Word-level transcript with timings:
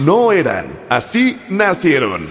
No 0.00 0.32
eran, 0.32 0.80
así 0.88 1.38
nacieron. 1.50 2.26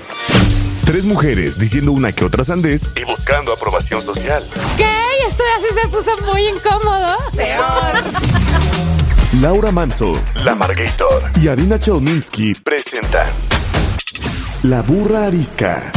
Tres 0.87 1.05
mujeres 1.05 1.60
diciendo 1.60 1.91
una 1.91 2.11
que 2.11 2.25
otra 2.25 2.43
sandés 2.43 2.91
y 3.00 3.04
buscando 3.04 3.54
aprobación 3.54 4.01
social. 4.01 4.43
¿Qué? 4.75 4.91
Esto 5.27 5.43
así 5.55 5.79
se 5.79 5.87
puso 5.89 6.10
muy 6.25 6.47
incómodo. 6.47 7.15
Peor. 7.36 7.61
Laura 9.39 9.71
Manso, 9.71 10.13
La 10.43 10.55
Margator 10.55 11.29
y 11.39 11.47
Adina 11.47 11.79
Chelminsky 11.79 12.55
presentan 12.55 13.27
La 14.63 14.82
Burra 14.82 15.25
Arisca. 15.25 15.91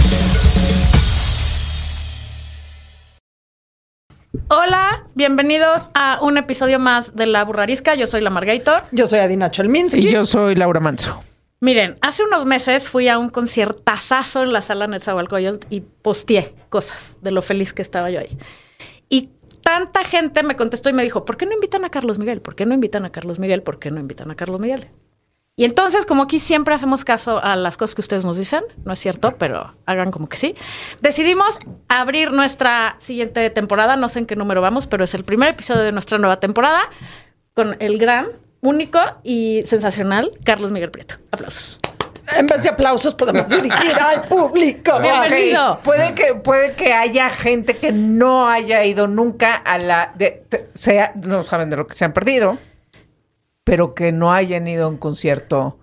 Hola, 4.48 5.06
bienvenidos 5.14 5.90
a 5.94 6.18
un 6.20 6.36
episodio 6.36 6.78
más 6.78 7.16
de 7.16 7.24
La 7.24 7.42
Burrarisca. 7.46 7.94
Yo 7.94 8.06
soy 8.06 8.20
la 8.20 8.28
Margator. 8.28 8.82
Yo 8.90 9.06
soy 9.06 9.20
Adina 9.20 9.50
Chelminsky. 9.50 10.06
Y 10.06 10.12
yo 10.12 10.26
soy 10.26 10.54
Laura 10.54 10.78
Manso. 10.78 11.24
Miren, 11.62 11.96
hace 12.00 12.24
unos 12.24 12.44
meses 12.44 12.88
fui 12.88 13.06
a 13.06 13.18
un 13.18 13.28
conciertazazo 13.28 14.42
en 14.42 14.52
la 14.52 14.62
sala 14.62 14.88
Netzahualcóyotl 14.88 15.68
y 15.70 15.82
posteé 15.82 16.56
cosas 16.70 17.18
de 17.22 17.30
lo 17.30 17.40
feliz 17.40 17.72
que 17.72 17.82
estaba 17.82 18.10
yo 18.10 18.18
ahí. 18.18 18.36
Y 19.08 19.30
tanta 19.62 20.02
gente 20.02 20.42
me 20.42 20.56
contestó 20.56 20.90
y 20.90 20.92
me 20.92 21.04
dijo, 21.04 21.24
¿por 21.24 21.36
qué 21.36 21.46
no 21.46 21.52
invitan 21.52 21.84
a 21.84 21.90
Carlos 21.90 22.18
Miguel? 22.18 22.42
¿Por 22.42 22.56
qué 22.56 22.66
no 22.66 22.74
invitan 22.74 23.04
a 23.04 23.12
Carlos 23.12 23.38
Miguel? 23.38 23.62
¿Por 23.62 23.78
qué 23.78 23.92
no 23.92 24.00
invitan 24.00 24.32
a 24.32 24.34
Carlos 24.34 24.58
Miguel? 24.58 24.88
Y 25.54 25.64
entonces, 25.64 26.04
como 26.04 26.24
aquí 26.24 26.40
siempre 26.40 26.74
hacemos 26.74 27.04
caso 27.04 27.40
a 27.40 27.54
las 27.54 27.76
cosas 27.76 27.94
que 27.94 28.00
ustedes 28.00 28.24
nos 28.24 28.38
dicen, 28.38 28.64
no 28.84 28.94
es 28.94 28.98
cierto, 28.98 29.36
pero 29.38 29.72
hagan 29.86 30.10
como 30.10 30.28
que 30.28 30.38
sí, 30.38 30.56
decidimos 31.00 31.60
abrir 31.86 32.32
nuestra 32.32 32.96
siguiente 32.98 33.50
temporada, 33.50 33.94
no 33.94 34.08
sé 34.08 34.18
en 34.18 34.26
qué 34.26 34.34
número 34.34 34.62
vamos, 34.62 34.88
pero 34.88 35.04
es 35.04 35.14
el 35.14 35.22
primer 35.22 35.50
episodio 35.50 35.82
de 35.82 35.92
nuestra 35.92 36.18
nueva 36.18 36.40
temporada 36.40 36.80
con 37.54 37.76
el 37.78 37.98
gran, 37.98 38.30
único 38.66 38.98
y 39.22 39.62
sensacional 39.64 40.30
Carlos 40.44 40.72
Miguel 40.72 40.90
Prieto. 40.90 41.16
Aplausos. 41.30 41.78
En 42.34 42.46
vez 42.46 42.62
de 42.62 42.70
aplausos 42.70 43.14
podemos 43.14 43.46
dirigir 43.48 43.94
al 44.00 44.22
público. 44.22 44.98
Bienvenido. 45.00 45.80
Puede 45.82 46.14
que, 46.14 46.34
puede 46.36 46.72
que 46.74 46.94
haya 46.94 47.28
gente 47.28 47.76
que 47.76 47.92
no 47.92 48.48
haya 48.48 48.84
ido 48.84 49.06
nunca 49.08 49.56
a 49.56 49.78
la... 49.78 50.12
de- 50.14 50.44
sea, 50.72 51.12
no 51.16 51.42
saben 51.42 51.68
de 51.68 51.76
lo 51.76 51.86
que 51.86 51.94
se 51.94 52.04
han 52.04 52.12
perdido, 52.12 52.56
pero 53.64 53.94
que 53.94 54.12
no 54.12 54.32
hayan 54.32 54.66
ido 54.68 54.86
a 54.86 54.88
un 54.88 54.96
concierto 54.96 55.78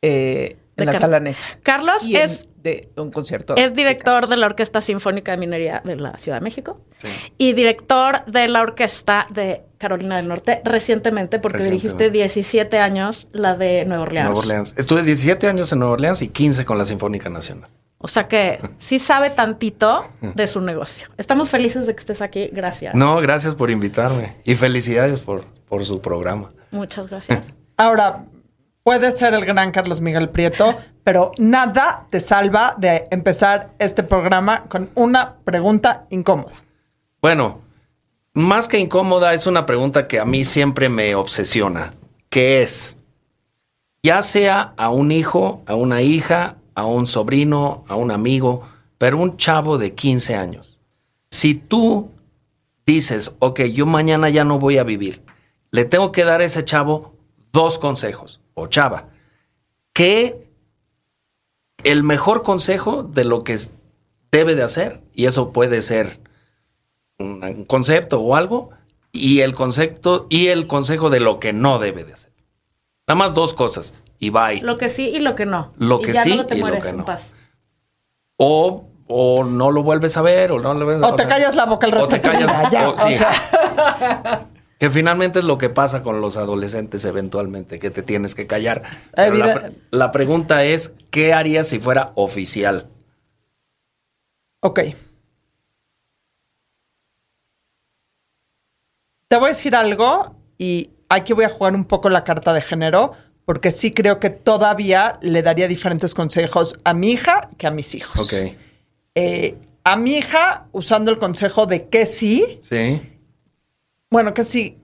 eh, 0.00 0.56
De 0.76 0.84
en 0.84 0.86
la 0.86 0.92
Car- 0.92 1.00
sala 1.02 1.20
Nesa. 1.20 1.46
Carlos 1.62 2.06
Y 2.06 2.16
en- 2.16 2.22
es 2.22 2.48
de 2.62 2.88
un 2.96 3.10
concierto. 3.10 3.56
Es 3.56 3.74
director 3.74 4.28
de 4.28 4.36
la 4.36 4.46
Orquesta 4.46 4.80
Sinfónica 4.80 5.32
de 5.32 5.38
Minería 5.38 5.82
de 5.84 5.96
la 5.96 6.16
Ciudad 6.18 6.38
de 6.38 6.44
México 6.44 6.80
y 7.36 7.54
director 7.54 8.24
de 8.26 8.46
la 8.46 8.62
Orquesta 8.62 9.26
de 9.30 9.62
Carolina 9.82 10.16
del 10.16 10.28
Norte 10.28 10.62
recientemente, 10.64 11.40
porque 11.40 11.58
dirigiste 11.58 12.08
Recientemente. 12.08 12.18
17 12.18 12.78
años 12.78 13.28
la 13.32 13.56
de 13.56 13.84
Nueva 13.84 14.04
Orleans. 14.04 14.26
Nueva 14.26 14.40
Orleans. 14.40 14.74
Estuve 14.76 15.02
17 15.02 15.48
años 15.48 15.72
en 15.72 15.80
Nueva 15.80 15.94
Orleans 15.94 16.22
y 16.22 16.28
15 16.28 16.64
con 16.64 16.78
la 16.78 16.84
Sinfónica 16.84 17.28
Nacional. 17.28 17.68
O 17.98 18.06
sea 18.06 18.28
que 18.28 18.60
sí 18.78 19.00
sabe 19.00 19.30
tantito 19.30 20.06
de 20.20 20.46
su 20.46 20.60
negocio. 20.60 21.08
Estamos 21.18 21.50
felices 21.50 21.86
de 21.88 21.94
que 21.94 22.00
estés 22.00 22.22
aquí. 22.22 22.48
Gracias. 22.52 22.94
No, 22.94 23.20
gracias 23.20 23.56
por 23.56 23.70
invitarme 23.70 24.36
y 24.44 24.54
felicidades 24.54 25.18
por, 25.18 25.44
por 25.68 25.84
su 25.84 26.00
programa. 26.00 26.50
Muchas 26.70 27.10
gracias. 27.10 27.52
Ahora, 27.76 28.24
puede 28.84 29.10
ser 29.10 29.34
el 29.34 29.44
gran 29.44 29.72
Carlos 29.72 30.00
Miguel 30.00 30.28
Prieto, 30.28 30.76
pero 31.02 31.32
nada 31.38 32.06
te 32.10 32.20
salva 32.20 32.76
de 32.78 33.04
empezar 33.10 33.70
este 33.80 34.04
programa 34.04 34.64
con 34.68 34.90
una 34.94 35.38
pregunta 35.44 36.06
incómoda. 36.10 36.52
Bueno, 37.20 37.61
más 38.34 38.68
que 38.68 38.78
incómoda, 38.78 39.34
es 39.34 39.46
una 39.46 39.66
pregunta 39.66 40.08
que 40.08 40.18
a 40.18 40.24
mí 40.24 40.44
siempre 40.44 40.88
me 40.88 41.14
obsesiona, 41.14 41.94
que 42.30 42.62
es, 42.62 42.96
ya 44.02 44.22
sea 44.22 44.72
a 44.76 44.90
un 44.90 45.12
hijo, 45.12 45.62
a 45.66 45.74
una 45.74 46.02
hija, 46.02 46.56
a 46.74 46.86
un 46.86 47.06
sobrino, 47.06 47.84
a 47.88 47.96
un 47.96 48.10
amigo, 48.10 48.62
pero 48.98 49.18
un 49.18 49.36
chavo 49.36 49.78
de 49.78 49.94
15 49.94 50.34
años, 50.34 50.78
si 51.30 51.54
tú 51.54 52.10
dices, 52.86 53.34
ok, 53.38 53.62
yo 53.64 53.86
mañana 53.86 54.30
ya 54.30 54.44
no 54.44 54.58
voy 54.58 54.78
a 54.78 54.84
vivir, 54.84 55.22
le 55.70 55.84
tengo 55.84 56.12
que 56.12 56.24
dar 56.24 56.40
a 56.40 56.44
ese 56.44 56.64
chavo 56.64 57.14
dos 57.52 57.78
consejos, 57.78 58.40
o 58.54 58.66
chava, 58.66 59.08
que 59.92 60.48
el 61.84 62.02
mejor 62.02 62.42
consejo 62.42 63.02
de 63.02 63.24
lo 63.24 63.44
que 63.44 63.58
debe 64.30 64.54
de 64.54 64.62
hacer, 64.62 65.02
y 65.14 65.26
eso 65.26 65.52
puede 65.52 65.82
ser 65.82 66.20
un 67.22 67.44
un 67.44 67.64
concepto 67.64 68.20
o 68.20 68.36
algo 68.36 68.70
y 69.12 69.40
el 69.40 69.54
concepto 69.54 70.26
y 70.30 70.48
el 70.48 70.66
consejo 70.66 71.10
de 71.10 71.20
lo 71.20 71.38
que 71.40 71.52
no 71.52 71.78
debe 71.78 72.04
de 72.04 72.12
hacer. 72.14 72.32
Nada 73.06 73.18
más 73.18 73.34
dos 73.34 73.54
cosas 73.54 73.94
y 74.18 74.30
bye. 74.30 74.60
Lo 74.62 74.78
que 74.78 74.88
sí 74.88 75.08
y 75.08 75.18
lo 75.20 75.34
que 75.34 75.46
no. 75.46 75.72
Lo 75.78 76.00
Y 76.00 76.04
que 76.04 76.12
ya 76.12 76.22
sí 76.22 76.30
luego 76.30 76.46
te 76.46 76.54
y 76.56 76.58
lo 76.58 76.66
mueres 76.66 76.84
que 76.84 76.90
en 76.90 76.96
no. 76.98 77.04
paz. 77.04 77.32
O, 78.36 78.88
o 79.06 79.44
no 79.44 79.70
lo 79.70 79.82
vuelves 79.82 80.16
a 80.16 80.22
ver 80.22 80.52
o 80.52 80.58
no 80.60 80.72
lo 80.74 80.86
ves 80.86 80.98
O 81.02 81.14
te 81.14 81.26
callas 81.26 81.54
la 81.54 81.66
boca 81.66 81.86
el 81.86 81.92
o 81.94 81.96
resto 81.96 82.08
te 82.08 82.20
callas- 82.22 82.70
ya, 82.70 82.88
o- 82.88 82.98
sí. 82.98 83.14
o 83.14 83.16
sea. 83.16 84.48
Que 84.78 84.90
finalmente 84.90 85.38
es 85.38 85.44
lo 85.44 85.58
que 85.58 85.68
pasa 85.70 86.02
con 86.02 86.20
los 86.20 86.36
adolescentes 86.36 87.04
eventualmente, 87.04 87.78
que 87.78 87.92
te 87.92 88.02
tienes 88.02 88.34
que 88.34 88.48
callar. 88.48 88.82
Pero 89.14 89.36
la, 89.36 89.70
la 89.92 90.10
pregunta 90.10 90.64
es, 90.64 90.92
¿qué 91.10 91.32
harías 91.32 91.68
si 91.68 91.78
fuera 91.78 92.10
oficial? 92.16 92.88
Ok. 94.60 94.80
Te 99.32 99.38
voy 99.38 99.46
a 99.46 99.48
decir 99.54 99.74
algo 99.74 100.36
y 100.58 100.90
aquí 101.08 101.32
voy 101.32 101.46
a 101.46 101.48
jugar 101.48 101.74
un 101.74 101.86
poco 101.86 102.10
la 102.10 102.22
carta 102.22 102.52
de 102.52 102.60
género 102.60 103.12
porque 103.46 103.72
sí 103.72 103.90
creo 103.90 104.20
que 104.20 104.28
todavía 104.28 105.18
le 105.22 105.40
daría 105.40 105.68
diferentes 105.68 106.12
consejos 106.12 106.78
a 106.84 106.92
mi 106.92 107.12
hija 107.12 107.48
que 107.56 107.66
a 107.66 107.70
mis 107.70 107.94
hijos. 107.94 108.30
Ok. 108.30 108.52
Eh, 109.14 109.56
a 109.84 109.96
mi 109.96 110.18
hija, 110.18 110.66
usando 110.72 111.10
el 111.10 111.16
consejo 111.16 111.64
de 111.64 111.88
que 111.88 112.04
sí, 112.04 112.60
Sí. 112.62 113.00
bueno, 114.10 114.34
que 114.34 114.44
sí, 114.44 114.76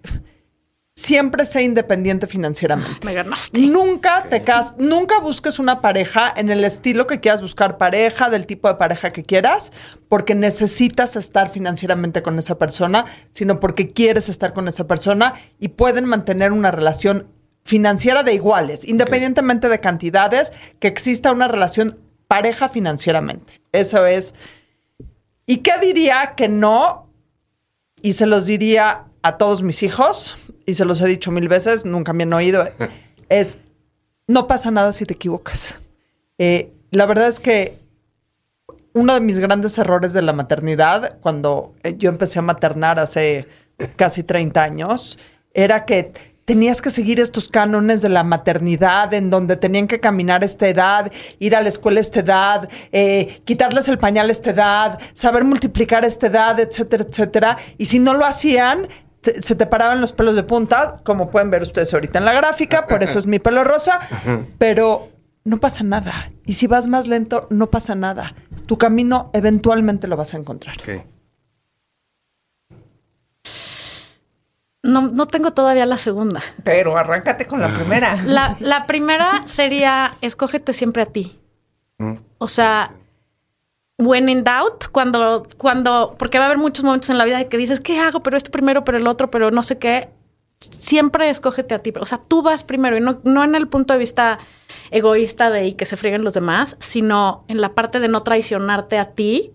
siempre 0.98 1.46
sé 1.46 1.62
independiente 1.62 2.26
financieramente. 2.26 3.06
Me 3.06 3.14
ganaste. 3.14 3.60
Nunca 3.60 4.26
te 4.28 4.42
cas 4.42 4.74
nunca 4.78 5.20
busques 5.20 5.60
una 5.60 5.80
pareja 5.80 6.32
en 6.36 6.50
el 6.50 6.64
estilo 6.64 7.06
que 7.06 7.20
quieras 7.20 7.40
buscar 7.40 7.78
pareja, 7.78 8.28
del 8.30 8.46
tipo 8.46 8.66
de 8.66 8.74
pareja 8.74 9.10
que 9.10 9.22
quieras, 9.22 9.70
porque 10.08 10.34
necesitas 10.34 11.14
estar 11.14 11.50
financieramente 11.50 12.20
con 12.20 12.36
esa 12.38 12.58
persona, 12.58 13.04
sino 13.30 13.60
porque 13.60 13.88
quieres 13.88 14.28
estar 14.28 14.52
con 14.52 14.66
esa 14.66 14.88
persona 14.88 15.34
y 15.60 15.68
pueden 15.68 16.04
mantener 16.04 16.50
una 16.50 16.72
relación 16.72 17.28
financiera 17.64 18.24
de 18.24 18.34
iguales, 18.34 18.84
independientemente 18.84 19.68
de 19.68 19.78
cantidades, 19.78 20.52
que 20.80 20.88
exista 20.88 21.30
una 21.30 21.46
relación 21.46 22.00
pareja 22.26 22.68
financieramente. 22.70 23.60
Eso 23.70 24.04
es. 24.04 24.34
¿Y 25.46 25.58
qué 25.58 25.78
diría 25.80 26.34
que 26.36 26.48
no? 26.48 27.08
Y 28.02 28.14
se 28.14 28.26
los 28.26 28.46
diría 28.46 29.04
a 29.22 29.36
todos 29.36 29.62
mis 29.62 29.82
hijos, 29.82 30.36
y 30.68 30.74
se 30.74 30.84
los 30.84 31.00
he 31.00 31.08
dicho 31.08 31.30
mil 31.30 31.48
veces, 31.48 31.86
nunca 31.86 32.12
me 32.12 32.24
han 32.24 32.32
oído, 32.34 32.62
es, 33.30 33.58
no 34.26 34.46
pasa 34.46 34.70
nada 34.70 34.92
si 34.92 35.06
te 35.06 35.14
equivocas. 35.14 35.78
Eh, 36.36 36.74
la 36.90 37.06
verdad 37.06 37.26
es 37.28 37.40
que 37.40 37.78
uno 38.92 39.14
de 39.14 39.20
mis 39.20 39.38
grandes 39.38 39.78
errores 39.78 40.12
de 40.12 40.20
la 40.20 40.34
maternidad, 40.34 41.18
cuando 41.22 41.74
eh, 41.82 41.94
yo 41.96 42.10
empecé 42.10 42.38
a 42.38 42.42
maternar 42.42 42.98
hace 42.98 43.46
casi 43.96 44.22
30 44.22 44.62
años, 44.62 45.18
era 45.54 45.86
que 45.86 46.12
tenías 46.44 46.82
que 46.82 46.90
seguir 46.90 47.18
estos 47.18 47.48
cánones 47.48 48.02
de 48.02 48.10
la 48.10 48.22
maternidad, 48.22 49.14
en 49.14 49.30
donde 49.30 49.56
tenían 49.56 49.88
que 49.88 50.00
caminar 50.00 50.42
a 50.42 50.46
esta 50.46 50.68
edad, 50.68 51.10
ir 51.38 51.56
a 51.56 51.62
la 51.62 51.70
escuela 51.70 51.98
a 51.98 52.02
esta 52.02 52.20
edad, 52.20 52.68
eh, 52.92 53.40
quitarles 53.46 53.88
el 53.88 53.96
pañal 53.96 54.28
a 54.28 54.32
esta 54.32 54.50
edad, 54.50 54.98
saber 55.14 55.44
multiplicar 55.44 56.04
a 56.04 56.06
esta 56.06 56.26
edad, 56.26 56.60
etcétera, 56.60 57.06
etcétera. 57.08 57.56
Y 57.78 57.86
si 57.86 57.98
no 57.98 58.12
lo 58.12 58.26
hacían, 58.26 58.88
te- 59.20 59.42
se 59.42 59.54
te 59.54 59.66
paraban 59.66 60.00
los 60.00 60.12
pelos 60.12 60.36
de 60.36 60.42
punta, 60.42 61.00
como 61.04 61.30
pueden 61.30 61.50
ver 61.50 61.62
ustedes 61.62 61.92
ahorita 61.94 62.18
en 62.18 62.24
la 62.24 62.32
gráfica, 62.32 62.86
por 62.86 63.02
eso 63.02 63.18
es 63.18 63.26
mi 63.26 63.38
pelo 63.38 63.64
rosa, 63.64 63.98
pero 64.58 65.08
no 65.44 65.58
pasa 65.58 65.82
nada. 65.84 66.30
Y 66.46 66.54
si 66.54 66.66
vas 66.66 66.88
más 66.88 67.06
lento, 67.08 67.46
no 67.50 67.68
pasa 67.70 67.94
nada. 67.94 68.34
Tu 68.66 68.76
camino 68.78 69.30
eventualmente 69.32 70.06
lo 70.08 70.16
vas 70.16 70.34
a 70.34 70.36
encontrar. 70.36 70.76
Ok. 70.80 71.04
No, 74.82 75.02
no 75.02 75.26
tengo 75.26 75.52
todavía 75.52 75.86
la 75.86 75.98
segunda. 75.98 76.40
Pero 76.64 76.96
arráncate 76.96 77.46
con 77.46 77.60
la 77.60 77.68
primera. 77.68 78.16
La, 78.24 78.56
la 78.60 78.86
primera 78.86 79.42
sería, 79.46 80.14
escógete 80.20 80.72
siempre 80.72 81.02
a 81.02 81.06
ti. 81.06 81.38
O 82.38 82.46
sea, 82.46 82.92
when 83.98 84.28
in 84.28 84.44
doubt, 84.44 84.86
cuando, 84.92 85.46
cuando, 85.56 86.14
porque 86.18 86.38
va 86.38 86.44
a 86.44 86.46
haber 86.46 86.58
muchos 86.58 86.84
momentos 86.84 87.10
en 87.10 87.18
la 87.18 87.24
vida 87.24 87.38
de 87.38 87.48
que 87.48 87.56
dices, 87.56 87.80
¿qué 87.80 87.98
hago? 87.98 88.22
Pero 88.22 88.36
esto 88.36 88.50
primero, 88.50 88.84
pero 88.84 88.98
el 88.98 89.06
otro, 89.06 89.30
pero 89.30 89.50
no 89.50 89.62
sé 89.62 89.78
qué. 89.78 90.10
Siempre 90.60 91.30
escógete 91.30 91.74
a 91.74 91.80
ti. 91.80 91.92
O 92.00 92.06
sea, 92.06 92.18
tú 92.18 92.42
vas 92.42 92.64
primero 92.64 92.96
y 92.96 93.00
no, 93.00 93.20
no 93.24 93.44
en 93.44 93.54
el 93.54 93.68
punto 93.68 93.92
de 93.92 93.98
vista 93.98 94.38
egoísta 94.90 95.50
de 95.50 95.66
y 95.68 95.72
que 95.74 95.86
se 95.86 95.96
frieguen 95.96 96.24
los 96.24 96.34
demás, 96.34 96.76
sino 96.80 97.44
en 97.48 97.60
la 97.60 97.74
parte 97.74 98.00
de 98.00 98.08
no 98.08 98.22
traicionarte 98.22 98.98
a 98.98 99.12
ti 99.12 99.52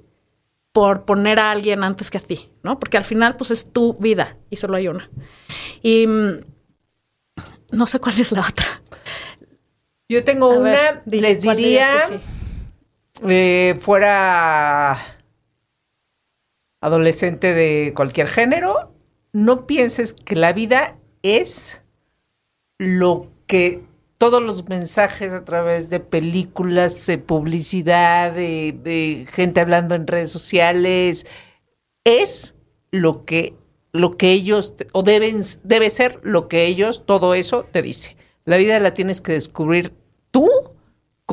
por 0.72 1.06
poner 1.06 1.40
a 1.40 1.52
alguien 1.52 1.84
antes 1.84 2.10
que 2.10 2.18
a 2.18 2.22
ti, 2.22 2.50
¿no? 2.64 2.80
Porque 2.80 2.98
al 2.98 3.04
final, 3.04 3.36
pues 3.36 3.52
es 3.52 3.72
tu 3.72 3.94
vida 3.96 4.38
y 4.50 4.56
solo 4.56 4.76
hay 4.78 4.88
una. 4.88 5.10
Y 5.82 6.08
mm, 6.08 6.40
no 7.72 7.88
sé 7.88 8.00
cuál 8.00 8.20
es 8.20 8.32
la 8.32 8.42
otra. 8.42 8.66
Yo 10.10 10.24
tengo 10.24 10.52
A 10.52 10.58
una, 10.58 10.70
ver, 10.72 11.02
les 11.06 11.44
¿cuál 11.44 11.58
dirías 11.58 12.10
diría? 12.10 12.24
Eh, 13.22 13.76
fuera 13.80 14.98
adolescente 16.82 17.54
de 17.54 17.94
cualquier 17.96 18.28
género, 18.28 18.92
no 19.32 19.66
pienses 19.68 20.14
que 20.14 20.36
la 20.36 20.54
vida 20.54 20.96
es 21.22 21.84
lo 22.78 23.28
que 23.48 23.84
todos 24.18 24.42
los 24.42 24.68
mensajes 24.68 25.34
a 25.34 25.44
través 25.44 25.90
de 25.90 26.00
películas, 26.00 27.06
de 27.06 27.18
publicidad, 27.18 28.34
de, 28.34 28.76
de 28.84 29.26
gente 29.30 29.62
hablando 29.62 29.96
en 29.96 30.08
redes 30.08 30.32
sociales, 30.32 31.26
es 32.04 32.56
lo 32.92 33.26
que, 33.26 33.54
lo 33.92 34.12
que 34.12 34.32
ellos, 34.32 34.76
o 34.92 35.04
deben, 35.04 35.42
debe 35.64 35.90
ser 35.90 36.20
lo 36.24 36.48
que 36.48 36.66
ellos, 36.66 37.06
todo 37.06 37.34
eso 37.34 37.64
te 37.64 37.82
dice. 37.82 38.18
La 38.46 38.58
vida 38.58 38.80
la 38.80 38.94
tienes 38.94 39.22
que 39.22 39.34
descubrir 39.34 39.94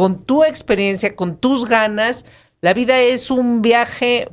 con 0.01 0.25
tu 0.25 0.45
experiencia, 0.45 1.15
con 1.15 1.37
tus 1.37 1.69
ganas. 1.69 2.25
La 2.63 2.73
vida 2.73 2.99
es 3.01 3.31
un 3.31 3.61
viaje 3.61 4.29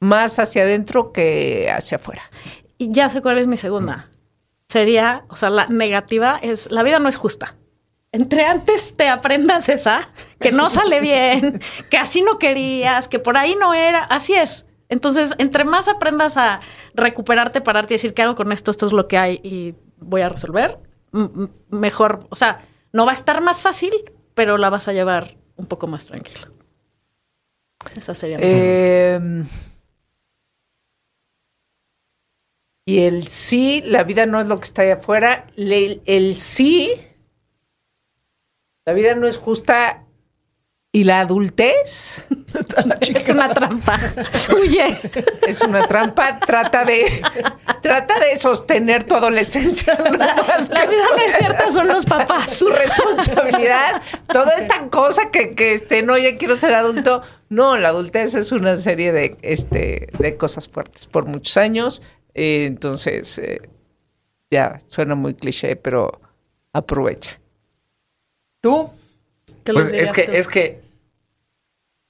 más 0.00 0.38
hacia 0.38 0.64
adentro 0.64 1.14
que 1.14 1.72
hacia 1.74 1.96
afuera. 1.96 2.20
Y 2.76 2.92
ya 2.92 3.08
sé 3.08 3.22
cuál 3.22 3.38
es 3.38 3.46
mi 3.46 3.56
segunda. 3.56 4.10
Sería, 4.68 5.24
o 5.30 5.36
sea, 5.36 5.48
la 5.48 5.66
negativa 5.68 6.38
es, 6.42 6.70
la 6.70 6.82
vida 6.82 6.98
no 6.98 7.08
es 7.08 7.16
justa. 7.16 7.54
Entre 8.12 8.44
antes 8.44 8.94
te 8.94 9.08
aprendas 9.08 9.70
esa, 9.70 10.10
que 10.40 10.52
no 10.52 10.68
sale 10.68 11.00
bien, 11.00 11.58
que 11.90 11.96
así 11.96 12.20
no 12.20 12.36
querías, 12.38 13.08
que 13.08 13.18
por 13.18 13.38
ahí 13.38 13.56
no 13.58 13.72
era, 13.72 14.04
así 14.04 14.34
es. 14.34 14.66
Entonces, 14.90 15.32
entre 15.38 15.64
más 15.64 15.88
aprendas 15.88 16.36
a 16.36 16.60
recuperarte, 16.92 17.62
pararte 17.62 17.94
y 17.94 17.96
decir, 17.96 18.12
¿qué 18.12 18.20
hago 18.20 18.34
con 18.34 18.52
esto? 18.52 18.72
Esto 18.72 18.84
es 18.84 18.92
lo 18.92 19.08
que 19.08 19.16
hay 19.16 19.40
y 19.42 19.74
voy 19.96 20.20
a 20.20 20.28
resolver, 20.28 20.78
mejor, 21.70 22.26
o 22.28 22.36
sea, 22.36 22.60
no 22.92 23.06
va 23.06 23.12
a 23.12 23.14
estar 23.14 23.40
más 23.40 23.62
fácil, 23.62 23.92
pero 24.36 24.58
la 24.58 24.68
vas 24.68 24.86
a 24.86 24.92
llevar 24.92 25.38
un 25.56 25.64
poco 25.64 25.86
más 25.86 26.04
tranquila. 26.04 26.50
Esa 27.96 28.14
sería 28.14 28.36
mi. 28.36 28.44
Eh, 28.46 29.18
y 32.84 33.00
el 33.00 33.26
sí, 33.26 33.82
la 33.84 34.04
vida 34.04 34.26
no 34.26 34.38
es 34.38 34.46
lo 34.46 34.58
que 34.58 34.64
está 34.64 34.82
allá 34.82 34.96
afuera. 34.96 35.46
El 35.56 36.36
sí, 36.36 36.92
la 38.84 38.92
vida 38.92 39.14
no 39.14 39.26
es 39.26 39.38
justa. 39.38 40.05
Y 40.96 41.04
la 41.04 41.20
adultez 41.20 42.26
Es 43.00 43.28
una 43.28 43.52
trampa. 43.52 44.00
Huye. 44.56 44.98
es 45.46 45.60
una 45.60 45.86
trampa. 45.86 46.40
Trata 46.40 46.86
de, 46.86 47.04
trata 47.82 48.18
de 48.18 48.34
sostener 48.36 49.04
tu 49.04 49.14
adolescencia. 49.14 49.94
La 49.94 50.86
vida 50.86 51.04
no 51.14 51.22
es 51.22 51.36
cierta, 51.36 51.70
son 51.70 51.88
los 51.88 52.06
papás. 52.06 52.50
su 52.50 52.68
responsabilidad, 52.68 54.00
toda 54.32 54.54
esta 54.54 54.86
cosa 54.88 55.30
que, 55.30 55.54
que 55.54 55.74
este, 55.74 56.02
no, 56.02 56.16
ya 56.16 56.38
quiero 56.38 56.56
ser 56.56 56.72
adulto. 56.72 57.20
No, 57.50 57.76
la 57.76 57.88
adultez 57.88 58.34
es 58.34 58.50
una 58.50 58.78
serie 58.78 59.12
de, 59.12 59.36
este, 59.42 60.08
de 60.18 60.36
cosas 60.38 60.66
fuertes 60.66 61.08
por 61.08 61.26
muchos 61.26 61.58
años. 61.58 62.00
Eh, 62.32 62.64
entonces, 62.64 63.36
eh, 63.36 63.60
ya 64.50 64.80
suena 64.86 65.14
muy 65.14 65.34
cliché, 65.34 65.76
pero 65.76 66.22
aprovecha. 66.72 67.38
¿Tú? 68.62 68.88
¿Qué 69.62 69.74
Pues 69.74 69.88
es 69.92 70.10
que, 70.12 70.22
tú? 70.22 70.32
es 70.32 70.48
que 70.48 70.85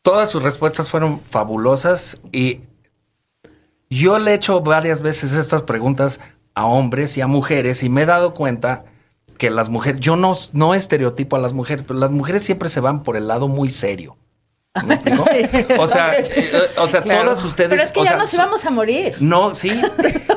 todas 0.07 0.31
sus 0.31 0.41
respuestas 0.41 0.89
fueron 0.89 1.21
fabulosas 1.21 2.21
y 2.31 2.61
yo 3.91 4.21
le 4.21 4.31
he 4.31 4.35
hecho 4.35 4.61
varias 4.61 5.01
veces 5.03 5.33
estas 5.33 5.65
preguntas 5.65 6.21
a 6.55 6.65
hombres 6.65 7.17
y 7.17 7.23
a 7.23 7.27
mujeres 7.27 7.83
y 7.83 7.89
me 7.89 8.03
he 8.03 8.07
dado 8.07 8.33
cuenta 8.33 8.85
que 9.37 9.51
las 9.51 9.69
mujeres, 9.69 10.01
yo 10.01 10.15
no, 10.15 10.35
no 10.53 10.75
estereotipo 10.75 11.35
a 11.35 11.41
las 11.41 11.55
mujeres, 11.55 11.85
pero 11.89 11.99
las 11.99 12.13
mujeres 12.13 12.45
siempre 12.45 12.69
se 12.69 12.79
van 12.79 13.03
por 13.03 13.17
el 13.17 13.27
lado 13.27 13.49
muy 13.49 13.69
serio. 13.69 14.17
¿Me 14.85 14.95
explico? 14.95 15.25
O 15.81 15.89
sea, 15.89 16.15
eh, 16.17 16.51
o 16.79 16.89
sea, 16.89 17.01
Claro. 17.03 17.23
todas 17.25 17.43
ustedes. 17.43 17.71
Pero 17.71 17.83
es 17.83 17.91
que 17.91 17.99
o 18.01 18.05
ya 18.05 18.11
sea, 18.11 18.19
nos 18.19 18.33
íbamos 18.33 18.65
a 18.65 18.71
morir. 18.71 19.17
No, 19.19 19.57
sí. 19.57 19.71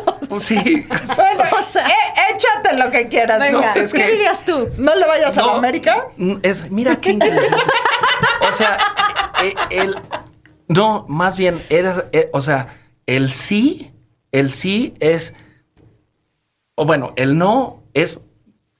sí. 0.39 0.87
Bueno, 1.15 1.43
O 1.67 1.69
sea- 1.69 1.85
eh, 1.85 1.91
échate 2.35 2.75
lo 2.75 2.89
que 2.89 3.07
quieras. 3.07 3.39
Venga, 3.39 3.75
No, 3.75 3.81
es 3.81 3.93
¿qué 3.93 4.01
que- 4.01 4.11
dirías 4.13 4.43
tú? 4.45 4.67
¿No 4.79 4.95
le 4.95 5.05
vayas 5.05 5.37
a 5.37 5.45
la 5.45 5.53
América? 5.57 6.07
Es, 6.41 6.71
mira 6.71 6.95
qué 6.95 7.19
o 8.49 8.51
sea, 8.51 8.77
el, 9.69 9.95
no, 10.67 11.05
más 11.07 11.37
bien, 11.37 11.61
eres, 11.69 12.03
eh, 12.11 12.29
o 12.33 12.41
sea, 12.41 12.77
el 13.05 13.31
sí, 13.31 13.91
el 14.31 14.51
sí 14.51 14.93
es, 14.99 15.33
o 16.75 16.85
bueno, 16.85 17.13
el 17.15 17.37
no 17.37 17.83
es, 17.93 18.19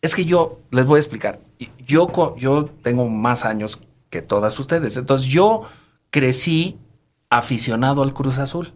es 0.01 0.15
que 0.15 0.25
yo 0.25 0.59
les 0.71 0.85
voy 0.85 0.97
a 0.97 0.99
explicar. 0.99 1.39
Yo, 1.85 2.35
yo 2.37 2.65
tengo 2.65 3.07
más 3.09 3.45
años 3.45 3.81
que 4.09 4.21
todas 4.21 4.57
ustedes, 4.59 4.97
entonces 4.97 5.27
yo 5.27 5.63
crecí 6.09 6.77
aficionado 7.29 8.01
al 8.01 8.13
Cruz 8.13 8.37
Azul 8.37 8.73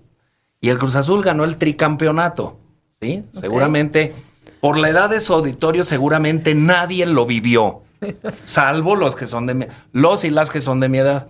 y 0.60 0.70
el 0.70 0.78
Cruz 0.78 0.96
Azul 0.96 1.24
ganó 1.24 1.44
el 1.44 1.58
tricampeonato, 1.58 2.60
¿sí? 3.00 3.24
Seguramente 3.34 4.14
por 4.60 4.78
la 4.78 4.90
edad 4.90 5.10
de 5.10 5.20
su 5.20 5.34
auditorio, 5.34 5.84
seguramente 5.84 6.56
nadie 6.56 7.06
lo 7.06 7.26
vivió 7.26 7.84
salvo 8.44 8.96
los 8.96 9.16
que 9.16 9.28
son 9.28 9.46
de 9.46 9.54
mi, 9.54 9.66
los 9.92 10.24
y 10.24 10.30
las 10.30 10.50
que 10.50 10.62
son 10.62 10.80
de 10.80 10.90
mi 10.90 11.00
edad. 11.00 11.28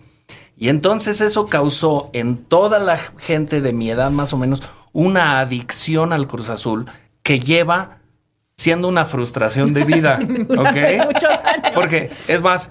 Y 0.57 0.69
entonces 0.69 1.21
eso 1.21 1.45
causó 1.45 2.09
en 2.13 2.37
toda 2.37 2.79
la 2.79 2.97
gente 2.97 3.61
de 3.61 3.73
mi 3.73 3.89
edad 3.89 4.11
más 4.11 4.33
o 4.33 4.37
menos 4.37 4.61
una 4.91 5.39
adicción 5.39 6.13
al 6.13 6.27
Cruz 6.27 6.49
Azul 6.49 6.85
que 7.23 7.39
lleva 7.39 7.99
siendo 8.55 8.87
una 8.87 9.05
frustración 9.05 9.73
de 9.73 9.83
vida, 9.83 10.19
¿ok? 10.49 11.73
Porque 11.73 12.11
es 12.27 12.41
más, 12.41 12.69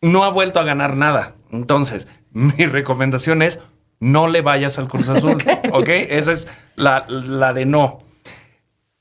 no 0.00 0.24
ha 0.24 0.30
vuelto 0.30 0.60
a 0.60 0.64
ganar 0.64 0.96
nada. 0.96 1.36
Entonces, 1.50 2.08
mi 2.30 2.66
recomendación 2.66 3.42
es 3.42 3.60
no 4.00 4.28
le 4.28 4.40
vayas 4.40 4.78
al 4.78 4.88
Cruz 4.88 5.08
Azul, 5.08 5.36
¿ok? 5.72 5.88
Esa 5.88 6.32
es 6.32 6.48
la, 6.74 7.04
la 7.08 7.52
de 7.52 7.66
no. 7.66 8.02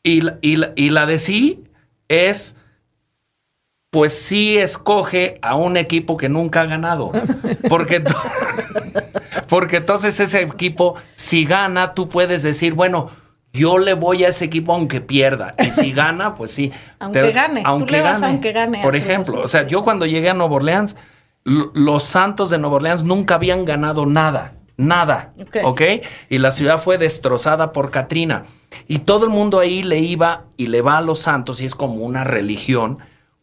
Y, 0.04 0.28
y, 0.42 0.62
y 0.76 0.90
la 0.90 1.06
de 1.06 1.20
sí 1.20 1.64
es, 2.08 2.56
pues 3.92 4.14
sí 4.14 4.58
escoge 4.58 5.40
a 5.42 5.56
un 5.56 5.78
equipo 5.78 6.18
que 6.18 6.30
nunca 6.30 6.62
ha 6.62 6.66
ganado. 6.66 7.12
Porque, 7.68 8.04
porque 9.48 9.78
entonces 9.78 10.20
ese 10.20 10.42
equipo, 10.42 10.96
si 11.16 11.46
gana, 11.46 11.94
tú 11.94 12.08
puedes 12.08 12.44
decir, 12.44 12.74
bueno, 12.74 13.10
yo 13.52 13.80
le 13.80 13.94
voy 13.94 14.24
a 14.24 14.30
ese 14.30 14.46
equipo 14.46 14.74
aunque 14.74 15.02
pierda. 15.02 15.56
Y 15.58 15.72
si 15.72 15.92
gana, 15.94 16.36
pues 16.36 16.52
sí. 16.52 16.72
Aunque 17.00 17.32
gane. 17.32 17.64
Tú 17.64 17.86
le 17.88 18.02
vas 18.02 18.22
aunque 18.22 18.52
gane 18.52 18.82
Por 18.82 18.94
al 18.96 19.02
Cruz 19.02 19.10
ejemplo, 19.10 19.42
o 19.42 19.48
sea, 19.48 19.66
yo 19.66 19.84
cuando 19.84 20.06
llegué 20.06 20.30
a 20.30 20.34
Nueva 20.34 20.56
Orleans, 20.56 20.96
los 21.44 22.04
Santos 22.04 22.52
de 22.52 22.60
Nueva 22.60 22.76
Orleans 22.76 23.04
nunca 23.04 23.36
habían 23.36 23.66
ganado 23.66 24.06
nada. 24.06 24.54
Nada. 24.78 25.34
Ok. 25.42 25.58
¿Ok? 25.64 25.82
Y 26.30 26.38
la 26.38 26.52
ciudad 26.52 26.78
fue 26.78 26.98
destrozada 26.98 27.74
por 27.74 27.92
Katrina. 27.92 28.44
Y 28.88 29.00
todo 29.00 29.26
el 29.26 29.32
mundo 29.32 29.60
ahí 29.60 29.84
le 29.84 30.00
iba 30.00 30.44
y 30.56 30.68
le 30.68 30.82
va 30.82 30.98
a 30.98 31.02
los 31.02 31.20
Santos 31.20 31.60
y 31.60 31.66
es 31.66 31.76
como 31.76 31.96
una 31.96 32.24
religión. 32.24 33.00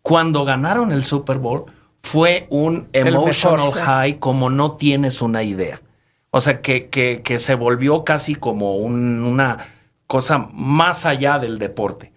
Cuando 0.07 0.45
ganaron 0.45 0.93
el 0.93 1.03
Super 1.03 1.39
Bowl, 1.39 1.65
fue 2.01 2.47
un 2.49 2.89
mejor, 2.93 3.09
emotional 3.09 3.71
sí. 3.73 3.79
high 3.81 4.19
como 4.21 4.51
no 4.51 4.77
tienes 4.77 5.21
una 5.21 5.43
idea. 5.43 5.83
O 6.31 6.41
sea, 6.41 6.61
que, 6.61 6.87
que, 6.87 7.23
que 7.25 7.41
se 7.41 7.57
volvió 7.57 8.05
casi 8.05 8.37
como 8.37 8.77
un- 8.77 9.25
una 9.25 9.67
cosa 10.07 10.47
más 10.53 11.07
allá 11.07 11.41
del 11.41 11.59
deporte. 11.59 12.13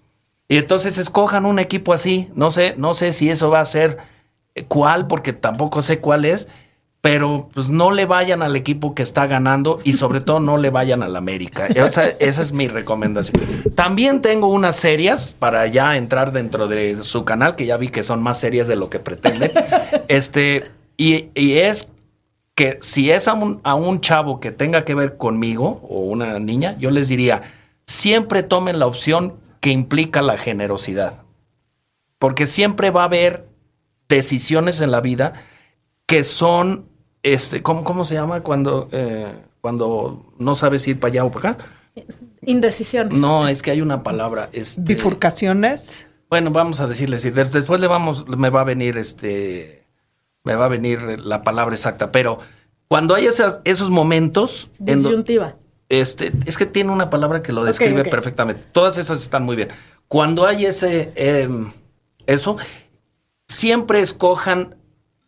Y 0.48 0.58
entonces 0.58 1.00
escojan 1.00 1.48
un 1.48 1.58
equipo 1.58 1.92
así. 1.92 2.30
No 2.36 2.52
sé, 2.52 2.76
no 2.78 2.94
sé 2.94 3.12
si 3.12 3.32
eso 3.32 3.50
va 3.50 3.62
a 3.62 3.66
ser 3.66 3.98
cuál, 4.68 5.08
porque 5.08 5.34
tampoco 5.34 5.82
sé 5.82 5.98
cuál 5.98 6.26
es, 6.26 6.48
pero 7.02 7.50
pues 7.54 7.70
no 7.70 7.92
le 7.92 8.06
vayan 8.06 8.42
al 8.42 8.56
equipo 8.56 8.94
que 8.94 9.04
está 9.04 9.26
ganando 9.26 9.80
y 9.84 9.94
sobre 9.94 10.20
todo 10.20 10.40
no 10.40 10.58
le 10.58 10.70
vayan 10.70 11.02
al 11.02 11.16
América. 11.16 11.68
Esa, 11.68 12.08
esa 12.08 12.42
es 12.42 12.52
mi 12.52 12.68
recomendación. 12.68 13.42
También 13.76 14.22
tengo 14.22 14.48
unas 14.48 14.76
series 14.76 15.34
para 15.38 15.66
ya 15.68 15.96
entrar 15.96 16.34
dentro 16.34 16.68
de 16.68 16.98
su 16.98 17.24
canal, 17.24 17.56
que 17.56 17.66
ya 17.66 17.78
vi 17.78 17.88
que 17.88 18.04
son 18.04 18.22
más 18.22 18.40
serias 18.40 18.68
de 18.68 18.76
lo 18.76 18.90
que 18.90 19.00
pretende. 19.00 19.52
Este, 20.10 20.72
y, 20.98 21.30
y 21.36 21.60
es 21.60 21.90
que 22.56 22.78
si 22.82 23.10
es 23.12 23.30
a 23.30 23.34
un, 23.34 23.62
a 23.64 23.76
un 23.76 24.02
chavo 24.02 24.42
que 24.42 24.52
tenga 24.52 24.84
que 24.84 24.94
ver 24.94 25.16
conmigo 25.16 25.80
o 25.88 26.02
una 26.02 26.40
niña, 26.40 26.76
yo 26.80 26.92
les 26.92 27.08
diría, 27.08 27.44
siempre 27.88 28.44
tomen 28.44 28.80
la 28.80 28.88
opción 28.88 29.36
que 29.62 29.70
implica 29.70 30.22
la 30.22 30.36
generosidad. 30.36 31.22
Porque 32.18 32.46
siempre 32.46 32.92
va 32.92 33.04
a 33.04 33.06
haber 33.06 33.48
decisiones 34.10 34.82
en 34.82 34.92
la 34.92 35.00
vida 35.00 35.34
que 36.06 36.24
son, 36.24 36.89
este, 37.24 37.62
¿cómo, 37.62 37.84
cómo 37.84 38.06
se 38.06 38.16
llama 38.16 38.42
cuando, 38.42 38.88
eh, 38.92 39.34
cuando 39.62 40.34
no 40.38 40.56
sabes 40.56 40.88
ir 40.88 41.00
para 41.00 41.12
allá 41.12 41.26
o 41.26 41.32
para 41.32 41.52
acá? 41.52 41.66
Indecisiones. 42.46 43.14
No, 43.14 43.48
es 43.48 43.62
que 43.62 43.72
hay 43.72 43.82
una 43.82 44.04
palabra. 44.04 44.50
Este, 44.54 44.82
Bifurcaciones. 44.82 46.08
Bueno, 46.30 46.52
vamos 46.52 46.80
a 46.80 46.88
decirle 46.88 47.18
sí. 47.18 47.32
de- 47.32 47.46
Después 47.46 47.82
le 47.82 47.88
vamos, 47.88 48.28
me 48.28 48.50
va 48.50 48.62
a 48.62 48.64
venir 48.64 48.98
este, 48.98 49.84
me 50.44 50.56
va 50.56 50.66
a 50.66 50.70
venir 50.70 51.02
la 51.20 51.44
palabra 51.44 51.76
exacta. 51.76 52.12
Pero 52.12 52.40
cuando 52.88 53.16
hay 53.16 53.26
esas, 53.26 53.60
esos 53.66 53.90
momentos, 53.90 54.70
Disyuntiva. 54.80 55.56
este, 55.90 56.32
es 56.46 56.58
que 56.58 56.66
tiene 56.66 56.92
una 56.92 57.10
palabra 57.10 57.42
que 57.42 57.52
lo 57.52 57.64
describe 57.64 58.06
perfectamente. 58.06 58.64
Todas 58.72 58.98
esas 58.98 59.22
están 59.22 59.44
muy 59.44 59.56
bien. 59.56 59.70
Cuando 60.08 60.46
hay 60.46 60.66
ese, 60.66 61.12
em, 61.16 61.72
eso, 62.28 62.58
siempre 63.48 64.00
escojan 64.02 64.76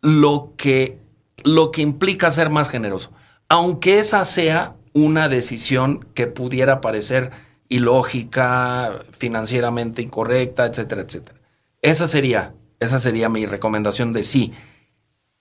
lo 0.00 0.54
que, 0.56 0.98
lo 1.44 1.70
que 1.70 1.82
implica 1.82 2.30
ser 2.30 2.50
más 2.50 2.68
generoso. 2.68 3.10
Aunque 3.48 3.98
esa 3.98 4.24
sea 4.24 4.76
una 4.92 5.28
decisión 5.28 6.06
que 6.14 6.26
pudiera 6.26 6.80
parecer 6.80 7.30
ilógica, 7.68 9.02
financieramente 9.12 10.02
incorrecta, 10.02 10.66
etcétera, 10.66 11.02
etcétera. 11.02 11.38
Esa 11.80 12.06
sería, 12.06 12.54
esa 12.80 12.98
sería 12.98 13.28
mi 13.28 13.46
recomendación 13.46 14.12
de 14.12 14.22
sí. 14.22 14.52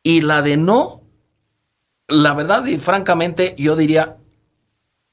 Y 0.03 0.21
la 0.21 0.41
de 0.41 0.57
no, 0.57 1.01
la 2.07 2.33
verdad 2.33 2.65
y 2.65 2.77
francamente, 2.77 3.53
yo 3.57 3.75
diría, 3.75 4.17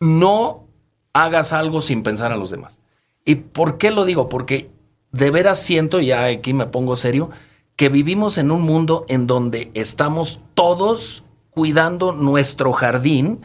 no 0.01 0.69
hagas 1.13 1.53
algo 1.53 1.81
sin 1.81 2.03
pensar 2.03 2.33
a 2.33 2.37
los 2.37 2.51
demás. 2.51 2.81
¿Y 3.25 3.35
por 3.35 3.79
qué 3.79 3.91
lo 3.91 4.05
digo? 4.05 4.29
Porque 4.29 4.71
de 5.11 5.31
veras 5.31 5.61
siento, 5.61 6.01
ya 6.01 6.25
aquí 6.27 6.53
me 6.53 6.67
pongo 6.67 6.97
serio, 6.97 7.31
que 7.79 7.89
vivimos 7.89 8.39
en 8.39 8.51
un 8.51 8.63
mundo 8.63 9.07
en 9.09 9.29
donde 9.29 9.71
estamos 9.75 10.41
todos 10.55 11.23
cuidando 11.51 12.11
nuestro 12.13 12.73
jardín 12.73 13.41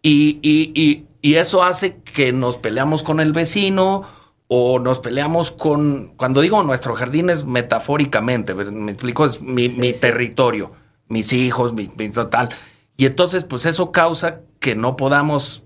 y, 0.00 0.38
y- 0.40 0.72
y- 0.74 1.04
y 1.20 1.34
eso 1.34 1.62
hace 1.62 1.96
que 1.96 2.32
nos 2.32 2.56
peleamos 2.56 3.02
con 3.02 3.20
el 3.20 3.34
vecino 3.34 4.04
o 4.46 4.78
nos 4.78 5.00
peleamos 5.00 5.52
con, 5.52 6.14
cuando 6.16 6.40
digo 6.40 6.62
nuestro 6.62 6.94
jardín 6.94 7.28
es 7.28 7.44
metafóricamente, 7.44 8.54
me 8.54 8.92
explico, 8.92 9.26
es 9.26 9.42
mi, 9.42 9.68
mi 9.68 9.92
territorio, 9.92 10.72
mis 11.08 11.34
hijos, 11.34 11.74
mi, 11.74 11.90
mi 11.98 12.08
total. 12.08 12.48
Y 12.96 13.04
entonces, 13.04 13.44
pues 13.44 13.66
eso 13.66 13.92
causa 13.92 14.40
que 14.60 14.76
no 14.76 14.96
podamos 14.96 15.62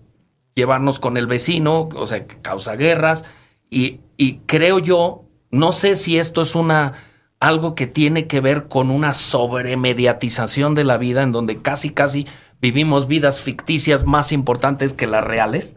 llevarnos 0.56 0.98
con 0.98 1.16
el 1.16 1.28
vecino, 1.28 1.88
o 1.94 2.06
sea, 2.06 2.26
causa 2.26 2.74
guerras. 2.74 3.24
Y, 3.70 4.00
y 4.16 4.38
creo 4.46 4.80
yo, 4.80 5.22
no 5.52 5.70
sé 5.70 5.94
si 5.94 6.18
esto 6.18 6.42
es 6.42 6.56
una 6.56 6.94
algo 7.42 7.74
que 7.74 7.88
tiene 7.88 8.28
que 8.28 8.40
ver 8.40 8.68
con 8.68 8.88
una 8.88 9.14
sobremediatización 9.14 10.76
de 10.76 10.84
la 10.84 10.96
vida, 10.96 11.24
en 11.24 11.32
donde 11.32 11.60
casi, 11.60 11.90
casi 11.90 12.24
vivimos 12.60 13.08
vidas 13.08 13.40
ficticias 13.40 14.06
más 14.06 14.30
importantes 14.30 14.92
que 14.92 15.08
las 15.08 15.24
reales. 15.24 15.74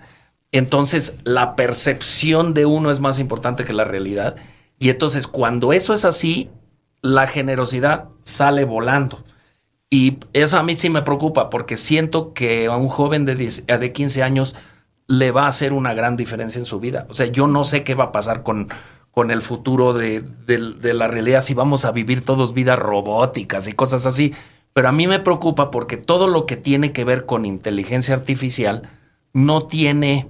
Entonces, 0.52 1.18
la 1.24 1.56
percepción 1.56 2.54
de 2.54 2.68
uno 2.68 2.92
es 2.92 3.00
más 3.00 3.18
importante 3.18 3.66
que 3.66 3.74
la 3.74 3.84
realidad. 3.84 4.36
Y 4.78 4.90
entonces, 4.90 5.26
cuando 5.26 5.74
eso 5.74 5.96
es 5.96 6.06
así, 6.06 6.52
la 7.02 7.26
generosidad 7.26 8.10
sale 8.22 8.64
volando. 8.64 9.24
Y 9.90 10.20
eso 10.34 10.60
a 10.60 10.64
mí 10.64 10.76
sí 10.76 10.92
me 10.92 11.02
preocupa 11.02 11.50
porque 11.50 11.78
siento 11.78 12.32
que 12.34 12.68
a 12.68 12.78
un 12.78 12.90
joven 12.90 13.26
de, 13.26 13.34
10 13.34 13.66
de 13.66 13.92
15 13.92 14.22
años 14.22 14.56
le 15.08 15.32
va 15.32 15.46
a 15.46 15.50
hacer 15.50 15.74
una 15.74 15.96
gran 15.96 16.16
diferencia 16.16 16.60
en 16.60 16.66
su 16.66 16.80
vida. 16.80 17.08
O 17.10 17.16
sea, 17.16 17.26
yo 17.26 17.48
no 17.48 17.64
sé 17.64 17.84
qué 17.84 17.96
va 17.96 18.06
a 18.06 18.12
pasar 18.12 18.44
con, 18.44 18.68
con 19.16 19.32
el 19.32 19.42
futuro 19.42 19.94
de, 19.94 20.20
de- 20.22 20.74
de 20.74 20.94
la 20.94 21.08
realidad, 21.08 21.42
si 21.42 21.54
vamos 21.56 21.86
a 21.86 21.92
vivir 21.92 22.24
todos 22.24 22.54
vidas 22.54 22.78
robóticas 22.78 23.68
y 23.68 23.74
cosas 23.74 24.06
así. 24.06 24.34
Pero 24.74 24.90
a 24.90 24.92
mí 24.92 25.08
me 25.08 25.20
preocupa 25.22 25.72
porque 25.72 25.96
todo 25.98 26.28
lo 26.28 26.46
que 26.46 26.58
tiene 26.58 26.92
que 26.92 27.06
ver 27.06 27.26
con 27.26 27.46
inteligencia 27.46 28.14
artificial 28.14 28.90
no 29.34 29.64
tiene 29.68 30.28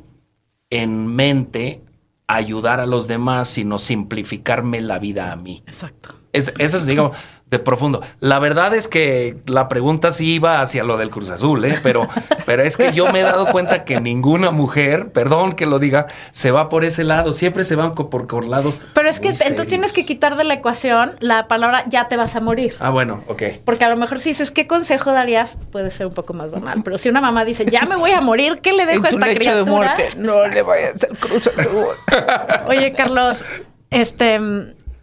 en 0.69 1.07
mente 1.07 1.81
ayudar 2.27 2.79
a 2.79 2.85
los 2.85 3.07
demás, 3.07 3.49
sino 3.49 3.79
simplificarme 3.79 4.81
la 4.81 4.99
vida 4.99 5.31
a 5.31 5.35
mí. 5.35 5.63
Exacto. 5.67 6.15
Es, 6.31 6.53
eso 6.57 6.77
es, 6.77 6.85
digamos, 6.85 7.15
de 7.49 7.59
profundo. 7.59 8.01
La 8.19 8.39
verdad 8.39 8.73
es 8.73 8.87
que 8.87 9.37
la 9.45 9.67
pregunta 9.67 10.09
sí 10.09 10.33
iba 10.33 10.61
hacia 10.61 10.83
lo 10.83 10.97
del 10.97 11.11
Cruz 11.11 11.29
Azul, 11.29 11.63
¿eh? 11.63 11.79
pero, 11.83 12.07
pero 12.45 12.63
es 12.63 12.75
que 12.75 12.91
yo 12.91 13.11
me 13.11 13.19
he 13.19 13.23
dado 13.23 13.47
cuenta 13.47 13.81
que 13.81 14.01
ninguna 14.01 14.49
mujer, 14.49 15.11
perdón 15.11 15.53
que 15.53 15.67
lo 15.67 15.77
diga, 15.77 16.07
se 16.31 16.49
va 16.49 16.69
por 16.69 16.83
ese 16.83 17.03
lado. 17.03 17.33
Siempre 17.33 17.63
se 17.63 17.75
van 17.75 17.93
por, 17.93 18.09
por 18.09 18.45
lados. 18.45 18.79
Pero 18.95 19.09
es 19.09 19.19
que 19.19 19.27
entonces 19.27 19.67
tienes 19.67 19.93
que 19.93 20.05
quitar 20.05 20.37
de 20.37 20.43
la 20.43 20.55
ecuación 20.55 21.17
la 21.19 21.47
palabra 21.47 21.85
ya 21.87 22.07
te 22.07 22.17
vas 22.17 22.35
a 22.35 22.41
morir. 22.41 22.75
Ah, 22.79 22.89
bueno, 22.89 23.23
ok. 23.27 23.43
Porque 23.63 23.85
a 23.85 23.89
lo 23.89 23.97
mejor 23.97 24.19
si 24.19 24.29
dices, 24.29 24.49
¿qué 24.49 24.65
consejo 24.65 25.11
darías? 25.11 25.57
Puede 25.71 25.91
ser 25.91 26.07
un 26.07 26.13
poco 26.13 26.33
más 26.33 26.49
banal. 26.49 26.81
Pero 26.83 26.97
si 26.97 27.09
una 27.09 27.21
mamá 27.21 27.45
dice, 27.45 27.65
ya 27.69 27.85
me 27.85 27.95
voy 27.95 28.11
a 28.11 28.21
morir, 28.21 28.59
¿qué 28.61 28.73
le 28.73 28.83
En 28.83 28.89
dejo 28.89 29.05
a 29.05 29.09
esta 29.09 29.27
lecho 29.27 29.55
de 29.55 29.63
criatura? 29.63 29.71
muerte, 29.71 30.09
no 30.17 30.47
le 30.47 30.61
vayas 30.63 30.93
a 30.93 30.95
hacer 30.95 31.09
cruz 31.17 31.47
azul. 31.47 31.85
Oye, 32.67 32.93
Carlos, 32.93 33.45
este, 33.91 34.39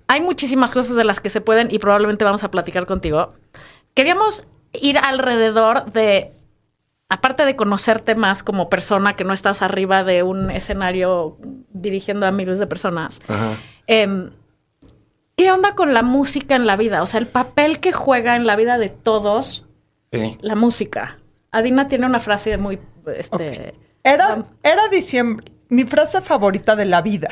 hay 0.09 0.21
muchísimas 0.21 0.71
cosas 0.71 0.97
de 0.97 1.05
las 1.05 1.21
que 1.21 1.31
se 1.31 1.41
pueden 1.41 1.69
y 1.71 1.79
probablemente 1.79 2.25
vamos 2.25 2.45
a 2.45 2.51
platicar 2.51 2.87
contigo. 2.87 3.31
Queríamos 3.95 4.47
ir 4.73 4.99
alrededor 4.99 5.93
de, 5.93 6.33
aparte 7.09 7.45
de 7.45 7.57
conocerte 7.57 8.15
más 8.15 8.43
como 8.43 8.69
persona, 8.69 9.17
que 9.17 9.25
no 9.25 9.33
estás 9.33 9.63
arriba 9.63 10.05
de 10.05 10.23
un 10.23 10.51
escenario 10.51 11.37
dirigiendo 11.71 12.27
a 12.27 12.33
miles 12.33 12.59
de 12.59 12.67
personas. 12.67 13.21
Ajá. 13.29 13.53
em, 13.87 14.31
¿Qué 15.37 15.51
onda 15.51 15.75
con 15.75 15.95
la 15.95 16.03
música 16.03 16.55
en 16.57 16.67
la 16.67 16.77
vida? 16.77 17.03
O 17.03 17.07
sea, 17.07 17.19
el 17.19 17.27
papel 17.27 17.81
que 17.81 17.91
juega 17.93 18.37
en 18.37 18.47
la 18.47 18.55
vida 18.55 18.79
de 18.79 18.91
todos 18.91 19.65
Sí. 20.13 20.37
la 20.43 20.55
música. 20.55 21.19
Adina 21.51 21.89
tiene 21.89 22.05
una 22.07 22.19
frase 22.21 22.59
muy, 22.59 22.79
este, 23.17 23.75
Era, 24.05 24.45
era 24.63 24.89
diciembre, 24.89 25.51
mi 25.71 25.85
frase 25.85 26.21
favorita 26.21 26.77
de 26.77 26.85
la 26.85 27.01
vida. 27.01 27.29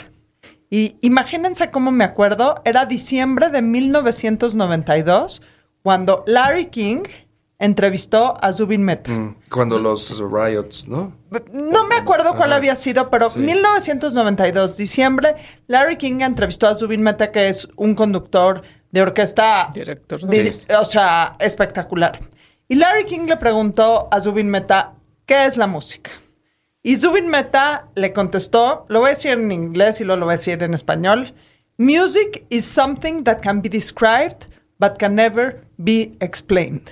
Y 0.70 0.96
imagínense 1.00 1.70
cómo 1.70 1.90
me 1.90 2.04
acuerdo, 2.04 2.62
era 2.64 2.86
diciembre 2.86 3.48
de 3.48 3.60
1992, 3.60 5.42
cuando 5.82 6.22
Larry 6.26 6.66
King 6.66 7.02
entrevistó 7.58 8.34
a 8.42 8.52
Zubin 8.52 8.82
Mehta. 8.84 9.10
Mm, 9.10 9.36
Cuando 9.50 9.78
los 9.80 10.18
riots, 10.18 10.86
¿no? 10.88 11.12
No 11.52 11.84
me 11.86 11.96
acuerdo 11.96 12.30
cuál 12.34 12.50
Ajá. 12.52 12.56
había 12.56 12.76
sido, 12.76 13.10
pero 13.10 13.28
Sí. 13.30 13.38
1992, 13.40 14.76
diciembre, 14.76 15.34
Larry 15.66 15.96
King 15.96 16.20
entrevistó 16.20 16.68
a 16.68 16.74
Zubin 16.74 17.02
Mehta, 17.02 17.30
que 17.32 17.48
es 17.48 17.68
un 17.76 17.94
conductor 17.94 18.62
de 18.92 19.02
orquesta, 19.02 19.70
Director. 19.74 20.26
di- 20.28 20.52
o 20.78 20.84
sea, 20.86 21.34
espectacular. 21.38 22.18
Y 22.68 22.76
Larry 22.76 23.04
King 23.04 23.26
le 23.26 23.36
preguntó 23.36 24.08
a 24.10 24.20
Zubin 24.20 24.48
Mehta, 24.48 24.92
¿qué 25.26 25.44
es 25.44 25.56
la 25.56 25.66
música? 25.66 26.12
Y 26.82 26.96
Zubin 26.96 27.28
Mehta 27.28 27.88
le 27.94 28.12
contestó, 28.12 28.86
lo 28.88 29.00
voy 29.00 29.08
a 29.08 29.14
decir 29.14 29.32
en 29.32 29.52
inglés 29.52 30.00
y 30.00 30.04
luego 30.04 30.20
lo 30.20 30.26
voy 30.26 30.34
a 30.34 30.36
decir 30.38 30.62
en 30.62 30.72
español, 30.72 31.34
Music 31.76 32.44
is 32.50 32.64
something 32.64 33.24
that 33.24 33.40
can 33.40 33.62
be 33.62 33.68
described, 33.68 34.46
but 34.78 34.98
can 34.98 35.14
never 35.14 35.66
be 35.78 36.12
explained. 36.20 36.90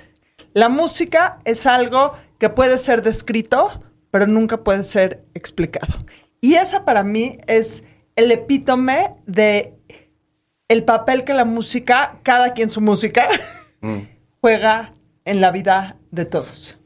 La 0.55 0.69
música 0.69 1.39
es 1.45 1.67
algo 1.67 2.13
que 2.39 2.49
puede 2.49 2.79
ser 2.79 3.03
descrito, 3.03 3.83
pero 4.11 4.27
nunca 4.27 4.65
puede 4.65 4.85
ser 4.85 5.25
explicado. 5.35 5.95
Y 6.41 6.55
esa 6.55 6.85
para 6.85 7.03
mí 7.03 7.39
es 7.47 7.83
el 8.17 8.31
epítome 8.31 9.15
de 9.27 9.75
el 10.69 10.85
papel 10.85 11.25
que 11.25 11.35
la 11.35 11.45
música, 11.45 12.19
cada 12.23 12.53
quien 12.53 12.71
su 12.71 12.81
música, 12.81 13.29
juega 14.41 14.95
en 15.25 15.41
la 15.41 15.51
vida 15.51 15.97
de 16.11 16.25
todos. 16.25 16.78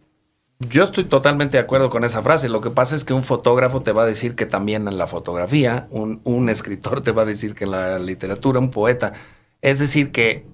Yo 0.68 0.84
estoy 0.84 1.04
totalmente 1.04 1.56
de 1.56 1.62
acuerdo 1.62 1.90
con 1.90 2.04
esa 2.04 2.22
frase. 2.22 2.48
Lo 2.48 2.60
que 2.60 2.70
pasa 2.70 2.94
es 2.94 3.04
que 3.04 3.14
un 3.14 3.22
fotógrafo 3.22 3.82
te 3.82 3.92
va 3.92 4.02
a 4.02 4.06
decir 4.06 4.34
que 4.34 4.46
también 4.46 4.86
en 4.86 4.98
la 4.98 5.06
fotografía, 5.06 5.86
un, 5.90 6.20
un 6.24 6.48
escritor 6.50 7.02
te 7.02 7.12
va 7.12 7.22
a 7.22 7.26
decir 7.26 7.54
que 7.54 7.64
en 7.64 7.72
la 7.72 7.98
literatura, 7.98 8.58
un 8.58 8.70
poeta. 8.70 9.12
Es 9.60 9.78
decir, 9.78 10.12
que 10.12 10.46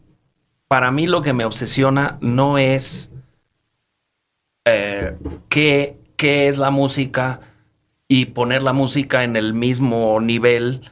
para 0.69 0.91
mí 0.91 1.07
lo 1.07 1.23
que 1.23 1.33
me 1.33 1.45
obsesiona 1.45 2.19
no 2.21 2.59
es 2.59 3.11
eh, 4.67 5.17
qué, 5.49 5.99
qué 6.17 6.49
es 6.49 6.59
la 6.59 6.71
música 6.71 7.41
y 8.07 8.27
poner 8.27 8.63
la 8.63 8.73
música 8.73 9.25
en 9.25 9.37
el 9.37 9.55
mismo 9.55 10.21
nivel 10.21 10.91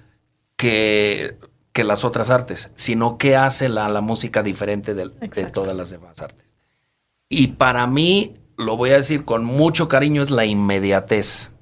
que, 0.57 1.37
que 1.73 1.85
las 1.85 2.05
otras 2.05 2.31
artes, 2.31 2.71
sino 2.75 3.19
qué 3.19 3.37
hace 3.37 3.69
la, 3.69 3.89
la 3.89 4.01
música 4.01 4.43
diferente 4.43 4.95
de 4.95 5.11
todas 5.53 5.77
las 5.77 5.91
demás 5.91 6.21
artes. 6.21 6.47
Y 7.29 7.49
para 7.49 7.87
mí, 7.87 8.35
lo 8.57 8.77
voy 8.77 8.91
a 8.91 8.97
decir 8.97 9.25
con 9.25 9.45
mucho 9.45 9.89
cariño, 9.89 10.23
es 10.23 10.31
la 10.31 10.45
inmediatez. 10.45 11.53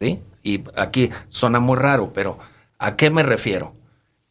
¿Sí? 0.00 0.20
Y 0.42 0.62
aquí 0.76 1.10
suena 1.28 1.60
muy 1.60 1.76
raro, 1.76 2.12
pero 2.12 2.38
¿a 2.78 2.96
qué 2.96 3.10
me 3.10 3.22
refiero? 3.22 3.74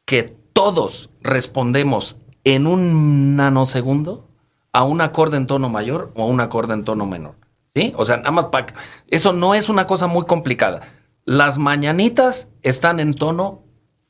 Que 0.05 0.24
todos 0.53 1.09
respondemos 1.21 2.17
en 2.43 2.65
un 2.65 3.36
nanosegundo 3.36 4.27
a 4.71 4.83
un 4.83 5.01
acorde 5.01 5.38
en 5.38 5.47
tono 5.47 5.69
mayor 5.69 6.12
o 6.15 6.24
a 6.24 6.27
un 6.27 6.39
acorde 6.39 6.74
en 6.74 6.86
tono 6.86 7.05
menor. 7.05 7.36
¿Sí? 7.75 7.93
O 7.97 8.05
sea, 8.05 8.17
nada 8.17 8.31
más 8.31 8.45
para... 8.45 8.74
Eso 9.07 9.33
no 9.33 9.53
es 9.53 9.69
una 9.69 9.86
cosa 9.86 10.07
muy 10.07 10.25
complicada. 10.25 10.81
Las 11.25 11.57
mañanitas 11.57 12.47
están 12.62 13.00
en 13.00 13.13
tono 13.13 13.63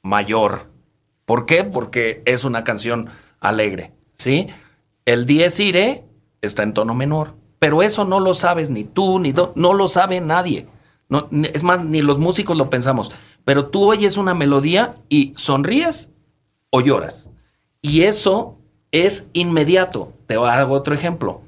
mayor. 0.04 0.72
¿Por 1.26 1.46
qué? 1.46 1.64
Porque 1.64 2.22
es 2.26 2.44
una 2.46 2.64
canción 2.64 3.10
alegre. 3.40 3.94
¿Sí? 4.14 4.48
El 5.06 5.26
dies 5.26 5.60
irae 5.60 6.06
está 6.42 6.64
en 6.64 6.74
tono 6.74 6.94
menor. 6.94 7.36
Pero 7.60 7.82
eso 7.82 8.06
no 8.06 8.20
lo 8.20 8.34
sabes 8.34 8.70
ni 8.70 8.84
tú, 8.84 9.20
ni 9.20 9.32
do- 9.32 9.54
no 9.56 9.74
lo 9.74 9.88
sabe 9.88 10.22
nadie. 10.22 10.68
No, 11.10 11.28
es 11.32 11.64
más, 11.64 11.84
ni 11.84 12.02
los 12.02 12.20
músicos 12.20 12.58
lo 12.58 12.70
pensamos. 12.70 13.12
Pero 13.46 13.68
tú 13.68 13.90
oyes 13.90 14.18
una 14.18 14.34
melodía 14.34 14.94
y 15.10 15.34
sonríes 15.36 16.10
o 16.70 16.82
lloras. 16.82 17.28
Y 17.82 18.02
eso 18.04 18.58
es 18.92 19.28
inmediato. 19.34 20.14
Te 20.28 20.36
hago 20.36 20.74
otro 20.76 20.94
ejemplo. 20.94 21.42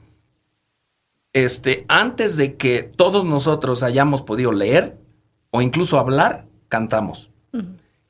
Este, 1.33 1.85
antes 1.87 2.37
de 2.37 2.55
que 2.55 2.83
todos 2.83 3.25
nosotros 3.25 3.83
hayamos 3.83 4.21
podido 4.23 4.51
leer 4.51 4.97
o 5.51 5.61
incluso 5.61 5.99
hablar, 5.99 6.45
cantamos. 6.69 7.29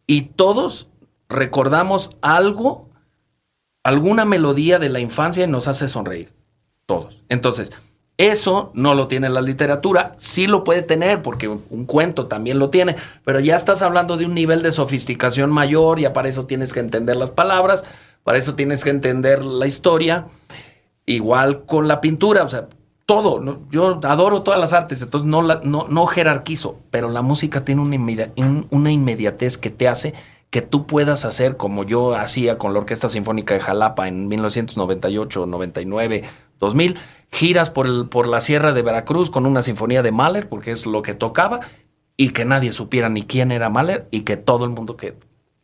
Y 0.07 0.21
todos 0.23 0.87
recordamos 1.27 2.15
algo, 2.21 2.89
alguna 3.83 4.25
melodía 4.25 4.79
de 4.79 4.89
la 4.89 4.99
infancia 4.99 5.43
y 5.43 5.47
nos 5.47 5.67
hace 5.67 5.87
sonreír. 5.87 6.33
Todos. 6.85 7.21
Entonces, 7.29 7.71
eso 8.19 8.69
no 8.73 8.95
lo 8.95 9.07
tiene 9.07 9.29
la 9.29 9.41
literatura, 9.41 10.11
sí 10.17 10.45
lo 10.45 10.65
puede 10.65 10.81
tener, 10.81 11.21
porque 11.21 11.47
un, 11.47 11.85
cuento 11.85 12.27
también 12.27 12.59
lo 12.59 12.69
tiene, 12.69 12.97
pero 13.23 13.39
ya 13.39 13.55
estás 13.55 13.81
hablando 13.81 14.17
de 14.17 14.25
un 14.25 14.35
nivel 14.35 14.61
de 14.61 14.73
sofisticación 14.73 15.49
mayor, 15.51 16.01
ya 16.01 16.11
para 16.11 16.27
eso 16.27 16.45
tienes 16.45 16.73
que 16.73 16.81
entender 16.81 17.15
las 17.15 17.31
palabras, 17.31 17.85
para 18.25 18.37
eso 18.37 18.55
tienes 18.55 18.83
que 18.83 18.89
entender 18.89 19.45
la 19.45 19.65
historia, 19.67 20.25
igual 21.05 21.63
con 21.65 21.87
la 21.87 22.01
pintura, 22.01 22.43
o 22.43 22.49
sea, 22.49 22.67
todo. 23.05 23.61
Yo 23.71 23.99
adoro 24.03 24.43
todas 24.43 24.59
las 24.59 24.73
artes, 24.73 25.01
entonces 25.01 25.25
no, 25.25 25.41
la- 25.41 25.61
no, 25.63 25.87
no 25.89 26.05
jerarquizo, 26.05 26.77
pero 26.91 27.09
la 27.09 27.21
música 27.21 27.63
tiene 27.63 27.81
una, 27.81 27.97
una 28.69 28.91
inmediatez 28.91 29.57
que 29.57 29.69
te 29.69 29.87
hace 29.87 30.13
que 30.49 30.61
tú 30.63 30.87
puedas 30.87 31.25
hacer 31.25 31.57
como 31.57 31.83
yo 31.83 32.15
hacía 32.15 32.57
con 32.57 32.73
la 32.73 32.79
Orquesta 32.79 33.07
Sinfónica 33.07 33.53
de 33.53 33.59
Jalapa 33.59 34.07
en 34.07 34.27
1998, 34.27 35.45
99, 35.45 36.23
2000, 36.59 36.97
giras 37.31 37.69
por, 37.69 38.09
por 38.09 38.27
la 38.27 38.41
Sierra 38.41 38.73
de 38.73 38.81
Veracruz 38.81 39.29
con 39.29 39.45
una 39.45 39.61
sinfonía 39.61 40.03
de 40.03 40.11
Mahler, 40.11 40.49
porque 40.49 40.71
es 40.71 40.85
lo 40.85 41.01
que 41.01 41.13
tocaba, 41.13 41.61
y 42.17 42.29
que 42.29 42.45
nadie 42.45 42.71
supiera 42.71 43.09
ni 43.09 43.23
quién 43.23 43.51
era 43.51 43.69
Mahler, 43.69 44.07
y 44.11 44.21
que 44.21 44.37
todo 44.37 44.65
el 44.65 44.71
mundo 44.71 44.97
que 44.97 45.15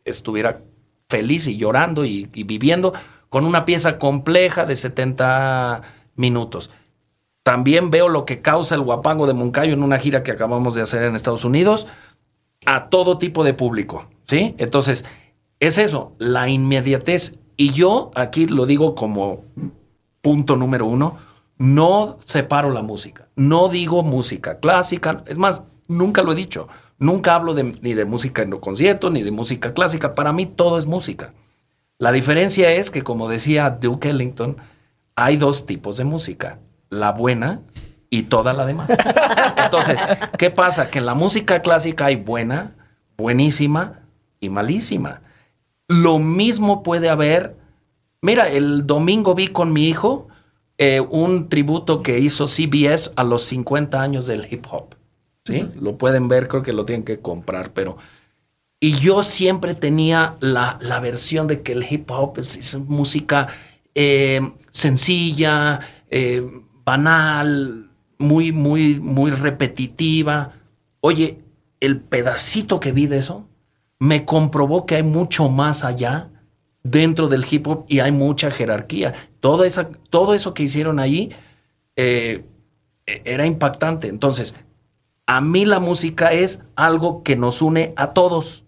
estuviera 0.04 0.62
feliz 1.08 1.46
y 1.48 1.56
llorando 1.56 2.04
y, 2.04 2.28
y 2.34 2.44
viviendo 2.44 2.92
con 3.28 3.44
una 3.44 3.64
pieza 3.64 3.98
compleja 3.98 4.64
de 4.64 4.76
70 4.76 5.82
minutos. 6.16 6.70
También 7.42 7.90
veo 7.90 8.08
lo 8.08 8.24
que 8.24 8.40
causa 8.40 8.74
el 8.74 8.80
guapango 8.80 9.26
de 9.26 9.34
Moncayo 9.34 9.72
en 9.72 9.82
una 9.82 9.98
gira 9.98 10.22
que 10.22 10.32
acabamos 10.32 10.74
de 10.74 10.82
hacer 10.82 11.04
en 11.04 11.14
Estados 11.14 11.44
Unidos 11.44 11.86
a 12.64 12.88
todo 12.88 13.18
tipo 13.18 13.44
de 13.44 13.54
público, 13.54 14.08
¿sí? 14.26 14.54
Entonces, 14.58 15.04
es 15.60 15.78
eso, 15.78 16.12
la 16.18 16.48
inmediatez. 16.48 17.38
Y 17.56 17.72
yo 17.72 18.10
aquí 18.14 18.46
lo 18.46 18.66
digo 18.66 18.94
como 18.94 19.44
punto 20.26 20.56
número 20.56 20.86
uno, 20.86 21.18
no 21.56 22.18
separo 22.24 22.70
la 22.72 22.82
música, 22.82 23.28
no 23.36 23.68
digo 23.68 24.02
música 24.02 24.58
clásica, 24.58 25.22
es 25.28 25.38
más, 25.38 25.62
nunca 25.86 26.22
lo 26.24 26.32
he 26.32 26.34
dicho, 26.34 26.66
nunca 26.98 27.36
hablo 27.36 27.54
de, 27.54 27.62
ni 27.80 27.94
de 27.94 28.04
música 28.04 28.42
en 28.42 28.50
los 28.50 28.58
conciertos, 28.58 29.12
ni 29.12 29.22
de 29.22 29.30
música 29.30 29.72
clásica, 29.72 30.16
para 30.16 30.32
mí 30.32 30.46
todo 30.46 30.78
es 30.78 30.86
música. 30.86 31.32
La 31.98 32.10
diferencia 32.10 32.72
es 32.72 32.90
que, 32.90 33.02
como 33.02 33.28
decía 33.28 33.70
Duke 33.70 34.10
Ellington, 34.10 34.56
hay 35.14 35.36
dos 35.36 35.64
tipos 35.64 35.96
de 35.96 36.02
música, 36.02 36.58
la 36.90 37.12
buena 37.12 37.60
y 38.10 38.24
toda 38.24 38.52
la 38.52 38.66
demás. 38.66 38.90
Entonces, 39.56 40.00
¿qué 40.38 40.50
pasa? 40.50 40.90
Que 40.90 40.98
en 40.98 41.06
la 41.06 41.14
música 41.14 41.62
clásica 41.62 42.06
hay 42.06 42.16
buena, 42.16 42.74
buenísima 43.16 44.00
y 44.40 44.48
malísima. 44.48 45.20
Lo 45.86 46.18
mismo 46.18 46.82
puede 46.82 47.10
haber. 47.10 47.64
Mira, 48.26 48.48
el 48.48 48.88
domingo 48.88 49.36
vi 49.36 49.46
con 49.46 49.72
mi 49.72 49.88
hijo 49.88 50.26
eh, 50.78 50.98
un 50.98 51.48
tributo 51.48 52.02
que 52.02 52.18
hizo 52.18 52.48
CBS 52.48 53.12
a 53.14 53.22
los 53.22 53.44
50 53.44 54.02
años 54.02 54.26
del 54.26 54.52
hip 54.52 54.66
hop. 54.68 54.96
¿Sí? 55.44 55.68
Lo 55.80 55.96
pueden 55.96 56.26
ver, 56.26 56.48
creo 56.48 56.64
que 56.64 56.72
lo 56.72 56.84
tienen 56.84 57.04
que 57.04 57.20
comprar, 57.20 57.72
pero. 57.72 57.98
Y 58.80 58.94
yo 58.94 59.22
siempre 59.22 59.76
tenía 59.76 60.34
la, 60.40 60.76
la 60.80 60.98
versión 60.98 61.46
de 61.46 61.62
que 61.62 61.70
el 61.70 61.86
hip 61.88 62.10
hop 62.10 62.38
es, 62.38 62.56
es 62.56 62.76
música 62.76 63.46
eh, 63.94 64.40
sencilla, 64.72 65.78
eh, 66.10 66.42
banal, 66.84 67.90
muy, 68.18 68.50
muy, 68.50 68.98
muy 68.98 69.30
repetitiva. 69.30 70.50
Oye, 71.00 71.44
el 71.78 72.00
pedacito 72.00 72.80
que 72.80 72.90
vi 72.90 73.06
de 73.06 73.18
eso 73.18 73.46
me 74.00 74.24
comprobó 74.24 74.84
que 74.84 74.96
hay 74.96 75.04
mucho 75.04 75.48
más 75.48 75.84
allá 75.84 76.30
dentro 76.90 77.28
del 77.28 77.44
hip 77.48 77.66
hop 77.66 77.84
y 77.88 78.00
hay 78.00 78.12
mucha 78.12 78.50
jerarquía. 78.50 79.14
Toda 79.40 79.66
esa, 79.66 79.88
todo 80.10 80.34
eso 80.34 80.54
que 80.54 80.62
hicieron 80.62 80.98
allí 80.98 81.30
eh, 81.96 82.44
era 83.06 83.46
impactante. 83.46 84.08
Entonces, 84.08 84.54
a 85.26 85.40
mí 85.40 85.64
la 85.64 85.80
música 85.80 86.32
es 86.32 86.62
algo 86.76 87.22
que 87.22 87.36
nos 87.36 87.62
une 87.62 87.92
a 87.96 88.12
todos. 88.12 88.64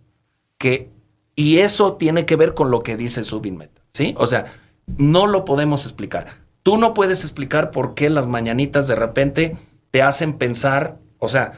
Que, 0.59 0.91
y 1.37 1.59
eso 1.59 1.95
tiene 1.95 2.27
que 2.27 2.37
ver 2.37 2.55
con 2.55 2.71
lo 2.71 2.83
que 2.83 2.97
dice 2.97 3.23
Subin 3.23 3.57
Meta. 3.57 3.83
¿Sí? 3.93 4.15
O 4.19 4.27
sea, 4.27 4.47
no 4.87 5.27
lo 5.27 5.45
podemos 5.45 5.85
explicar. 5.85 6.27
Tú 6.63 6.77
no 6.77 6.95
puedes 6.95 7.23
explicar 7.23 7.71
por 7.71 7.95
qué 7.95 8.11
las 8.11 8.27
mañanitas 8.27 8.87
de 8.89 8.97
repente 8.97 9.57
te 9.91 10.03
hacen 10.03 10.35
pensar, 10.35 10.99
o 11.19 11.29
sea, 11.29 11.53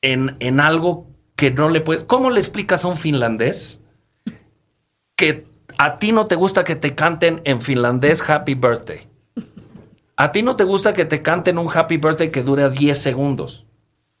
en, 0.00 0.36
en 0.40 0.60
algo 0.60 1.06
que 1.34 1.50
no 1.50 1.68
le 1.68 1.80
puedes. 1.80 2.04
¿Cómo 2.04 2.30
le 2.30 2.38
explicas 2.38 2.84
a 2.84 2.88
un 2.88 2.96
finlandés 2.96 3.80
que 5.16 5.51
a 5.82 5.96
ti 5.96 6.12
no 6.12 6.26
te 6.26 6.36
gusta 6.36 6.62
que 6.62 6.76
te 6.76 6.94
canten 6.94 7.40
en 7.42 7.60
finlandés 7.60 8.22
Happy 8.30 8.54
Birthday? 8.54 9.08
A 10.14 10.30
ti 10.30 10.44
no 10.44 10.54
te 10.54 10.62
gusta 10.62 10.92
que 10.92 11.04
te 11.04 11.22
canten 11.22 11.58
un 11.58 11.68
Happy 11.74 11.96
Birthday 11.96 12.30
que 12.30 12.44
dure 12.44 12.70
10 12.70 12.96
segundos, 12.96 13.66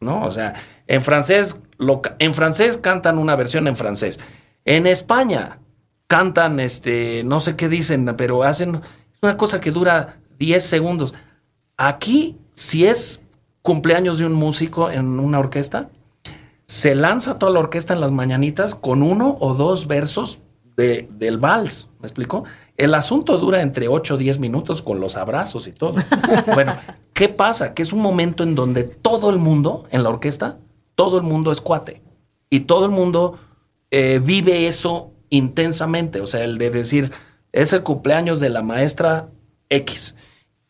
¿no? 0.00 0.24
O 0.24 0.32
sea, 0.32 0.54
en 0.88 1.02
francés, 1.02 1.60
lo 1.78 2.02
en 2.18 2.34
francés 2.34 2.78
cantan 2.78 3.16
una 3.16 3.36
versión 3.36 3.68
en 3.68 3.76
francés. 3.76 4.18
En 4.64 4.88
España 4.88 5.60
cantan, 6.08 6.58
este, 6.58 7.22
no 7.22 7.38
sé 7.38 7.54
qué 7.54 7.68
dicen, 7.68 8.12
pero 8.16 8.42
hacen 8.42 8.80
una 9.22 9.36
cosa 9.36 9.60
que 9.60 9.70
dura 9.70 10.16
10 10.40 10.64
segundos. 10.64 11.14
Aquí, 11.76 12.38
si 12.50 12.86
es 12.86 13.20
cumpleaños 13.62 14.18
de 14.18 14.26
un 14.26 14.32
músico 14.32 14.90
en 14.90 15.20
una 15.20 15.38
orquesta, 15.38 15.90
se 16.66 16.96
lanza 16.96 17.38
toda 17.38 17.52
la 17.52 17.60
orquesta 17.60 17.94
en 17.94 18.00
las 18.00 18.10
mañanitas 18.10 18.74
con 18.74 19.04
uno 19.04 19.36
o 19.38 19.54
dos 19.54 19.86
versos 19.86 20.40
de- 20.76 21.08
del 21.12 21.38
vals. 21.38 21.88
¿Me 22.00 22.06
explico? 22.06 22.44
El 22.76 22.94
asunto 22.94 23.38
dura 23.38 23.62
entre 23.62 23.88
8 23.88 24.14
o 24.14 24.16
10 24.16 24.38
minutos 24.38 24.82
con 24.82 25.00
los 25.00 25.16
abrazos 25.16 25.68
y 25.68 25.72
todo. 25.72 25.94
bueno, 26.54 26.74
¿qué 27.12 27.28
pasa? 27.28 27.74
Que 27.74 27.82
es 27.82 27.92
un 27.92 28.00
momento 28.00 28.42
en 28.42 28.54
donde 28.54 28.84
todo 28.84 29.30
el 29.30 29.38
mundo 29.38 29.86
en 29.90 30.02
la 30.02 30.08
orquesta, 30.08 30.58
todo 30.94 31.16
el 31.18 31.22
mundo 31.22 31.52
es 31.52 31.60
cuate. 31.60 32.02
Y 32.50 32.60
todo 32.60 32.84
el 32.84 32.90
mundo 32.90 33.38
eh, 33.90 34.20
vive 34.22 34.66
eso 34.66 35.10
intensamente. 35.30 36.20
O 36.20 36.26
sea, 36.26 36.44
el 36.44 36.58
de 36.58 36.70
decir, 36.70 37.12
es 37.52 37.72
el 37.72 37.82
cumpleaños 37.82 38.40
de 38.40 38.48
la 38.50 38.62
maestra 38.62 39.28
X 39.68 40.14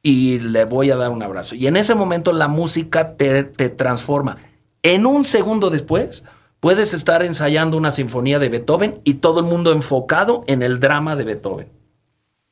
y 0.03 0.39
le 0.41 0.65
voy 0.65 0.91
a 0.91 0.97
dar 0.97 1.11
un 1.11 1.23
abrazo. 1.23 1.55
Y 1.55 1.67
en 1.67 1.77
ese 1.77 1.95
momento 1.95 2.33
la 2.33 2.49
música 2.49 3.17
te, 3.17 3.45
te 3.45 3.69
transforma. 3.69 4.37
En 4.83 5.07
un 5.07 5.25
segundo 5.25 5.71
después, 5.71 6.25
puedes 6.63 6.95
estar 6.95 7.25
ensayando 7.25 7.77
una 7.77 7.91
sinfonía 7.91 8.39
de 8.39 8.49
Beethoven 8.49 9.01
y 9.03 9.15
todo 9.15 9.41
el 9.41 9.47
mundo 9.47 9.73
enfocado 9.73 10.45
en 10.47 10.63
el 10.63 10.79
drama 10.79 11.17
de 11.17 11.25
Beethoven. 11.25 11.69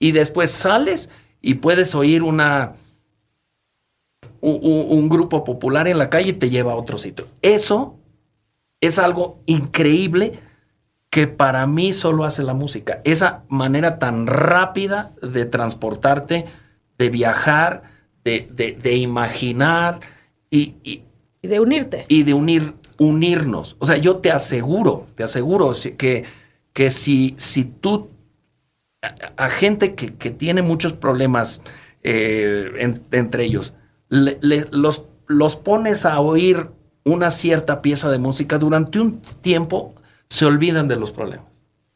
Y 0.00 0.10
después 0.10 0.50
sales 0.50 1.08
y 1.40 1.54
puedes 1.54 1.94
oír 1.94 2.24
una, 2.24 2.74
un, 4.40 5.08
grupo 5.08 5.44
popular 5.44 5.86
en 5.86 5.98
la 5.98 6.10
calle 6.10 6.30
y 6.30 6.32
te 6.34 6.50
lleva 6.50 6.72
a 6.72 6.76
otro 6.76 6.98
sitio. 6.98 7.28
Eso 7.40 7.98
es 8.80 8.98
algo 8.98 9.38
increíble 9.46 10.40
que 11.08 11.28
para 11.28 11.64
mí 11.68 11.92
solo 11.92 12.24
hace 12.24 12.42
la 12.42 12.54
música. 12.54 13.00
Esa 13.04 13.44
manera 13.48 14.00
tan 14.00 14.26
rápida 14.26 15.12
de 15.22 15.44
transportarte, 15.44 16.46
de 16.98 17.10
viajar, 17.10 17.82
de, 18.24 18.48
de- 18.50 18.72
de 18.72 18.96
imaginar 18.96 20.00
y, 20.50 20.74
y- 20.82 21.04
Y 21.42 21.48
de 21.48 21.60
unirte. 21.60 22.04
y 22.08 22.22
de 22.24 22.34
unir, 22.34 22.74
unirnos. 23.00 23.76
O 23.78 23.86
sea, 23.86 23.96
yo 23.96 24.18
te 24.18 24.30
aseguro, 24.30 25.06
te 25.16 25.24
aseguro 25.24 25.72
que, 25.96 26.24
que 26.74 26.90
si, 26.90 27.34
si 27.38 27.64
tú, 27.64 28.10
a, 29.38 29.48
gente 29.48 29.94
que, 29.94 30.14
que 30.14 30.30
tiene 30.30 30.60
muchos 30.60 30.92
problemas 30.92 31.62
eh, 32.02 32.70
en- 32.78 33.02
entre 33.10 33.44
ellos, 33.44 33.72
los, 34.10 35.02
los 35.26 35.56
pones 35.56 36.04
a 36.04 36.20
oír 36.20 36.68
una 37.04 37.30
cierta 37.30 37.80
pieza 37.80 38.10
de 38.10 38.18
música 38.18 38.58
durante 38.58 39.00
un 39.00 39.22
tiempo, 39.40 39.94
se 40.28 40.44
olvidan 40.44 40.86
de 40.86 40.96
los 40.96 41.10
problemas. 41.10 41.46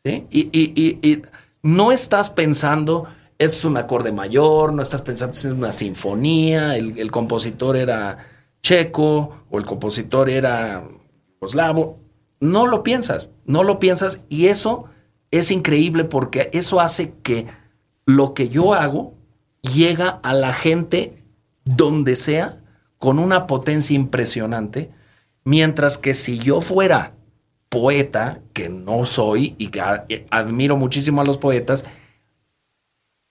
¿sí? 0.05 0.27
Y, 0.31 0.49
y- 0.59 0.73
y- 0.75 0.99
y 1.07 1.23
no 1.63 1.93
estás 1.93 2.31
pensando, 2.31 3.07
es 3.39 3.63
un 3.67 3.77
acorde 3.77 4.11
mayor, 4.11 4.73
no 4.73 4.81
estás 4.81 5.03
pensando, 5.03 5.33
es 5.33 5.45
una 5.45 5.73
sinfonía, 5.73 6.79
el 6.79 7.11
compositor 7.11 7.77
era 7.77 8.17
checo 8.65 9.45
o 9.51 9.59
el 9.59 9.67
compositor 9.67 10.29
era 10.31 10.83
yugoslavo. 11.35 12.01
No 12.41 12.67
lo 12.67 12.83
piensas, 12.83 13.31
no 13.45 13.63
lo 13.63 13.79
piensas 13.79 14.21
y 14.29 14.47
eso 14.47 14.87
es 15.31 15.51
increíble 15.51 16.05
porque 16.05 16.51
eso 16.53 16.81
hace 16.81 17.13
que 17.23 17.47
lo 18.07 18.35
que 18.35 18.49
yo 18.49 18.75
hago 18.75 19.15
llega 19.63 20.09
a 20.23 20.33
la 20.33 20.53
gente 20.53 21.23
donde 21.65 22.17
sea 22.17 22.61
con 22.99 23.19
una 23.19 23.47
potencia 23.47 23.95
impresionante, 23.95 24.91
mientras 25.45 25.99
que 25.99 26.15
si 26.15 26.39
yo 26.39 26.61
fuera 26.61 27.15
poeta, 27.69 28.41
que 28.53 28.69
no 28.69 29.05
soy 29.05 29.57
y 29.59 29.69
que 29.69 29.83
eh, 30.09 30.27
admiro 30.31 30.77
muchísimo 30.77 31.21
a 31.21 31.25
los 31.25 31.39
poetas, 31.39 31.85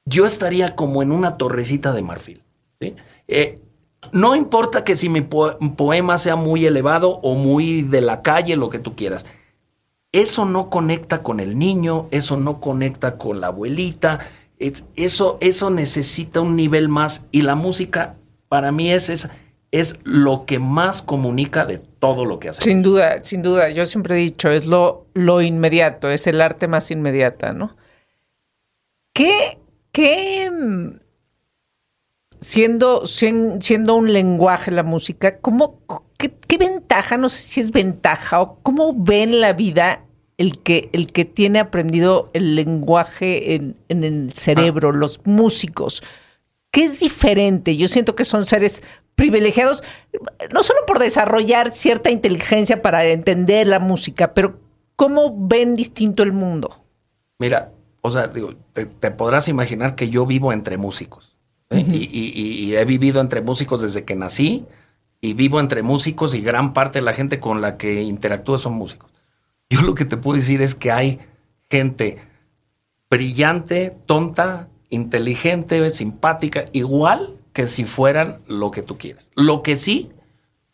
yo 0.05 0.25
estaría 0.25 0.75
como 0.75 1.01
en 1.01 1.11
una 1.11 1.37
torrecita 1.37 1.93
de 1.93 2.01
marfil. 2.01 2.43
¿sí? 2.79 2.95
Eh, 3.27 3.62
no 4.11 4.35
importa 4.35 4.83
que 4.83 4.95
si 4.95 5.09
mi 5.09 5.21
po- 5.21 5.57
poema 5.75 6.17
sea 6.17 6.35
muy 6.35 6.65
elevado 6.65 7.19
o 7.23 7.35
muy 7.35 7.81
de 7.83 8.01
la 8.01 8.21
calle, 8.21 8.55
lo 8.55 8.69
que 8.69 8.79
tú 8.79 8.95
quieras. 8.95 9.25
Eso 10.11 10.45
no 10.45 10.69
conecta 10.69 11.23
con 11.23 11.39
el 11.39 11.57
niño, 11.57 12.07
eso 12.11 12.37
no 12.37 12.59
conecta 12.59 13.17
con 13.17 13.41
la 13.41 13.47
abuelita, 13.47 14.19
es- 14.59 14.85
eso, 14.95 15.37
eso 15.41 15.69
necesita 15.69 16.41
un 16.41 16.55
nivel 16.55 16.87
más 16.89 17.25
y 17.31 17.41
la 17.41 17.55
música 17.55 18.15
para 18.47 18.71
mí 18.71 18.91
es, 18.91 19.09
es, 19.09 19.29
es 19.71 19.97
lo 20.03 20.45
que 20.45 20.59
más 20.59 21.01
comunica 21.01 21.65
de 21.65 21.79
todo 21.79 22.25
lo 22.25 22.39
que 22.39 22.49
hacemos. 22.49 22.65
Sin 22.65 22.83
duda, 22.83 23.23
sin 23.23 23.41
duda. 23.41 23.69
Yo 23.71 23.85
siempre 23.85 24.15
he 24.15 24.19
dicho, 24.19 24.49
es 24.51 24.67
lo, 24.67 25.07
lo 25.15 25.41
inmediato, 25.41 26.09
es 26.11 26.27
el 26.27 26.41
arte 26.41 26.67
más 26.67 26.91
inmediata, 26.91 27.53
¿no? 27.53 27.75
¿Qué, 29.13 29.57
qué 29.91 30.49
siendo, 32.43 33.06
sien- 33.06 33.62
siendo 33.62 33.95
un 33.95 34.12
lenguaje 34.13 34.69
la 34.71 34.84
música, 34.84 35.39
¿cómo, 35.39 35.79
qué, 36.17 36.32
qué 36.47 36.58
ventaja, 36.58 37.17
no 37.17 37.29
sé 37.29 37.41
si 37.41 37.60
es 37.62 37.71
ventaja 37.71 38.41
o 38.41 38.60
cómo 38.62 38.93
ven 38.95 39.39
la 39.41 39.53
vida 39.53 40.06
el 40.38 40.60
que, 40.60 40.89
el 40.93 41.08
que 41.12 41.25
tiene 41.25 41.60
aprendido 41.60 42.29
el 42.34 42.56
lenguaje 42.56 43.56
en, 43.56 43.77
en 43.89 44.03
el 44.03 44.34
cerebro, 44.34 44.91
los 44.91 45.21
músicos? 45.25 46.03
¿Qué 46.69 46.84
es 46.84 46.99
diferente? 46.99 47.77
Yo 47.77 47.88
siento 47.88 48.15
que 48.15 48.25
son 48.25 48.45
seres 48.45 48.82
privilegiados, 49.15 49.84
no 50.51 50.63
solo 50.63 50.79
por 50.88 50.99
desarrollar 50.99 51.71
cierta 51.71 52.10
inteligencia 52.10 52.82
para 52.82 53.06
entender 53.06 53.67
la 53.67 53.79
música, 53.79 54.34
pero 54.34 54.60
¿cómo 54.95 55.36
ven 55.47 55.75
distinto 55.75 56.23
el 56.23 56.34
mundo? 56.34 56.84
Mira, 57.39 57.71
o 58.01 58.10
sea, 58.10 58.27
digo, 58.27 58.56
te, 58.73 58.86
te 58.88 59.12
podrás 59.12 59.47
imaginar 59.47 59.95
que 59.95 60.10
yo 60.10 60.25
vivo 60.25 60.51
entre 60.51 60.77
músicos. 60.77 61.32
¿Eh? 61.69 61.84
y, 61.88 61.95
y- 62.04 62.34
y- 62.36 62.65
y 62.65 62.76
he 62.76 62.86
vivido 62.86 63.21
entre 63.21 63.41
músicos 63.41 63.82
desde 63.82 64.04
que 64.04 64.15
nací 64.15 64.65
y 65.21 65.34
vivo 65.34 65.60
entre 65.60 65.84
músicos 65.84 66.36
y 66.36 66.41
gran 66.41 66.73
parte 66.73 66.99
de 66.99 67.06
la 67.06 67.13
gente 67.13 67.39
con 67.39 67.62
la 67.62 67.78
que 67.78 68.02
interactúo 68.04 68.58
son 68.58 68.73
músicos. 68.73 69.12
Yo 69.69 69.82
lo 69.82 69.95
que 69.95 70.06
te 70.06 70.17
puedo 70.17 70.36
decir 70.38 70.62
es 70.62 70.76
que 70.76 70.91
hay 70.91 71.19
gente 71.69 72.17
brillante, 73.10 73.95
tonta, 74.06 74.67
inteligente, 74.89 75.89
simpática, 75.89 76.65
igual 76.73 77.36
que 77.54 77.67
si 77.67 77.86
fueran 77.86 78.39
lo 78.47 78.71
que 78.71 78.82
tú 78.82 78.97
quieres. 78.97 79.30
Lo 79.36 79.62
que 79.62 79.78
sí 79.78 80.12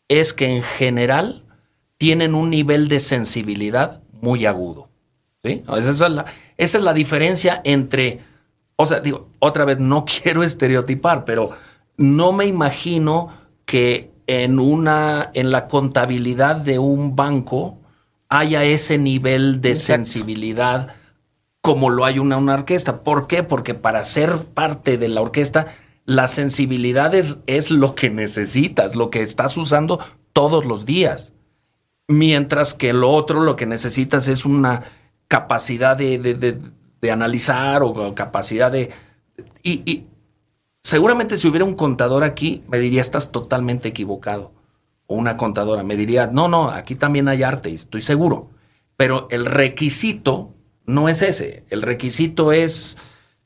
es 0.08 0.34
que 0.34 0.48
en 0.56 0.64
general 0.64 1.44
tienen 1.98 2.34
un 2.34 2.50
nivel 2.50 2.88
de 2.88 3.00
sensibilidad 3.00 4.02
muy 4.22 4.46
agudo. 4.46 4.90
¿sí? 5.44 5.64
Esa 5.78 5.90
es 5.90 6.00
la, 6.00 6.26
esa 6.58 6.78
es 6.78 6.84
la 6.84 6.94
diferencia 6.94 7.62
entre, 7.66 8.20
o 8.82 8.86
sea, 8.86 9.02
digo, 9.02 9.28
otra 9.40 9.66
vez 9.66 9.80
no 9.80 10.06
quiero 10.24 10.42
estereotipar, 10.42 11.26
pero 11.26 11.50
no 11.98 12.32
me 12.32 12.46
imagino 12.46 13.28
que 13.66 14.12
en 14.26 14.58
una, 14.60 15.32
en 15.34 15.52
la 15.52 15.68
contabilidad 15.68 16.56
de 16.56 16.80
un 16.80 17.16
banco 17.16 17.78
haya 18.30 18.64
ese 18.64 18.98
nivel 18.98 19.60
de 19.60 19.72
Exacto. 19.72 19.94
sensibilidad 20.06 20.96
como 21.62 21.90
lo 21.90 22.06
hay 22.06 22.20
una, 22.20 22.38
una 22.38 22.54
orquesta. 22.54 23.04
¿Por 23.04 23.28
qué? 23.28 23.44
Porque 23.44 23.74
para 23.74 24.04
ser 24.06 24.38
parte 24.46 24.98
de 24.98 25.10
la 25.10 25.20
orquesta, 25.22 25.68
la 26.06 26.30
sensibilidad 26.30 27.14
es, 27.16 27.38
es 27.48 27.70
lo 27.72 27.96
que 27.96 28.10
necesitas, 28.10 28.96
lo 28.96 29.10
que 29.10 29.22
estás 29.24 29.58
usando 29.58 30.00
todos 30.32 30.66
los 30.66 30.86
días. 30.86 31.34
Mientras 32.08 32.74
que 32.74 32.94
lo 32.94 33.10
otro, 33.12 33.42
lo 33.42 33.56
que 33.58 33.66
necesitas 33.66 34.28
es 34.30 34.46
una 34.46 34.84
capacidad 35.28 35.98
de, 35.98 36.18
de- 36.18 36.34
de- 36.34 36.62
de 37.02 37.12
analizar 37.12 37.84
o 37.84 38.14
capacidad 38.16 38.72
de... 38.72 38.90
Y, 39.64 39.90
y 39.90 40.08
seguramente 40.84 41.38
si 41.38 41.48
hubiera 41.48 41.66
un 41.66 41.76
contador 41.76 42.24
aquí, 42.24 42.64
me 42.68 42.80
diría, 42.80 43.02
estás 43.02 43.32
totalmente 43.32 43.90
equivocado. 43.90 44.52
O 45.08 45.16
una 45.16 45.38
contadora 45.38 45.84
me 45.84 45.96
diría, 45.96 46.28
no, 46.28 46.48
no, 46.48 46.70
aquí 46.70 46.96
también 46.96 47.28
hay 47.28 47.44
arte, 47.44 47.72
estoy 47.72 48.02
seguro. 48.02 48.50
Pero 48.96 49.28
el 49.32 49.46
requisito 49.46 50.54
no 50.86 51.08
es 51.08 51.22
ese. 51.22 51.64
El 51.70 51.82
requisito 51.82 52.52
es 52.52 52.98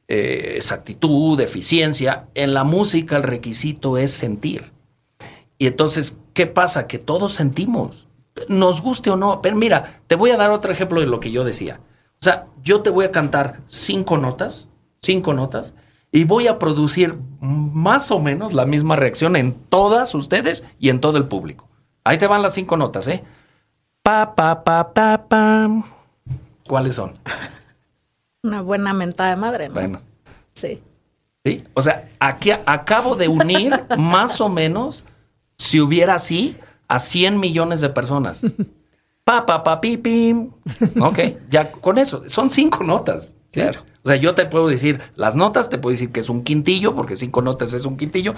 eh, 0.08 0.54
exactitud, 0.56 1.40
eficiencia. 1.40 2.26
En 2.34 2.54
la 2.54 2.64
música 2.64 3.18
el 3.18 3.24
requisito 3.24 3.98
es 3.98 4.12
sentir. 4.12 4.72
Y 5.58 5.68
entonces, 5.68 6.18
¿qué 6.34 6.48
pasa? 6.48 6.88
Que 6.88 7.00
todos 7.00 7.34
sentimos, 7.34 8.08
nos 8.50 8.82
guste 8.82 9.10
o 9.12 9.16
no. 9.16 9.42
Pero 9.42 9.56
mira, 9.56 10.02
te 10.08 10.16
voy 10.16 10.32
a 10.32 10.38
dar 10.38 10.52
otro 10.52 10.72
ejemplo 10.72 11.00
de 11.00 11.08
lo 11.08 11.20
que 11.20 11.32
yo 11.32 11.44
decía. 11.44 11.80
O 12.24 12.26
sea, 12.26 12.46
yo 12.64 12.82
te 12.82 12.90
voy 12.90 13.04
a 13.04 13.12
cantar 13.12 13.60
cinco 13.68 14.16
notas, 14.16 14.70
cinco 15.02 15.34
notas, 15.34 15.74
y 16.10 16.24
voy 16.24 16.48
a 16.48 16.58
producir 16.58 17.18
más 17.42 18.12
o 18.12 18.20
menos 18.20 18.54
la 18.54 18.66
misma 18.66 18.96
reacción 18.96 19.36
en 19.36 19.54
todas 19.54 20.16
ustedes 20.16 20.64
y 20.80 20.88
en 20.88 21.02
todo 21.02 21.18
el 21.18 21.28
público. 21.28 21.68
Ahí 22.06 22.18
te 22.18 22.28
van 22.28 22.42
las 22.42 22.54
cinco 22.54 22.78
notas, 22.78 23.10
¿eh? 23.10 23.26
Pa, 24.02 24.36
pa, 24.36 24.64
pa, 24.64 24.94
pa, 24.94 25.26
pam. 25.28 25.84
¿Cuáles 26.66 26.96
son? 26.96 27.20
Una 28.42 28.62
buena 28.62 28.94
mentada 28.94 29.32
de 29.32 29.36
madre, 29.36 29.68
¿no? 29.68 29.74
Bueno. 29.74 30.00
Sí. 30.54 30.82
¿Sí? 31.44 31.62
O 31.74 31.82
sea, 31.82 32.10
aquí 32.22 32.52
acabo 32.52 33.18
de 33.18 33.28
unir 33.28 33.84
más 33.98 34.40
o 34.40 34.48
menos, 34.48 35.04
si 35.58 35.82
hubiera 35.82 36.16
así, 36.16 36.58
a 36.88 37.00
100 37.00 37.38
millones 37.38 37.82
de 37.82 37.90
personas. 37.90 38.42
Pa, 39.24 39.46
pa, 39.46 39.64
pa, 39.64 39.80
pi, 39.80 39.98
pim. 39.98 40.52
Ok, 41.02 41.20
ya 41.50 41.72
con 41.72 41.98
eso. 41.98 42.24
Son 42.28 42.50
cinco 42.50 42.84
notas. 42.84 43.38
¿sí? 43.50 43.60
Claro. 43.62 43.82
O 44.04 44.10
sea, 44.10 44.18
yo 44.18 44.36
te 44.36 44.46
puedo 44.46 44.68
decir 44.68 45.00
las 45.16 45.36
notas, 45.36 45.70
te 45.70 45.78
puedo 45.78 45.92
decir 45.92 46.12
que 46.12 46.20
es 46.20 46.30
un 46.30 46.44
quintillo, 46.44 46.94
porque 46.96 47.16
cinco 47.16 47.42
notas 47.42 47.74
es 47.74 47.86
un 47.86 47.96
quintillo, 47.96 48.34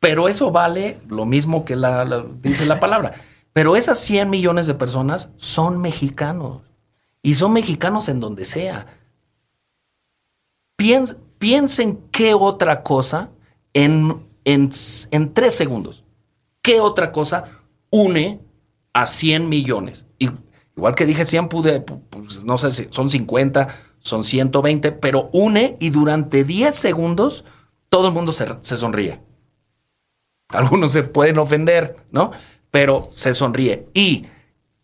pero 0.00 0.28
eso 0.28 0.50
vale 0.50 0.98
lo 1.08 1.26
mismo 1.26 1.64
que 1.66 1.76
la, 1.76 2.04
la- 2.06 2.24
dice 2.42 2.66
la 2.66 2.80
palabra. 2.80 3.12
Pero 3.52 3.76
esas 3.76 3.98
100 4.00 4.30
millones 4.30 4.66
de 4.66 4.74
personas 4.74 5.30
son 5.36 5.80
mexicanos. 5.80 6.62
Y 7.22 7.34
son 7.34 7.52
mexicanos 7.52 8.08
en 8.08 8.20
donde 8.20 8.44
sea. 8.44 8.86
Piens- 10.78 11.16
piensen 11.38 12.00
qué 12.10 12.34
otra 12.34 12.82
cosa 12.82 13.30
en, 13.74 14.26
en, 14.44 14.70
en 15.10 15.34
tres 15.34 15.54
segundos. 15.54 16.04
¿Qué 16.62 16.80
otra 16.80 17.12
cosa 17.12 17.44
une 17.90 18.40
a 18.92 19.06
100 19.06 19.48
millones? 19.48 20.05
Y, 20.18 20.30
igual 20.76 20.94
que 20.94 21.06
dije 21.06 21.24
100, 21.24 21.48
pude, 21.48 21.84
pu- 21.84 22.00
pues, 22.10 22.44
no 22.44 22.58
sé 22.58 22.70
si 22.70 22.86
son 22.90 23.10
50, 23.10 23.68
son 24.00 24.24
120, 24.24 24.92
pero 24.92 25.30
une 25.32 25.76
y 25.80 25.90
durante 25.90 26.44
10 26.44 26.74
segundos 26.74 27.44
todo 27.88 28.08
el 28.08 28.14
mundo 28.14 28.32
se, 28.32 28.46
se 28.60 28.76
sonríe. 28.76 29.20
Algunos 30.48 30.92
se 30.92 31.02
pueden 31.02 31.38
ofender, 31.38 31.96
¿no? 32.12 32.30
Pero 32.70 33.08
se 33.12 33.34
sonríe. 33.34 33.88
Y 33.94 34.26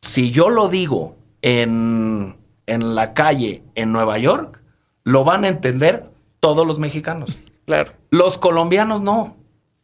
si 0.00 0.30
yo 0.30 0.48
lo 0.50 0.68
digo 0.68 1.16
en, 1.40 2.36
en 2.66 2.94
la 2.94 3.14
calle 3.14 3.62
en 3.74 3.92
Nueva 3.92 4.18
York, 4.18 4.62
lo 5.04 5.24
van 5.24 5.44
a 5.44 5.48
entender 5.48 6.10
todos 6.40 6.66
los 6.66 6.78
mexicanos. 6.78 7.38
Claro. 7.66 7.92
Los 8.10 8.38
colombianos 8.38 9.02
no, 9.02 9.36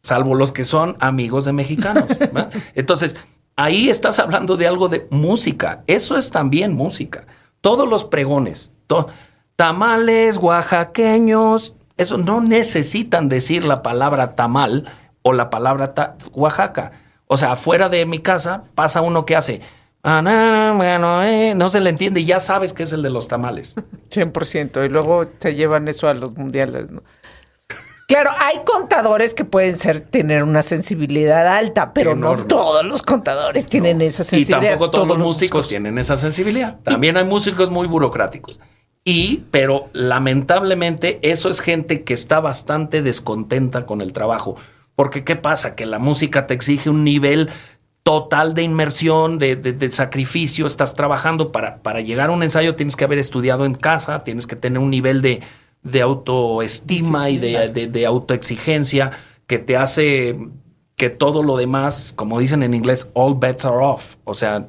salvo 0.03 0.35
los 0.35 0.51
que 0.51 0.65
son 0.65 0.97
amigos 0.99 1.45
de 1.45 1.53
mexicanos. 1.53 2.07
¿verdad? 2.19 2.51
Entonces, 2.75 3.15
ahí 3.59 3.89
estás 3.89 4.19
hablando 4.19 4.55
de 4.55 4.67
algo 4.67 4.87
de 4.87 5.07
música. 5.11 5.83
Eso 5.85 6.17
es 6.17 6.29
también 6.29 6.73
música. 6.73 7.25
Todos 7.61 7.87
los 7.89 8.05
pregones, 8.05 8.71
tamales 9.57 10.37
oaxaqueños, 10.37 11.75
eso 11.97 12.17
no 12.17 12.39
necesitan 12.39 13.27
decir 13.27 13.65
la 13.65 13.83
palabra 13.83 14.35
tamal 14.35 14.89
o 15.21 15.33
la 15.33 15.49
palabra 15.49 15.93
Oaxaca. 16.31 16.93
O 17.27 17.37
sea, 17.37 17.51
afuera 17.51 17.89
de 17.89 18.05
mi 18.05 18.19
casa 18.19 18.63
pasa 18.73 19.01
uno 19.01 19.25
que 19.25 19.35
hace, 19.35 19.59
"Ah, 20.01 20.21
no, 20.21 20.77
bueno, 20.77 21.21
eh", 21.23 21.53
no 21.55 21.69
se 21.69 21.81
le 21.81 21.89
entiende 21.89 22.21
y 22.21 22.25
ya 22.25 22.39
sabes 22.39 22.71
que 22.71 22.83
es 22.83 22.93
el 22.93 23.01
de 23.01 23.09
los 23.09 23.27
tamales. 23.27 23.75
100%. 24.09 24.85
Y 24.85 24.89
luego 24.89 25.25
se 25.39 25.53
llevan 25.53 25.89
eso 25.89 26.07
a 26.07 26.13
los 26.13 26.37
mundiales, 26.37 26.89
¿no? 26.89 27.03
Claro, 28.09 28.31
hay 28.39 28.61
contadores 28.65 29.33
que 29.35 29.45
pueden 29.45 29.75
ser 29.75 30.01
tener 30.01 30.41
una 30.43 30.63
sensibilidad 30.63 31.47
alta, 31.47 31.93
pero 31.93 32.13
Enorme. 32.13 32.41
no 32.41 32.47
todos 32.47 32.83
los 32.83 33.03
contadores 33.03 33.67
tienen 33.67 34.01
esa 34.01 34.23
Y 34.23 34.25
sensibilidad. 34.25 34.71
tampoco 34.71 34.89
todos, 34.89 35.07
los 35.07 35.17
músicos 35.19 35.29
músicos. 35.29 35.69
tienen 35.69 35.97
esa 35.99 36.17
sensibilidad. 36.17 36.79
También 36.81 37.17
hay 37.17 37.23
músicos 37.23 37.69
muy 37.69 37.87
burocráticos. 37.87 38.59
Y, 39.03 39.43
pero 39.51 39.89
lamentablemente, 39.93 41.19
eso 41.21 41.49
es 41.49 41.61
gente 41.61 42.03
que 42.03 42.13
está 42.15 42.39
bastante 42.39 43.01
descontenta 43.03 43.85
con 43.85 44.01
el 44.01 44.11
trabajo. 44.11 44.55
Porque, 44.95 45.23
¿qué 45.23 45.35
pasa? 45.35 45.75
Que 45.75 45.85
la 45.85 45.99
música 45.99 46.47
te 46.47 46.55
exige 46.55 46.89
un 46.89 47.03
nivel 47.03 47.49
total 48.03 48.55
de 48.55 48.63
inmersión, 48.63 49.37
de, 49.37 49.55
de- 49.55 49.73
de 49.73 49.91
sacrificio. 49.91 50.65
Estás 50.65 50.95
trabajando 50.95 51.51
para, 51.51 51.77
para 51.83 52.01
llegar 52.01 52.29
a 52.29 52.33
un 52.33 52.41
ensayo, 52.43 52.75
tienes 52.75 52.95
que 52.95 53.03
haber 53.05 53.19
estudiado 53.19 53.65
en 53.65 53.75
casa, 53.75 54.23
tienes 54.23 54.47
que 54.47 54.55
tener 54.55 54.79
un 54.79 54.89
nivel 54.89 55.21
de, 55.21 55.41
de 55.83 56.01
autoestima 56.01 57.29
y 57.29 57.37
de, 57.37 57.69
de- 57.69 57.87
de 57.87 58.05
autoexigencia 58.05 59.11
que 59.47 59.59
te 59.59 59.77
hace 59.77 60.33
que 60.95 61.09
todo 61.09 61.43
lo 61.43 61.55
demás, 61.57 62.13
como 62.15 62.39
dicen 62.39 62.61
en 62.63 62.73
inglés, 62.73 63.09
all 63.13 63.35
bets 63.39 63.65
are 63.65 63.77
off. 63.77 64.17
O 64.25 64.33
sea, 64.33 64.67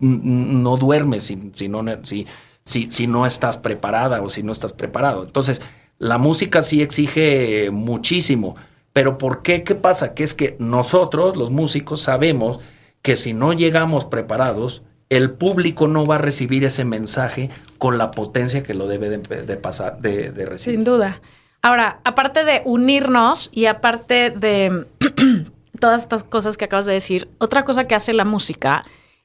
no 0.00 0.76
duermes 0.76 1.24
si, 1.24 1.50
si, 1.54 1.68
no, 1.68 1.82
si, 2.04 2.26
si, 2.62 2.90
si 2.90 3.06
no 3.06 3.26
estás 3.26 3.56
preparada 3.56 4.22
o 4.22 4.30
si 4.30 4.42
no 4.42 4.52
estás 4.52 4.72
preparado. 4.72 5.24
Entonces, 5.24 5.60
la 5.98 6.18
música 6.18 6.62
sí 6.62 6.82
exige 6.82 7.70
muchísimo. 7.70 8.56
Pero 8.92 9.18
¿por 9.18 9.42
qué? 9.42 9.62
¿Qué 9.62 9.74
pasa? 9.74 10.14
Que 10.14 10.24
es 10.24 10.32
que 10.34 10.56
nosotros, 10.58 11.36
los 11.36 11.50
músicos, 11.50 12.00
sabemos 12.00 12.60
que 13.02 13.16
si 13.16 13.34
no 13.34 13.52
llegamos 13.52 14.06
preparados, 14.06 14.82
el 15.08 15.30
público 15.30 15.88
no 15.88 16.04
va 16.04 16.16
a 16.16 16.18
recibir 16.18 16.64
ese 16.64 16.84
mensaje 16.84 17.50
con 17.78 17.98
la 17.98 18.10
potencia 18.10 18.62
que 18.62 18.74
lo 18.74 18.86
debe 18.88 19.08
de, 19.08 19.18
de 19.18 19.56
pasar, 19.56 19.98
de, 19.98 20.32
de 20.32 20.46
recibir. 20.46 20.78
Sin 20.78 20.84
duda. 20.84 21.20
Ahora, 21.62 22.00
aparte 22.04 22.44
de 22.44 22.62
unirnos 22.64 23.50
y 23.52 23.66
aparte 23.66 24.30
de 24.30 24.86
todas 25.80 26.02
estas 26.02 26.24
cosas 26.24 26.56
que 26.56 26.64
acabas 26.64 26.86
de 26.86 26.92
decir, 26.94 27.28
otra 27.38 27.64
cosa 27.64 27.86
que 27.86 27.94
hace 27.94 28.12
la 28.12 28.24
música 28.24 28.84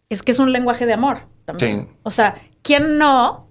es 0.10 0.22
que 0.24 0.32
es 0.32 0.40
un 0.40 0.52
lenguaje 0.52 0.86
de 0.86 0.94
amor 0.94 1.20
también. 1.46 1.88
Sí. 1.88 1.94
O 2.04 2.12
sea, 2.12 2.36
¿quién 2.62 2.98
no? 2.98 3.48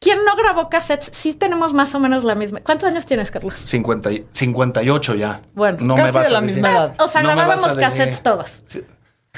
¿Quién 0.00 0.24
no 0.24 0.36
grabó 0.36 0.68
cassettes? 0.68 1.10
Sí 1.12 1.34
tenemos 1.34 1.74
más 1.74 1.92
o 1.94 1.98
menos 1.98 2.22
la 2.22 2.36
misma. 2.36 2.60
¿Cuántos 2.60 2.88
años 2.88 3.04
tienes, 3.04 3.32
Carlos? 3.32 3.58
50 3.58 4.12
y- 4.12 4.26
58 4.30 5.14
ya. 5.16 5.40
Bueno, 5.54 5.78
no 5.80 5.94
casi 5.96 6.06
me 6.06 6.12
vas 6.12 6.26
de 6.28 6.32
la 6.32 6.38
a 6.38 6.42
decir- 6.42 6.54
misma 6.56 6.70
edad. 6.70 6.94
O 7.00 7.08
sea, 7.08 7.22
No 7.22 7.30
grabábamos 7.30 7.74
cassettes 7.76 8.22
todos. 8.22 8.62
Sí. 8.66 8.82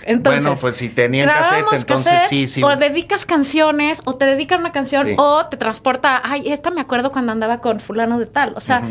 Entonces, 0.05 0.45
Bueno, 0.45 0.59
pues 0.61 0.77
si 0.77 0.89
tenían 0.89 1.29
cassettes, 1.29 1.81
entonces 1.81 2.07
cassettes, 2.13 2.29
sí, 2.29 2.47
sí. 2.47 2.63
O 2.63 2.75
dedicas 2.77 3.27
canciones, 3.27 4.01
o 4.05 4.15
te 4.17 4.25
dedican 4.25 4.61
una 4.61 4.73
canción, 4.73 5.07
Sí. 5.07 5.15
o 5.19 5.45
te 5.47 5.57
transporta. 5.57 6.21
Ay, 6.25 6.51
esta 6.53 6.71
me 6.71 6.81
acuerdo 6.81 7.13
cuando 7.13 7.33
andaba 7.33 7.61
con 7.61 7.81
fulano 7.81 8.19
de 8.19 8.27
tal. 8.27 8.55
O 8.57 8.61
sea, 8.61 8.83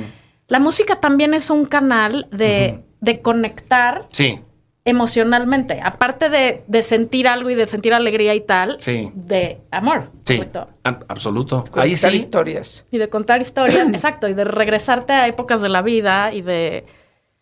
la 0.47 0.59
música 0.59 0.99
también 0.99 1.33
es 1.33 1.49
un 1.49 1.65
canal 1.65 2.27
de, 2.31 2.83
de 3.01 3.21
conectar 3.21 4.05
Sí, 4.11 4.39
emocionalmente. 4.85 5.79
Aparte 5.83 6.29
de, 6.29 6.63
de 6.67 6.81
sentir 6.81 7.27
algo 7.27 7.49
y 7.49 7.55
de 7.55 7.67
sentir 7.67 7.93
alegría 7.93 8.35
y 8.35 8.41
tal, 8.41 8.77
Sí. 8.79 9.09
de 9.13 9.61
amor. 9.71 10.11
sí. 10.25 10.41
absoluto. 10.83 11.63
Ahí 11.75 11.95
sí. 11.95 12.07
historias. 12.09 12.85
Y 12.91 12.97
de 12.97 13.09
contar 13.09 13.41
historias, 13.41 13.87
exacto, 13.93 14.27
y 14.27 14.33
de 14.33 14.43
regresarte 14.43 15.13
a 15.13 15.27
épocas 15.27 15.61
de 15.61 15.69
la 15.69 15.81
vida 15.81 16.33
y 16.33 16.41
de... 16.41 16.85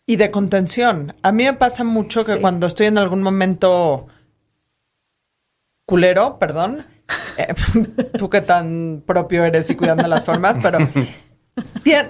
Y 0.10 0.15
de 0.15 0.32
contención. 0.32 1.15
A 1.22 1.32
mí 1.32 1.43
me 1.43 1.54
pasa 1.54 1.84
mucho 1.84 2.24
que 2.26 2.34
Sí. 2.34 2.39
cuando 2.39 2.65
estoy 2.65 2.88
en 2.88 2.98
algún 2.98 3.22
momento 3.22 4.08
culero, 5.86 6.39
perdón, 6.39 6.86
eh, 7.38 7.54
tú 8.17 8.30
que 8.30 8.41
tan 8.41 9.04
propio 9.06 9.43
eres 9.46 9.70
y 9.70 9.76
cuidando 9.76 10.08
las 10.08 10.24
formas, 10.26 10.58
pero 10.62 10.80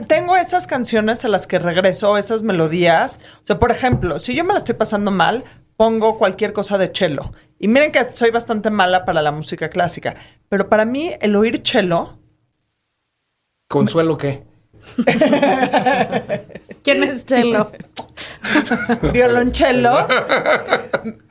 tengo 0.08 0.36
esas 0.38 0.68
canciones 0.68 1.26
a 1.26 1.28
las 1.28 1.48
que 1.48 1.58
regreso, 1.60 2.18
esas 2.18 2.44
melodías. 2.44 3.20
O 3.44 3.46
sea, 3.46 3.58
por 3.60 3.72
ejemplo, 3.72 4.20
si 4.20 4.36
yo 4.36 4.44
me 4.44 4.54
la 4.54 4.60
estoy 4.60 4.76
pasando 4.76 5.10
mal, 5.12 5.44
pongo 5.76 6.18
cualquier 6.18 6.54
cosa 6.54 6.78
de 6.78 6.92
cello. 6.94 7.32
Y 7.60 7.68
miren 7.68 7.92
que 7.92 8.04
soy 8.14 8.30
bastante 8.32 8.70
mala 8.70 9.06
para 9.06 9.22
la 9.24 9.32
música 9.32 9.70
clásica, 9.70 10.16
pero 10.50 10.70
para 10.70 10.86
mí 10.86 11.12
el 11.20 11.36
oír 11.36 11.62
cello 11.64 12.20
¿Consuelo 13.68 14.18
qué? 14.18 14.44
¿Quién 16.84 17.04
es 17.04 17.26
Chelo? 17.26 17.72
violonchelo, 19.14 20.08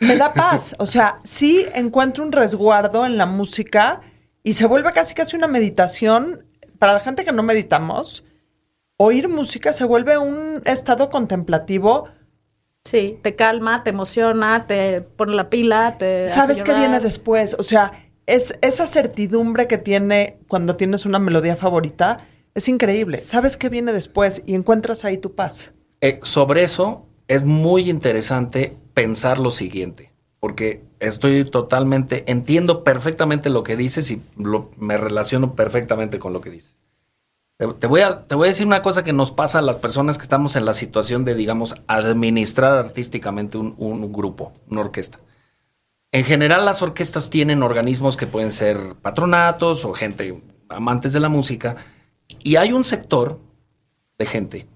me 0.01 0.17
da 0.17 0.33
paz. 0.33 0.75
O 0.79 0.87
sea, 0.87 1.21
sí 1.25 1.67
encuentro 1.75 2.25
un 2.25 2.33
resguardo 2.33 3.07
en 3.07 3.17
la 3.17 3.27
música 3.27 4.01
y 4.43 4.53
se 4.55 4.67
vuelve 4.67 4.93
casi 4.93 5.15
casi 5.15 5.37
una 5.37 5.49
meditación. 5.49 6.47
Para 6.79 6.93
la 6.93 7.01
gente 7.01 7.25
que 7.25 7.33
no 7.33 7.43
meditamos, 7.43 8.25
oír 8.97 9.29
música 9.29 9.73
se 9.73 9.85
vuelve 9.85 10.19
un 10.19 10.63
estado 10.65 11.09
contemplativo. 11.09 12.09
Sí, 12.85 13.19
te 13.23 13.35
calma, 13.35 13.83
te 13.83 13.91
emociona, 13.91 14.67
te 14.67 15.01
pone 15.01 15.35
la 15.35 15.51
pila, 15.51 15.97
te... 15.99 16.27
¿Sabes 16.27 16.63
qué 16.63 16.75
viene 16.75 17.01
después? 17.01 17.57
O 17.59 17.63
sea, 17.63 17.93
es 18.27 18.55
esa 18.61 18.87
certidumbre 18.87 19.67
que 19.67 19.79
tiene 19.79 20.39
cuando 20.47 20.77
tienes 20.77 21.07
una 21.07 21.19
melodía 21.19 21.57
favorita 21.57 22.19
es 22.57 22.71
increíble. 22.71 23.23
¿Sabes 23.23 23.59
qué 23.59 23.69
viene 23.69 23.93
después? 23.93 24.43
Y 24.47 24.55
encuentras 24.55 25.05
ahí 25.05 25.19
tu 25.19 25.35
paz. 25.35 25.75
Eh, 26.01 26.21
sobre 26.23 26.65
eso 26.65 27.07
es 27.29 27.45
muy 27.45 27.91
interesante 27.91 28.77
pensar 28.95 29.39
lo 29.39 29.51
siguiente, 29.51 30.11
porque 30.41 30.83
estoy 30.99 31.45
totalmente, 31.45 32.25
entiendo 32.31 32.83
perfectamente 32.83 33.51
lo 33.51 33.63
que 33.63 33.77
dices 33.77 34.11
y 34.11 34.23
me 34.79 34.97
relaciono 34.97 35.55
perfectamente 35.55 36.19
con 36.19 36.33
lo 36.33 36.41
que 36.41 36.51
dices. 36.51 36.81
Te, 37.59 37.67
te 37.69 37.87
voy 37.87 38.01
a, 38.01 38.27
te 38.27 38.35
voy 38.35 38.47
a 38.47 38.53
decir 38.53 38.67
una 38.67 38.81
cosa 38.81 39.03
que 39.03 39.13
nos 39.13 39.33
pasa 39.33 39.59
a 39.59 39.63
las 39.63 39.77
personas 39.77 40.17
que 40.17 40.23
estamos 40.23 40.57
en 40.57 40.65
la 40.65 40.73
situación 40.73 41.27
de, 41.27 41.35
digamos, 41.35 41.75
administrar 41.87 42.79
artísticamente 42.79 43.59
un, 43.59 43.75
un 43.77 44.13
grupo, 44.15 44.53
una 44.71 44.81
orquesta. 44.81 45.19
En 46.11 46.25
general 46.25 46.65
las 46.65 46.81
orquestas 46.81 47.29
tienen 47.29 47.63
organismos 47.63 48.17
que 48.17 48.27
pueden 48.27 48.53
ser 48.53 48.95
patronatos 49.03 49.85
o 49.85 49.93
gente 49.93 50.43
amantes 50.71 51.13
de 51.13 51.21
la 51.21 51.29
música 51.29 51.77
y 52.43 52.57
hay 52.57 52.73
un 52.73 52.85
sector 52.85 53.41
de 54.19 54.27
gente 54.27 54.69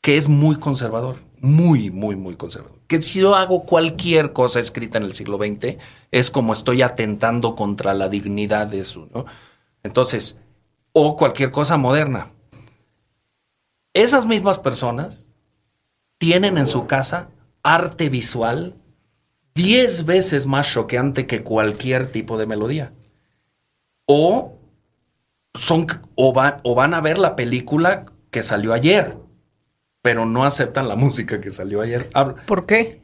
que 0.00 0.16
es 0.16 0.28
muy 0.28 0.56
conservador, 0.56 1.16
muy, 1.40 1.90
muy, 1.90 2.16
muy 2.16 2.36
conservador. 2.36 2.78
Que 2.86 3.02
si 3.02 3.20
yo 3.20 3.34
hago 3.34 3.64
cualquier 3.64 4.32
cosa 4.32 4.60
escrita 4.60 4.98
en 4.98 5.04
el 5.04 5.14
siglo 5.14 5.38
XX, 5.38 5.76
es 6.10 6.30
como 6.30 6.52
estoy 6.52 6.82
atentando 6.82 7.54
contra 7.54 7.94
la 7.94 8.08
dignidad 8.08 8.66
de 8.66 8.86
¿no? 9.14 9.26
Entonces, 9.82 10.38
o 10.92 11.16
cualquier 11.16 11.50
cosa 11.50 11.76
moderna. 11.76 12.28
Esas 13.92 14.26
mismas 14.26 14.58
personas 14.58 15.28
tienen 16.18 16.58
en 16.58 16.66
su 16.66 16.86
casa 16.86 17.30
arte 17.62 18.08
visual 18.08 18.74
10 19.54 20.04
veces 20.06 20.46
más 20.46 20.72
choqueante 20.72 21.26
que 21.26 21.42
cualquier 21.42 22.10
tipo 22.10 22.38
de 22.38 22.46
melodía. 22.46 22.92
O 24.06 24.57
son 25.54 25.86
o, 26.14 26.32
va- 26.32 26.58
o 26.62 26.74
van 26.74 26.94
a 26.94 27.00
ver 27.00 27.18
la 27.18 27.36
película 27.36 28.06
que 28.30 28.42
salió 28.42 28.72
ayer, 28.72 29.16
pero 30.02 30.26
no 30.26 30.44
aceptan 30.44 30.88
la 30.88 30.96
música 30.96 31.40
que 31.40 31.50
salió 31.50 31.80
ayer. 31.80 32.10
Hablo- 32.14 32.36
¿Por 32.46 32.66
qué? 32.66 33.00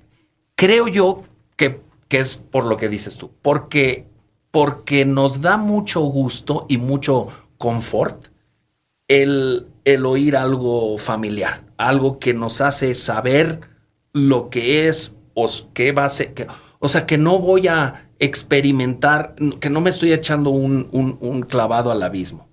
Creo 0.55 0.89
yo 0.89 1.23
que, 1.57 1.81
que 2.09 2.21
es 2.21 2.37
por 2.37 2.65
lo 2.65 2.77
que 2.77 2.89
dices 2.89 3.17
tú, 3.17 3.31
porque, 3.43 4.07
porque 4.51 5.05
nos 5.05 5.41
da 5.41 5.57
mucho 5.57 6.01
gusto 6.03 6.67
y 6.69 6.79
mucho 6.79 7.29
confort 7.59 8.29
el, 9.09 9.67
el 9.85 10.07
oír 10.07 10.37
algo 10.37 10.97
familiar, 10.99 11.65
algo 11.77 12.19
que 12.19 12.35
nos 12.35 12.61
hace 12.61 12.95
saber 12.95 13.61
lo 14.13 14.49
que 14.51 14.89
es 14.89 15.17
o 15.35 15.47
qué 15.73 15.93
va 15.93 16.05
a 16.05 16.09
ser. 16.09 16.35
que- 16.35 16.47
o 16.79 16.89
sea, 16.89 17.07
que 17.07 17.19
no 17.19 17.39
voy 17.39 17.67
a 17.67 18.04
experimentar, 18.19 19.35
que 19.61 19.71
no 19.71 19.81
me 19.81 19.91
estoy 19.91 20.13
echando 20.13 20.51
un, 20.51 20.89
un- 21.21 21.43
clavado 21.43 21.91
al 21.91 22.03
abismo, 22.03 22.49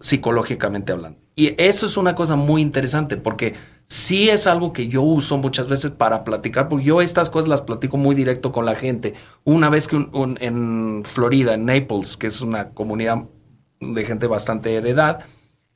psicológicamente 0.00 0.92
hablando. 0.92 1.18
Y 1.36 1.54
eso 1.60 1.86
es 1.86 1.96
una 1.96 2.14
cosa 2.14 2.36
muy 2.36 2.62
interesante 2.62 3.16
porque 3.16 3.54
sí 3.86 4.30
es 4.30 4.46
algo 4.46 4.72
que 4.72 4.86
yo 4.86 5.02
uso 5.02 5.36
muchas 5.36 5.66
veces 5.68 5.90
para 5.90 6.22
platicar, 6.22 6.68
porque 6.68 6.84
yo 6.84 7.00
estas 7.02 7.28
cosas 7.28 7.48
las 7.48 7.62
platico 7.62 7.96
muy 7.96 8.14
directo 8.14 8.52
con 8.52 8.64
la 8.66 8.76
gente. 8.76 9.14
Una 9.42 9.68
vez 9.68 9.88
que 9.88 9.96
en 10.40 11.02
Florida, 11.04 11.54
en 11.54 11.66
Naples, 11.66 12.16
que 12.16 12.28
es 12.28 12.40
una 12.40 12.70
comunidad 12.70 13.24
de 13.80 14.04
gente 14.04 14.26
bastante 14.28 14.80
de 14.80 14.90
edad, 14.90 15.24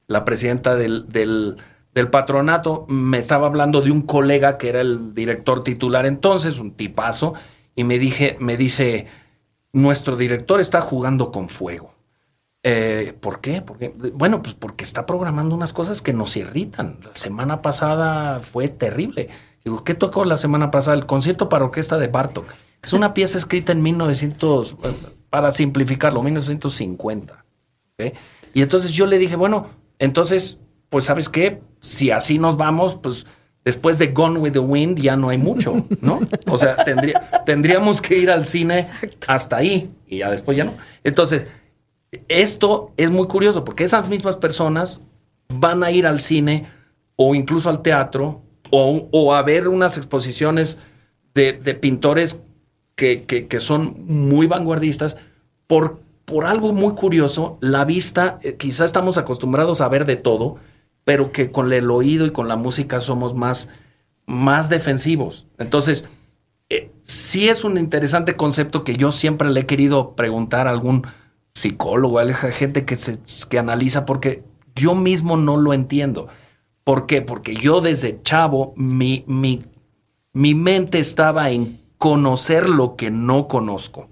la 0.06 0.24
presidenta 0.24 0.76
del, 0.76 1.08
del, 1.08 1.56
del 1.92 2.08
patronato 2.08 2.86
me 2.88 3.18
estaba 3.18 3.48
hablando 3.48 3.80
de 3.82 3.90
un 3.90 4.02
colega 4.02 4.58
que 4.58 4.68
era 4.68 4.80
el 4.80 5.12
director 5.12 5.64
titular 5.64 6.06
entonces, 6.06 6.58
un 6.58 6.70
tipazo, 6.72 7.34
y 7.78 7.84
me 7.84 8.00
dije, 8.00 8.36
me 8.40 8.56
dice, 8.56 9.06
nuestro 9.72 10.16
director 10.16 10.58
está 10.58 10.80
jugando 10.80 11.30
con 11.30 11.48
fuego. 11.48 11.94
Eh, 12.64 13.16
¿Por 13.20 13.40
qué? 13.40 13.62
Porque, 13.62 13.94
bueno, 14.14 14.42
pues 14.42 14.56
porque 14.56 14.82
está 14.82 15.06
programando 15.06 15.54
unas 15.54 15.72
cosas 15.72 16.02
que 16.02 16.12
nos 16.12 16.36
irritan. 16.36 16.98
La 17.04 17.14
semana 17.14 17.62
pasada 17.62 18.40
fue 18.40 18.66
terrible. 18.66 19.28
Digo, 19.64 19.84
¿qué 19.84 19.94
tocó 19.94 20.24
la 20.24 20.36
semana 20.36 20.72
pasada? 20.72 20.96
El 20.96 21.06
concierto 21.06 21.48
para 21.48 21.66
orquesta 21.66 21.98
de 21.98 22.08
Bartok. 22.08 22.46
Es 22.82 22.92
una 22.94 23.14
pieza 23.14 23.38
escrita 23.38 23.70
en 23.70 23.80
1900, 23.80 24.72
eh, 24.72 24.76
para 25.30 25.52
simplificarlo, 25.52 26.20
1950. 26.24 27.44
¿ok? 27.92 28.12
Y 28.54 28.62
entonces 28.62 28.90
yo 28.90 29.06
le 29.06 29.18
dije, 29.18 29.36
bueno, 29.36 29.68
entonces, 30.00 30.58
pues 30.90 31.04
sabes 31.04 31.28
qué, 31.28 31.62
si 31.78 32.10
así 32.10 32.40
nos 32.40 32.56
vamos, 32.56 32.96
pues 33.00 33.24
después 33.64 33.98
de 33.98 34.08
Gone 34.08 34.38
with 34.38 34.52
the 34.52 34.58
Wind 34.60 34.98
ya 34.98 35.16
no 35.16 35.28
hay 35.28 35.38
mucho, 35.38 35.84
¿no? 36.00 36.20
O 36.50 36.56
sea, 36.58 36.76
tendría- 36.84 37.20
tendríamos 37.44 38.00
que 38.00 38.18
ir 38.18 38.30
al 38.30 38.46
cine 38.46 38.86
hasta 39.26 39.56
ahí 39.56 39.90
y 40.06 40.18
ya 40.18 40.30
después 40.30 40.56
ya 40.56 40.64
no. 40.64 40.72
Entonces, 41.04 41.46
esto 42.28 42.92
es 42.96 43.10
muy 43.10 43.26
curioso 43.26 43.64
porque 43.64 43.84
esas 43.84 44.08
mismas 44.08 44.36
personas 44.36 45.02
van 45.52 45.82
a 45.82 45.90
ir 45.90 46.06
al 46.06 46.20
cine 46.20 46.66
o 47.16 47.34
incluso 47.34 47.68
al 47.68 47.82
teatro 47.82 48.40
o, 48.70 49.08
o 49.12 49.34
a 49.34 49.42
ver 49.42 49.68
unas 49.68 49.96
exposiciones 49.96 50.78
de, 51.34 51.52
de 51.52 51.74
pintores 51.74 52.40
que, 52.94 53.24
que- 53.24 53.46
que 53.46 53.60
son 53.60 53.94
muy 54.06 54.46
vanguardistas 54.46 55.16
por, 55.66 56.00
por 56.24 56.46
algo 56.46 56.72
muy 56.72 56.94
curioso, 56.94 57.58
la 57.60 57.84
vista, 57.84 58.38
eh, 58.42 58.56
quizá 58.56 58.84
estamos 58.84 59.18
acostumbrados 59.18 59.80
a 59.80 59.88
ver 59.88 60.04
de 60.04 60.16
todo, 60.16 60.56
pero 61.08 61.32
que 61.32 61.50
con 61.50 61.72
el 61.72 61.90
oído 61.90 62.26
y 62.26 62.32
con 62.32 62.48
la 62.48 62.56
música 62.56 63.00
somos 63.00 63.34
más, 63.34 63.70
más 64.26 64.68
defensivos. 64.68 65.46
Entonces, 65.56 66.04
eh, 66.68 66.90
sí 67.00 67.48
es 67.48 67.64
un 67.64 67.78
interesante 67.78 68.36
concepto 68.36 68.84
que 68.84 68.94
yo 68.94 69.10
siempre 69.10 69.48
le 69.48 69.60
he 69.60 69.64
querido 69.66 70.14
preguntar 70.14 70.66
a 70.66 70.70
algún 70.70 71.06
psicólogo, 71.54 72.18
a 72.18 72.26
gente 72.34 72.84
que, 72.84 72.96
se, 72.96 73.18
que 73.48 73.58
analiza, 73.58 74.04
porque 74.04 74.42
yo 74.74 74.94
mismo 74.94 75.38
no 75.38 75.56
lo 75.56 75.72
entiendo. 75.72 76.28
¿Por 76.84 77.06
qué? 77.06 77.22
Porque 77.22 77.56
yo 77.56 77.80
desde 77.80 78.20
chavo, 78.22 78.74
mi, 78.76 79.24
mi, 79.26 79.62
mi 80.34 80.54
mente 80.54 80.98
estaba 80.98 81.48
en 81.48 81.80
conocer 81.96 82.68
lo 82.68 82.96
que 82.96 83.10
no 83.10 83.48
conozco. 83.48 84.10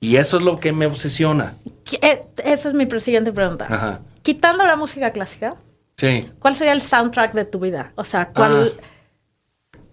Y 0.00 0.16
eso 0.16 0.38
es 0.38 0.42
lo 0.42 0.58
que 0.58 0.72
me 0.72 0.86
obsesiona. 0.86 1.54
¿Qué- 1.84 2.00
eh, 2.02 2.24
Esa 2.44 2.68
es 2.68 2.74
mi 2.74 2.88
siguiente 2.98 3.30
pregunta. 3.32 3.68
Ajá. 3.70 4.00
Quitando 4.22 4.64
la 4.64 4.74
música 4.74 5.12
clásica, 5.12 5.54
Sí. 5.96 6.28
¿cuál 6.38 6.54
sería 6.54 6.72
el 6.72 6.82
soundtrack 6.82 7.32
de 7.32 7.44
tu 7.44 7.60
vida? 7.60 7.92
O 7.96 8.04
sea, 8.04 8.30
¿cuál, 8.30 8.72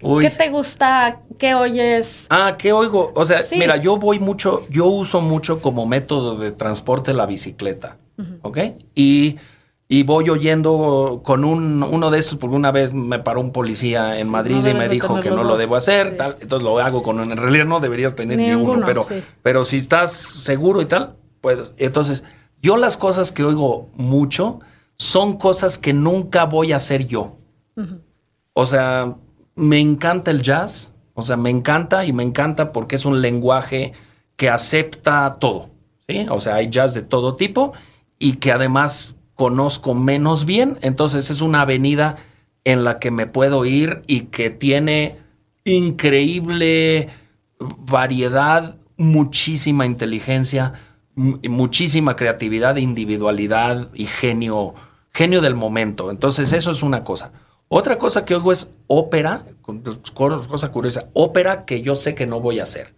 Uy. 0.01 0.23
¿qué 0.23 0.29
te 0.31 0.49
gusta? 0.49 1.19
¿Qué 1.37 1.53
oyes? 1.53 2.25
Ah, 2.29 2.55
¿qué 2.57 2.71
oigo? 2.71 3.11
O 3.15 3.25
sea, 3.25 3.41
Sí. 3.43 3.57
mira, 3.59 3.75
yo 3.77 3.97
voy 3.97 4.17
mucho, 4.19 4.65
yo 4.69 4.85
uso 4.87 5.21
mucho 5.21 5.61
como 5.61 5.85
método 5.85 6.35
de 6.37 6.51
transporte 6.51 7.13
la 7.13 7.25
bicicleta, 7.25 7.97
¿ok? 8.41 8.57
Y, 8.95 9.37
y 9.87 10.03
voy 10.03 10.29
oyendo 10.29 11.21
con 11.23 11.43
un, 11.43 11.83
uno 11.83 12.09
de 12.11 12.19
estos, 12.19 12.37
porque 12.37 12.55
una 12.55 12.71
vez 12.71 12.93
me 12.93 13.19
paró 13.19 13.41
un 13.41 13.51
policía 13.51 14.19
en 14.19 14.29
Madrid 14.29 14.65
y 14.65 14.73
me 14.73 14.87
dijo 14.87 15.19
que 15.19 15.29
no 15.31 15.43
lo 15.43 15.57
debo 15.57 15.75
hacer, 15.75 16.11
Sí. 16.11 16.17
tal, 16.17 16.37
entonces 16.39 16.63
lo 16.63 16.79
hago 16.79 17.03
con 17.03 17.19
un, 17.19 17.31
en 17.31 17.37
realidad 17.37 17.65
no 17.65 17.79
deberías 17.79 18.15
tener 18.15 18.37
ni, 18.37 18.45
uno, 18.51 18.57
Ninguno, 18.57 18.85
pero, 18.85 19.05
pero 19.43 19.63
si 19.63 19.77
estás 19.77 20.11
seguro 20.13 20.81
y 20.81 20.85
tal, 20.85 21.15
pues, 21.41 21.73
entonces, 21.77 22.23
yo 22.61 22.77
las 22.77 22.97
cosas 22.97 23.31
que 23.31 23.43
oigo 23.43 23.89
mucho 23.95 24.59
son 24.99 25.37
cosas 25.37 25.77
que 25.79 25.93
nunca 25.93 26.45
voy 26.45 26.73
a 26.73 26.75
hacer 26.75 27.07
yo. 27.07 27.37
O 28.53 28.65
sea, 28.67 29.15
me 29.55 29.79
encanta 29.79 30.29
el 30.29 30.41
jazz. 30.43 30.93
O 31.13 31.23
sea, 31.23 31.37
me 31.37 31.49
encanta 31.49 32.05
y 32.05 32.13
me 32.13 32.23
encanta 32.23 32.71
porque 32.71 32.95
es 32.97 33.05
un 33.05 33.21
lenguaje 33.21 33.93
que 34.35 34.49
acepta 34.49 35.37
todo. 35.39 35.69
¿sí? 36.07 36.27
O 36.29 36.39
sea, 36.39 36.55
hay 36.55 36.69
jazz 36.69 36.93
de 36.93 37.01
todo 37.01 37.35
tipo 37.37 37.73
y 38.19 38.33
que 38.33 38.51
además 38.51 39.15
conozco 39.35 39.95
menos 39.95 40.45
bien. 40.45 40.77
Entonces 40.81 41.29
es 41.29 41.39
una 41.41 41.61
avenida 41.61 42.17
en 42.65 42.83
la 42.83 42.99
que 42.99 43.09
me 43.09 43.25
puedo 43.25 43.65
ir 43.65 44.01
y 44.05 44.23
que 44.23 44.49
tiene 44.49 45.15
increíble 45.63 47.07
variedad, 47.59 48.75
muchísima 48.97 49.85
inteligencia, 49.85 50.73
mu- 51.15 51.37
muchísima 51.49 52.15
creatividad, 52.15 52.75
individualidad 52.77 53.89
y 53.93 54.05
genio, 54.05 54.73
genio 55.13 55.41
del 55.41 55.55
momento. 55.55 56.11
Entonces, 56.11 56.53
eso 56.53 56.71
es 56.71 56.83
una 56.83 57.03
cosa. 57.03 57.31
Otra 57.69 57.97
cosa 57.99 58.25
que 58.25 58.35
oigo 58.35 58.51
es 58.51 58.69
ópera, 58.87 59.45
cosa 59.61 60.71
curiosa, 60.71 61.09
ópera 61.13 61.65
que 61.65 61.81
yo 61.83 61.95
sé 61.95 62.15
que 62.15 62.25
no 62.25 62.39
voy 62.39 62.59
a 62.59 62.63
hacer. 62.63 62.95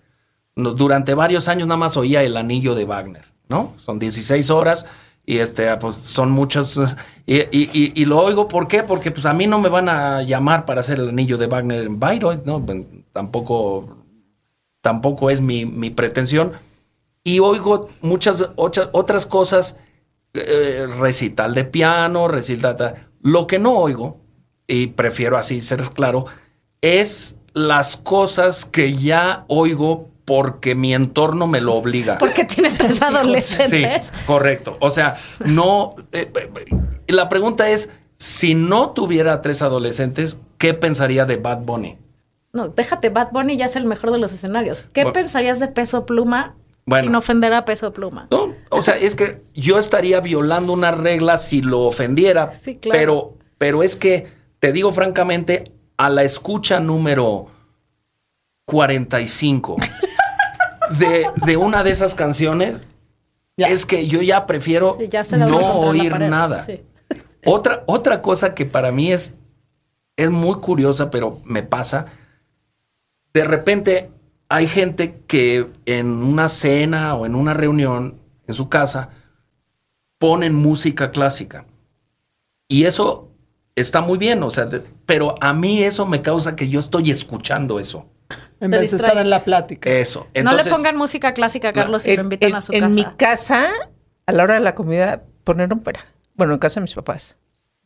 Durante 0.55 1.13
varios 1.13 1.49
años 1.49 1.67
nada 1.67 1.77
más 1.77 1.97
oía 1.97 2.23
el 2.23 2.37
anillo 2.37 2.73
de 2.73 2.85
Wagner, 2.85 3.25
¿no? 3.49 3.73
Son 3.79 3.99
16 3.99 4.49
horas 4.49 4.85
y 5.25 5.39
este, 5.39 5.75
pues 5.77 5.95
son 5.95 6.31
muchas. 6.31 6.79
Y, 7.25 8.05
lo 8.05 8.19
oigo, 8.19 8.49
¿por 8.49 8.67
qué? 8.67 8.83
Porque 8.83 9.11
pues 9.11 9.25
a 9.25 9.33
mí 9.33 9.47
no 9.47 9.59
me 9.59 9.69
van 9.69 9.87
a 9.87 10.21
llamar 10.23 10.65
para 10.65 10.81
hacer 10.81 10.99
el 10.99 11.09
anillo 11.09 11.37
de 11.37 11.47
Wagner 11.47 11.83
en 11.83 11.97
Bayreuth, 11.97 12.43
¿no? 12.43 12.65
Tampoco, 13.13 14.03
tampoco 14.81 15.29
es 15.29 15.39
mi, 15.39 15.65
mi 15.65 15.91
pretensión. 15.91 16.53
Y 17.23 17.39
oigo 17.39 17.87
muchas 18.01 18.49
otras 18.55 19.25
cosas, 19.25 19.77
eh, 20.33 20.87
recital 20.99 21.53
de 21.53 21.65
piano, 21.65 22.27
recital... 22.27 22.75
ta- 22.77 22.95
Lo 23.21 23.47
que 23.47 23.59
no 23.59 23.73
oigo, 23.73 24.19
y 24.67 24.87
prefiero 24.87 25.37
así 25.37 25.61
ser 25.61 25.81
claro, 25.93 26.25
es 26.81 27.37
las 27.53 27.97
cosas 27.97 28.65
que 28.65 28.93
ya 28.95 29.43
oigo 29.47 30.09
porque 30.25 30.75
mi 30.75 30.93
entorno 30.93 31.47
me 31.47 31.59
lo 31.61 31.73
obliga. 31.75 32.17
Porque 32.17 32.45
tienes 32.45 32.77
tres 32.77 32.99
Sí, 32.99 33.03
adolescentes. 33.03 34.11
correcto. 34.25 34.77
O 34.79 34.89
sea, 34.91 35.15
no. 35.45 35.95
eh, 36.13 36.31
eh, 36.33 36.75
la 37.07 37.27
pregunta 37.27 37.69
es: 37.69 37.89
si 38.17 38.53
no 38.55 38.91
tuviera 38.91 39.41
tres 39.41 39.61
adolescentes, 39.61 40.37
¿qué 40.57 40.73
pensaría 40.73 41.25
de 41.25 41.35
Bad 41.37 41.59
Bunny? 41.63 41.97
No, 42.53 42.69
déjate, 42.69 43.09
Bad 43.09 43.31
Bunny 43.31 43.57
ya 43.57 43.65
es 43.65 43.75
el 43.75 43.85
mejor 43.85 44.11
de 44.11 44.19
los 44.19 44.31
escenarios. 44.31 44.85
¿Qué 44.93 45.03
Bueno. 45.03 45.13
pensarías 45.13 45.59
de 45.59 45.67
Peso 45.67 46.05
Pluma 46.05 46.55
Bueno. 46.85 47.03
sin 47.05 47.15
ofender 47.15 47.53
a 47.53 47.63
Peso 47.65 47.93
Pluma? 47.93 48.27
¿No? 48.31 48.55
O 48.69 48.81
sea, 48.83 48.97
es 48.97 49.15
que 49.15 49.41
yo 49.53 49.77
estaría 49.77 50.19
violando 50.19 50.73
una 50.73 50.91
regla 50.91 51.37
si 51.37 51.61
lo 51.61 51.81
ofendiera. 51.81 52.53
Sí, 52.53 52.77
claro. 52.77 52.97
Pero, 52.99 53.37
pero 53.57 53.83
es 53.83 53.95
que, 53.95 54.27
te 54.59 54.71
digo 54.71 54.91
francamente, 54.91 55.71
a 55.97 56.09
la 56.09 56.23
escucha 56.23 56.79
número 56.79 57.47
45 58.65 59.77
de, 60.99 61.27
de 61.45 61.57
una 61.57 61.83
de 61.83 61.91
esas 61.91 62.15
canciones, 62.15 62.81
Ya. 63.57 63.67
es 63.67 63.85
que 63.85 64.07
yo 64.07 64.21
ya 64.21 64.45
prefiero 64.45 64.95
Sí, 64.99 65.07
ya 65.07 65.23
no 65.37 65.57
oír 65.81 66.19
nada. 66.19 66.65
sí. 66.65 66.81
Otra, 67.45 67.83
otra 67.87 68.21
cosa 68.21 68.53
que 68.53 68.65
para 68.65 68.91
mí 68.91 69.11
es, 69.11 69.33
es 70.15 70.29
muy 70.29 70.59
curiosa, 70.59 71.09
pero 71.09 71.39
me 71.43 71.63
pasa. 71.63 72.05
De 73.33 73.43
repente 73.43 74.11
hay 74.51 74.67
gente 74.67 75.21
que 75.27 75.67
en 75.85 76.07
una 76.23 76.49
cena 76.49 77.15
o 77.15 77.25
en 77.25 77.35
una 77.35 77.53
reunión 77.53 78.15
en 78.47 78.53
su 78.55 78.67
casa 78.69 79.09
ponen 80.17 80.53
música 80.55 81.11
clásica. 81.11 81.65
Y 82.67 82.83
eso 82.85 83.29
está 83.75 84.01
muy 84.01 84.17
bien, 84.17 84.43
o 84.43 84.51
sea, 84.51 84.65
de- 84.65 84.83
pero 85.05 85.35
a 85.41 85.53
mí 85.53 85.83
eso 85.83 86.05
me 86.05 86.21
causa 86.21 86.55
que 86.55 86.67
yo 86.69 86.79
estoy 86.79 87.11
escuchando 87.11 87.79
eso. 87.79 88.07
En 88.59 88.71
vez 88.71 88.91
de 88.91 88.97
estar 88.97 89.17
en 89.17 89.29
la 89.29 89.43
plática. 89.43 89.89
Eso. 89.89 90.27
no 90.43 90.53
le 90.53 90.63
pongan 90.65 90.95
música 90.97 91.33
clásica 91.33 91.69
a 91.69 91.73
Carlos 91.73 92.03
si 92.03 92.15
lo 92.15 92.21
invitan 92.21 92.49
en, 92.49 92.55
a 92.55 92.61
su 92.61 92.73
en 92.73 92.81
casa. 92.81 92.95
mi 92.95 93.05
casa, 93.17 93.69
a 94.25 94.31
la 94.31 94.43
hora 94.43 94.53
de 94.55 94.59
la 94.59 94.75
comida, 94.75 95.23
poner 95.43 95.73
ópera. 95.73 96.05
Bueno, 96.35 96.53
en 96.53 96.59
casa 96.59 96.79
de 96.79 96.83
mis 96.83 96.93
papás. 96.93 97.37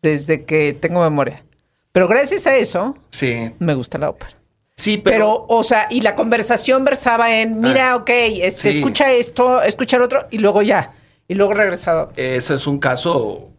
Desde 0.01 0.45
que 0.45 0.73
tengo 0.73 1.01
memoria. 1.01 1.43
Pero 1.91 2.08
gracias 2.08 2.45
a 2.47 2.56
eso, 2.58 2.97
Sí, 3.10 3.54
me 3.60 3.73
gusta 3.73 3.97
la 3.97 4.10
ópera. 4.10 4.36
Sí, 4.76 4.98
Pero, 4.98 5.18
pero, 5.18 5.46
o 5.48 5.64
sea, 5.64 5.88
y 5.90 6.02
la 6.02 6.16
conversación 6.16 6.84
versaba 6.84 7.36
en, 7.40 7.60
mira, 7.62 7.96
ok, 7.96 8.10
este, 8.10 8.72
sí. 8.72 8.80
escucha 8.80 9.12
esto, 9.12 9.62
escucha 9.62 9.98
el 9.98 10.04
otro, 10.04 10.28
y 10.32 10.38
lugo 10.40 10.62
ya. 10.62 10.94
Y 11.28 11.36
luego 11.36 11.54
regresaba. 11.54 12.10
eso 12.16 12.54
es 12.54 12.68
un 12.68 12.80
caso 12.80 13.50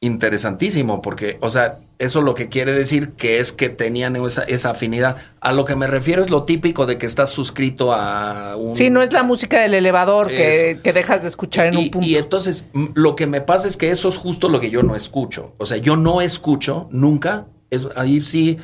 interesantísimo, 0.00 1.02
porque, 1.02 1.38
o 1.40 1.50
sea, 1.50 1.80
eso 1.98 2.20
lo 2.20 2.34
que 2.34 2.48
quiere 2.48 2.72
decir 2.72 3.10
que 3.10 3.40
es 3.40 3.50
que 3.50 3.68
tenían 3.68 4.14
esa, 4.14 4.44
esa 4.44 4.70
afinidad. 4.70 5.16
A 5.40 5.52
lo 5.52 5.64
que 5.64 5.74
me 5.74 5.88
refiero 5.88 6.22
es 6.22 6.30
lo 6.30 6.44
típico 6.44 6.86
de 6.86 6.98
que 6.98 7.06
estás 7.06 7.30
suscrito 7.30 7.92
a 7.92 8.54
un... 8.56 8.76
Sí, 8.76 8.90
no 8.90 9.02
es 9.02 9.12
la 9.12 9.24
música 9.24 9.60
del 9.60 9.74
elevador 9.74 10.28
que, 10.28 10.78
que 10.82 10.92
dejas 10.92 11.22
de 11.22 11.28
escuchar 11.28 11.66
en 11.66 11.74
y, 11.74 11.76
un 11.76 11.90
punto. 11.90 12.06
y 12.06 12.16
entonces 12.16 12.68
lo 12.94 13.16
que 13.16 13.26
me 13.26 13.40
pasa 13.40 13.66
es 13.66 13.76
que 13.76 13.90
eso 13.90 14.08
es 14.08 14.16
justo 14.16 14.48
lo 14.48 14.60
que 14.60 14.70
yo 14.70 14.84
no 14.84 14.94
escucho. 14.94 15.54
O 15.58 15.66
sea, 15.66 15.78
yo 15.78 15.96
no 15.96 16.20
escucho 16.20 16.88
nunca. 16.92 17.46
Es, 17.70 17.88
ahí 17.96 18.20
sí 18.20 18.58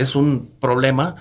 es 0.00 0.16
un 0.16 0.50
problema. 0.60 1.16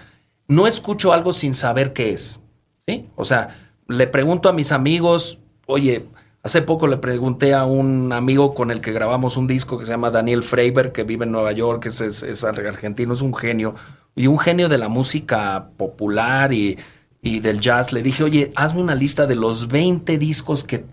No 0.47 0.67
escucho 0.67 1.13
algo 1.13 1.33
sin 1.33 1.53
saber 1.53 1.93
qué 1.93 2.13
es. 2.13 2.39
¿sí? 2.87 3.07
O 3.15 3.25
sea, 3.25 3.73
le 3.87 4.07
pregunto 4.07 4.49
a 4.49 4.53
mis 4.53 4.71
amigos, 4.71 5.39
oye, 5.65 6.05
hace 6.43 6.61
poco 6.61 6.87
le 6.87 6.97
pregunté 6.97 7.53
a 7.53 7.65
un 7.65 8.13
amigo 8.13 8.53
con 8.53 8.71
el 8.71 8.81
que 8.81 8.93
grabamos 8.93 9.35
un 9.37 9.47
disco 9.47 9.77
que 9.77 9.85
se 9.85 9.91
llama 9.91 10.11
Daniel 10.11 10.43
Freiber, 10.43 10.91
que 10.91 11.03
vive 11.03 11.25
en 11.25 11.31
Nueva 11.31 11.51
York, 11.51 11.85
es, 11.87 12.01
es, 12.01 12.23
es 12.23 12.43
argentino, 12.43 13.13
es 13.13 13.21
un 13.21 13.35
genio, 13.35 13.75
y 14.15 14.27
un 14.27 14.39
genio 14.39 14.69
de 14.69 14.77
la 14.77 14.87
música 14.87 15.71
popular 15.77 16.53
y, 16.53 16.77
y 17.21 17.39
del 17.41 17.59
jazz. 17.59 17.91
Le 17.91 18.01
dije, 18.01 18.23
oye, 18.23 18.53
hazme 18.55 18.81
una 18.81 18.95
lista 18.95 19.27
de 19.27 19.35
los 19.35 19.67
20 19.67 20.17
discos 20.17 20.63
que, 20.63 20.85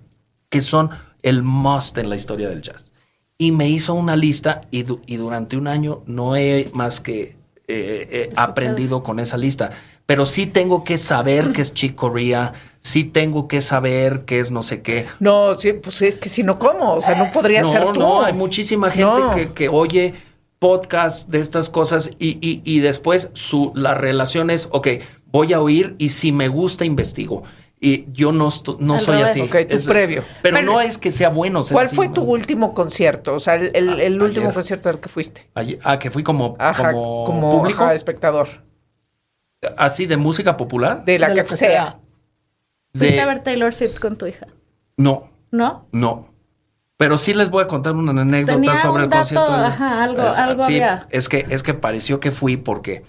que 0.49 0.61
son 0.61 0.91
el 1.23 1.43
must 1.43 1.99
en 1.99 2.11
la 2.11 2.17
historia 2.17 2.49
del 2.49 2.63
jazz. 2.63 2.93
Y 3.39 3.53
me 3.53 3.69
hizo 3.69 3.95
una 3.95 4.17
lista 4.17 4.63
y, 4.71 4.87
y 5.07 5.17
durante 5.17 5.57
un 5.57 5.69
año 5.69 6.03
no 6.07 6.37
he 6.37 6.71
más 6.73 7.01
que 7.01 7.36
eh, 7.69 8.09
eh, 8.11 8.33
aprendido 8.37 9.03
con 9.03 9.19
esa 9.21 9.37
lista. 9.37 9.71
Pero 10.07 10.25
sí 10.25 10.47
tengo 10.47 10.85
que 10.85 10.99
saber 10.99 11.53
qué 11.53 11.63
es 11.63 11.75
Chick 11.75 11.97
Corea, 11.97 12.53
sí 12.81 13.03
tengo 13.05 13.49
que 13.49 13.61
saber 13.61 14.25
qué 14.25 14.39
es 14.39 14.53
no 14.53 14.63
sé 14.63 14.81
qué. 14.83 15.07
No, 15.19 15.59
sí, 15.59 15.73
pues 15.73 16.01
es 16.03 16.17
que 16.17 16.29
si 16.29 16.45
no, 16.45 16.59
¿cómo? 16.61 16.95
O 16.95 17.01
sea, 17.01 17.17
no 17.17 17.33
podría 17.33 17.63
no, 17.63 17.73
ser 17.73 17.85
tú. 17.87 17.95
no, 17.99 18.23
hay 18.23 18.33
muchísima 18.33 18.91
gente 18.91 19.05
No. 19.21 19.35
que, 19.35 19.53
que 19.53 19.69
oye 19.69 20.15
podcast 20.59 21.29
de 21.29 21.41
estas 21.41 21.69
cosas 21.69 22.11
y, 22.19 22.39
y- 22.41 22.63
y 22.65 22.79
después 22.81 23.31
su, 23.35 23.73
la 23.75 23.95
relación 23.95 24.51
es, 24.51 24.69
ok, 24.71 24.89
voy 25.27 25.53
a 25.53 25.61
oír 25.61 25.95
y 25.99 26.11
si 26.11 26.33
me 26.33 26.49
gusta 26.49 26.85
investigo. 26.85 27.43
Y 27.79 28.11
yo 28.13 28.33
no, 28.33 28.49
no 28.79 28.99
soy 28.99 29.17
revés. 29.17 29.31
así. 29.31 29.41
Ok, 29.43 29.57
tu 29.69 29.85
previo. 29.85 30.23
pero, 30.43 30.57
Pero- 30.57 30.67
no 30.73 30.81
es 30.81 30.97
que 30.97 31.11
sea 31.11 31.29
bueno. 31.29 31.63
ser 31.63 31.75
¿Cuál 31.75 31.87
así, 31.87 31.97
fue 31.97 32.09
¿no? 32.09 32.15
tu 32.15 32.23
último 32.23 32.73
concierto? 32.73 33.35
O 33.35 33.41
sea, 33.41 33.57
el, 33.57 33.71
el- 33.75 34.01
el 34.01 34.21
A- 34.21 34.25
último 34.25 34.47
ayer. 34.47 34.55
concierto 34.55 34.89
al 34.89 34.99
que 34.99 35.09
fuiste. 35.11 35.47
Ayer- 35.55 35.79
Ah, 35.85 35.99
que 35.99 36.11
fui 36.11 36.23
como, 36.23 36.57
Ajá, 36.59 36.93
como, 36.93 37.25
como, 37.25 37.59
público. 37.59 37.85
ajá, 37.85 37.95
espectador. 37.95 38.49
así 39.77 40.07
de 40.07 40.17
música 40.17 40.57
popular. 40.57 41.05
De 41.05 41.19
la 41.19 41.29
De 41.29 41.35
que, 41.35 41.41
que 41.43 41.57
sea. 41.57 41.69
sea. 41.71 41.99
Fuiste 42.95 43.15
de- 43.17 43.21
a 43.21 43.27
ver 43.27 43.43
Taylor 43.43 43.75
Swift 43.75 43.99
con 43.99 44.17
tu 44.17 44.27
hija. 44.27 44.47
No, 44.97 45.29
¿No? 45.51 45.87
no. 45.93 46.33
Pero 46.97 47.19
sí 47.19 47.35
les 47.35 47.51
voy 47.51 47.63
a 47.65 47.67
contar 47.67 47.95
una 47.95 48.19
anécdota 48.23 48.55
Tenía 48.55 48.77
sobre 48.77 48.99
un 48.99 49.03
el 49.05 49.11
dato, 49.11 49.21
concierto. 49.21 49.53
de- 49.53 49.65
ajá, 49.67 50.05
algo- 50.05 50.27
Es- 50.29 50.39
algo 50.39 50.63
sí, 50.63 50.75
había. 50.75 51.07
Es 51.11 51.29
que, 51.29 51.45
es 51.51 51.63
que 51.63 51.75
pareció 51.75 52.21
que 52.21 52.31
fui 52.31 52.57
porque, 52.57 53.03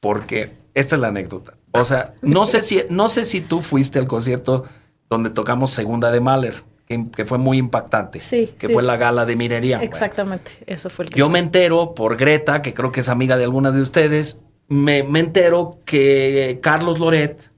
porque 0.00 0.52
esta 0.72 0.94
es 0.96 1.00
la 1.02 1.08
anécdota. 1.08 1.52
O 1.72 1.84
sea, 1.84 2.14
no 2.22 2.46
sé 2.46 2.62
si, 2.62 2.82
no 2.90 3.08
sé 3.08 3.24
si 3.24 3.40
tú 3.40 3.60
fuiste 3.60 3.98
al 3.98 4.06
concierto 4.06 4.64
donde 5.08 5.30
tocamos 5.30 5.70
Segunda 5.70 6.10
de 6.10 6.20
Mahler, 6.20 6.62
que, 6.86 7.06
que 7.14 7.24
fue 7.24 7.38
muy 7.38 7.58
impactante. 7.58 8.18
Sí, 8.20 8.52
Que 8.58 8.66
sí. 8.68 8.72
fue 8.72 8.82
la 8.82 8.96
gala 8.96 9.24
de 9.26 9.36
minería. 9.36 9.78
Bueno, 9.78 9.92
Exactamente. 9.92 10.50
Eso 10.66 10.90
fue 10.90 11.04
el 11.06 11.10
que. 11.10 11.18
yo 11.18 11.28
me 11.28 11.38
entero 11.38 11.94
por 11.94 12.16
Greta, 12.16 12.62
que 12.62 12.74
creo 12.74 12.90
que 12.92 13.00
es 13.00 13.08
amiga 13.08 13.36
de 13.36 13.44
algunas 13.44 13.74
de 13.74 13.82
ustedes, 13.82 14.40
me, 14.68 15.02
me 15.04 15.18
entero 15.20 15.78
que 15.84 16.58
Carlos 16.62 16.98
Loret 17.00 17.50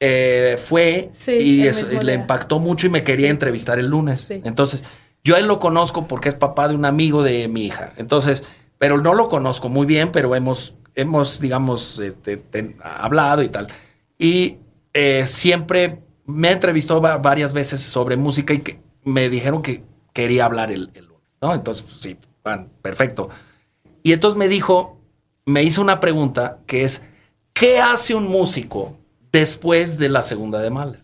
eh, 0.00 0.56
fue 0.58 1.10
Sí, 1.12 1.32
y, 1.32 1.66
eso- 1.66 1.86
le 2.00 2.14
impactó 2.14 2.58
mucho 2.60 2.86
y 2.86 2.90
me 2.90 3.02
quería 3.02 3.30
entrevistar 3.30 3.78
el 3.78 3.86
lunes. 3.88 4.28
Entonces, 4.30 4.84
yo 5.24 5.34
a 5.34 5.38
él 5.38 5.46
lo 5.48 5.58
conozco 5.58 6.06
porque 6.06 6.28
es 6.28 6.34
papá 6.36 6.68
de 6.68 6.74
un 6.74 6.84
amigo 6.84 7.22
de 7.22 7.48
mi 7.48 7.64
hija. 7.66 7.92
Entonces, 7.96 8.44
pero 8.78 8.98
no 8.98 9.14
lo 9.14 9.28
conozco 9.28 9.68
muy 9.68 9.86
bien, 9.86 10.12
pero 10.12 10.34
hemos, 10.36 10.74
hemos 10.98 11.40
digamos, 11.40 11.98
este, 12.00 12.36
ten- 12.36 12.76
hablado 12.82 13.42
y 13.42 13.48
tal. 13.48 13.68
Y 14.18 14.58
eh, 14.92 15.24
siempre 15.26 16.00
me 16.26 16.58
va- 17.00 17.16
varias 17.18 17.52
veces 17.52 17.80
sobre 17.80 18.16
música 18.16 18.52
y 18.52 18.58
que 18.60 18.80
me 19.04 19.28
dijeron 19.30 19.62
que 19.62 19.82
quería 20.12 20.44
hablar 20.44 20.70
el, 20.72 20.90
el 20.94 21.06
lunes, 21.06 21.22
¿no? 21.40 21.54
Entonces, 21.54 21.84
pues, 21.84 21.96
sí, 22.00 22.16
van, 22.42 22.68
perfecto. 22.82 23.28
Y 24.02 24.12
entonces 24.12 24.36
me 24.36 24.48
dijo, 24.48 24.98
me 25.46 25.62
hizo 25.62 25.80
una 25.80 26.00
pregunta 26.00 26.58
que 26.66 26.82
es, 26.84 27.00
¿qué 27.52 27.78
hace 27.78 28.14
un 28.14 28.28
músico 28.28 28.96
después 29.32 29.98
de 29.98 30.08
la 30.08 30.22
segunda 30.22 30.60
de 30.60 30.70
Mahler? 30.70 31.02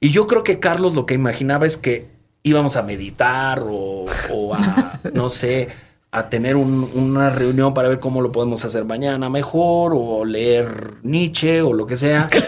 Y 0.00 0.10
yo 0.10 0.26
creo 0.26 0.44
que 0.44 0.58
Carlos 0.58 0.94
lo 0.94 1.04
que 1.06 1.14
imaginaba 1.14 1.66
es 1.66 1.76
que 1.76 2.08
íbamos 2.44 2.76
a 2.76 2.82
meditar 2.82 3.60
o, 3.64 4.04
o 4.32 4.54
a, 4.54 5.00
no 5.14 5.28
sé, 5.28 5.68
a 6.14 6.28
tener 6.28 6.56
un- 6.56 6.90
una 6.94 7.30
reunión 7.30 7.72
para 7.74 7.88
ver 7.88 7.98
cómo 7.98 8.20
lo 8.20 8.30
podemos 8.32 8.64
hacer 8.64 8.84
mañana 8.84 9.28
mejor 9.30 9.92
o 9.96 10.24
leer 10.24 10.94
Nietzsche 11.02 11.62
o 11.62 11.72
lo 11.72 11.86
que 11.86 11.96
sea. 11.96 12.28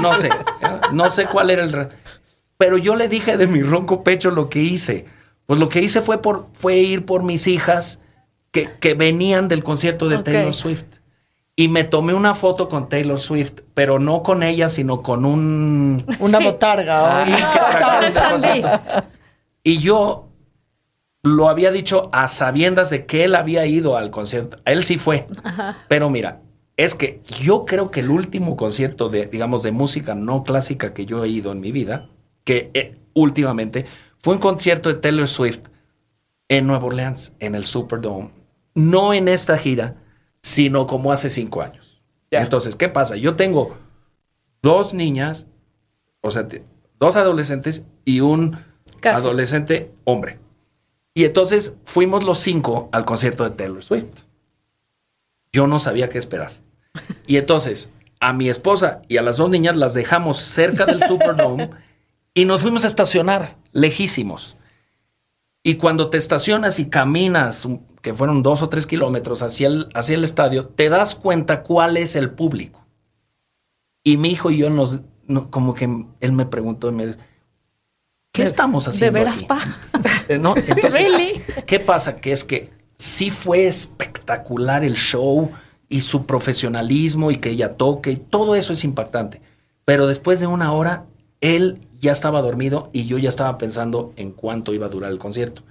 No 0.00 0.16
sé, 0.16 0.28
no 0.92 1.10
sé 1.10 1.26
cuál 1.26 1.50
era 1.50 1.64
el... 1.64 1.72
re- 1.72 1.88
Pero 2.56 2.78
yo 2.78 2.94
le 2.94 3.08
dije 3.08 3.36
de 3.36 3.48
mi 3.48 3.62
ronco 3.62 4.04
pecho 4.04 4.30
lo 4.30 4.48
que 4.48 4.60
hice. 4.60 5.06
Pues 5.46 5.58
lo 5.58 5.68
que 5.68 5.80
hice 5.80 6.02
fue, 6.02 6.22
por, 6.22 6.46
fue 6.52 6.76
ir 6.76 7.04
por 7.04 7.24
mis 7.24 7.48
hijas 7.48 7.98
que, 8.52 8.70
que 8.78 8.94
venían 8.94 9.48
del 9.48 9.64
concierto 9.64 10.08
de 10.08 10.16
Ok. 10.18 10.24
Taylor 10.24 10.54
Swift. 10.54 10.84
Y 11.56 11.66
me 11.66 11.82
tomé 11.82 12.14
una 12.14 12.34
foto 12.34 12.68
con 12.68 12.88
Taylor 12.88 13.18
Swift, 13.18 13.54
pero 13.74 13.98
no 13.98 14.22
con 14.22 14.44
ella, 14.44 14.68
sino 14.68 15.02
con 15.02 15.24
un... 15.24 16.04
Una 16.20 16.38
Sí. 16.38 16.44
botarga. 16.44 17.24
Sí, 17.24 17.32
Sandy. 18.12 18.62
Y 19.64 19.78
yo 19.78 20.27
lo 21.22 21.48
había 21.48 21.70
dicho 21.70 22.08
a 22.12 22.28
sabiendas 22.28 22.90
de 22.90 23.06
que 23.06 23.24
él 23.24 23.34
había 23.34 23.66
ido 23.66 23.96
al 23.96 24.10
concierto. 24.10 24.58
Él 24.64 24.84
sí 24.84 24.98
fue. 24.98 25.26
Pero 25.88 26.10
mira, 26.10 26.40
es 26.76 26.94
que 26.94 27.20
yo 27.40 27.64
creo 27.64 27.90
que 27.90 28.00
el 28.00 28.10
último 28.10 28.56
concierto 28.56 29.08
de, 29.08 29.26
digamos, 29.26 29.62
de 29.62 29.72
música 29.72 30.14
no 30.14 30.44
clásica 30.44 30.94
que 30.94 31.06
yo 31.06 31.24
he 31.24 31.28
ido 31.28 31.52
en 31.52 31.60
mi 31.60 31.72
vida, 31.72 32.08
que 32.44 32.70
eh, 32.74 32.96
últimamente, 33.14 33.86
fue 34.18 34.34
un 34.34 34.40
concierto 34.40 34.88
de 34.88 34.96
Taylor 34.96 35.28
Swift 35.28 35.60
en 36.48 36.66
Nueva 36.66 36.86
Orleans, 36.86 37.32
en 37.40 37.54
el 37.54 37.64
Superdome. 37.64 38.30
No 38.74 39.12
en 39.12 39.28
esta 39.28 39.58
gira, 39.58 39.96
sino 40.40 40.86
como 40.86 41.12
hace 41.12 41.30
cinco 41.30 41.62
años. 41.62 42.00
Entonces, 42.30 42.76
¿qué 42.76 42.88
pasa? 42.88 43.16
Yo 43.16 43.34
tengo 43.36 43.76
dos 44.62 44.94
niñas, 44.94 45.46
o 46.20 46.30
sea, 46.30 46.46
dos 46.98 47.16
adolescentes 47.16 47.84
y 48.04 48.20
un 48.20 48.58
Casi. 49.00 49.16
adolescente 49.16 49.92
hombre. 50.04 50.38
Y 51.18 51.24
entonces 51.24 51.74
fuimos 51.82 52.22
los 52.22 52.38
cinco 52.38 52.88
al 52.92 53.04
concierto 53.04 53.42
de 53.42 53.50
Taylor 53.50 53.82
Swift. 53.82 54.22
Yo 55.52 55.66
no 55.66 55.80
sabía 55.80 56.08
qué 56.08 56.16
esperar. 56.16 56.52
Y 57.26 57.38
entonces 57.38 57.90
a 58.20 58.32
mi 58.32 58.48
esposa 58.48 59.02
y 59.08 59.16
a 59.16 59.22
las 59.22 59.38
dos 59.38 59.50
niñas 59.50 59.74
las 59.74 59.94
dejamos 59.94 60.38
cerca 60.38 60.86
del 60.86 61.02
Superdome 61.02 61.70
y 62.34 62.44
nos 62.44 62.62
fuimos 62.62 62.84
a 62.84 62.86
estacionar 62.86 63.56
lejísimos. 63.72 64.56
Y 65.64 65.74
cuando 65.74 66.08
te 66.08 66.18
estacionas 66.18 66.78
y 66.78 66.88
caminas, 66.88 67.66
que 68.00 68.14
fueron 68.14 68.44
dos 68.44 68.62
o 68.62 68.68
tres 68.68 68.86
kilómetros 68.86 69.42
hacia 69.42 69.66
el, 69.66 69.88
hacia 69.94 70.14
el 70.14 70.22
estadio, 70.22 70.66
te 70.66 70.88
das 70.88 71.16
cuenta 71.16 71.64
cuál 71.64 71.96
es 71.96 72.14
el 72.14 72.30
público. 72.30 72.86
Y 74.04 74.18
mi 74.18 74.30
hijo 74.30 74.52
y 74.52 74.58
yo 74.58 74.70
nos, 74.70 75.00
no, 75.26 75.50
como 75.50 75.74
que 75.74 75.90
él 76.20 76.30
me 76.30 76.46
preguntó, 76.46 76.92
me, 76.92 77.16
¿qué 78.32 78.42
estamos 78.42 78.84
¿De 78.84 78.90
haciendo 78.90 79.18
veras, 79.18 79.36
aquí? 79.36 79.44
pa? 79.46 79.60
Eh, 80.28 80.38
¿no? 80.38 80.54
Entonces, 80.66 80.94
Really? 80.94 81.42
¿qué 81.66 81.80
pasa? 81.80 82.16
Que 82.16 82.32
es 82.32 82.44
que 82.44 82.70
sí 82.96 83.30
fue 83.30 83.66
espectacular 83.66 84.84
el 84.84 84.94
show 84.94 85.50
y 85.88 86.02
su 86.02 86.26
profesionalismo 86.26 87.30
y 87.30 87.36
que 87.38 87.50
ella 87.50 87.74
toque, 87.76 88.10
y 88.12 88.16
todo 88.16 88.54
eso 88.54 88.72
es 88.72 88.84
impactante. 88.84 89.40
Pero 89.84 90.06
después 90.06 90.38
de 90.40 90.46
una 90.46 90.72
hora, 90.72 91.04
él 91.40 91.80
ya 92.00 92.12
estaba 92.12 92.42
dormido 92.42 92.90
y 92.92 93.06
yo 93.06 93.18
ya 93.18 93.28
estaba 93.28 93.56
pensando 93.58 94.12
en 94.16 94.32
cuánto 94.32 94.74
iba 94.74 94.86
a 94.86 94.90
durar 94.90 95.10
el 95.10 95.18
concierto. 95.18 95.62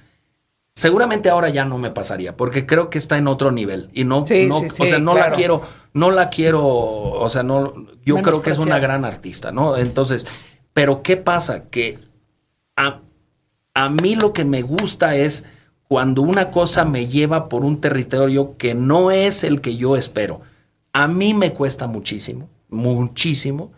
Seguramente 0.73 1.29
ahora 1.29 1.49
ya 1.49 1.65
no 1.65 1.79
me 1.79 1.89
pasaría, 1.89 2.37
porque 2.37 2.67
creo 2.67 2.89
que 2.91 2.99
está 2.99 3.17
en 3.17 3.27
otro 3.27 3.51
nivel 3.51 3.89
y 3.93 4.03
no, 4.03 4.27
Sí, 4.27 4.45
no 4.47 4.59
sí, 4.59 4.69
sí, 4.69 4.83
o 4.83 4.85
sea, 4.85 4.99
no 4.99 5.15
la 5.15 5.31
quiero, 5.31 5.61
no 5.93 6.11
la 6.11 6.29
quiero, 6.29 6.63
o 6.63 7.29
sea, 7.29 7.41
no, 7.41 7.73
yo 8.05 8.17
creo 8.21 8.43
que 8.43 8.51
es 8.51 8.59
una 8.59 8.77
gran 8.77 9.03
artista, 9.03 9.51
¿no? 9.51 9.75
Entonces, 9.75 10.27
pero 10.73 11.01
¿qué 11.01 11.17
pasa? 11.17 11.63
Que 11.71 11.97
a, 12.77 13.01
a 13.73 13.89
mí 13.89 14.15
lo 14.15 14.31
que 14.31 14.45
me 14.45 14.61
gusta 14.61 15.15
es 15.15 15.43
cuando 15.87 16.21
una 16.21 16.51
cosa 16.51 16.85
me 16.85 17.07
lleva 17.07 17.49
por 17.49 17.65
un 17.65 17.81
territorio 17.81 18.57
que 18.57 18.73
no 18.73 19.11
es 19.11 19.43
el 19.43 19.61
que 19.61 19.75
yo 19.75 19.97
espero. 19.97 20.41
A 20.93 21.07
mí 21.07 21.33
me 21.33 21.53
cuesta 21.53 21.87
muchísimo, 21.87 22.49
muchísimo, 22.69 23.71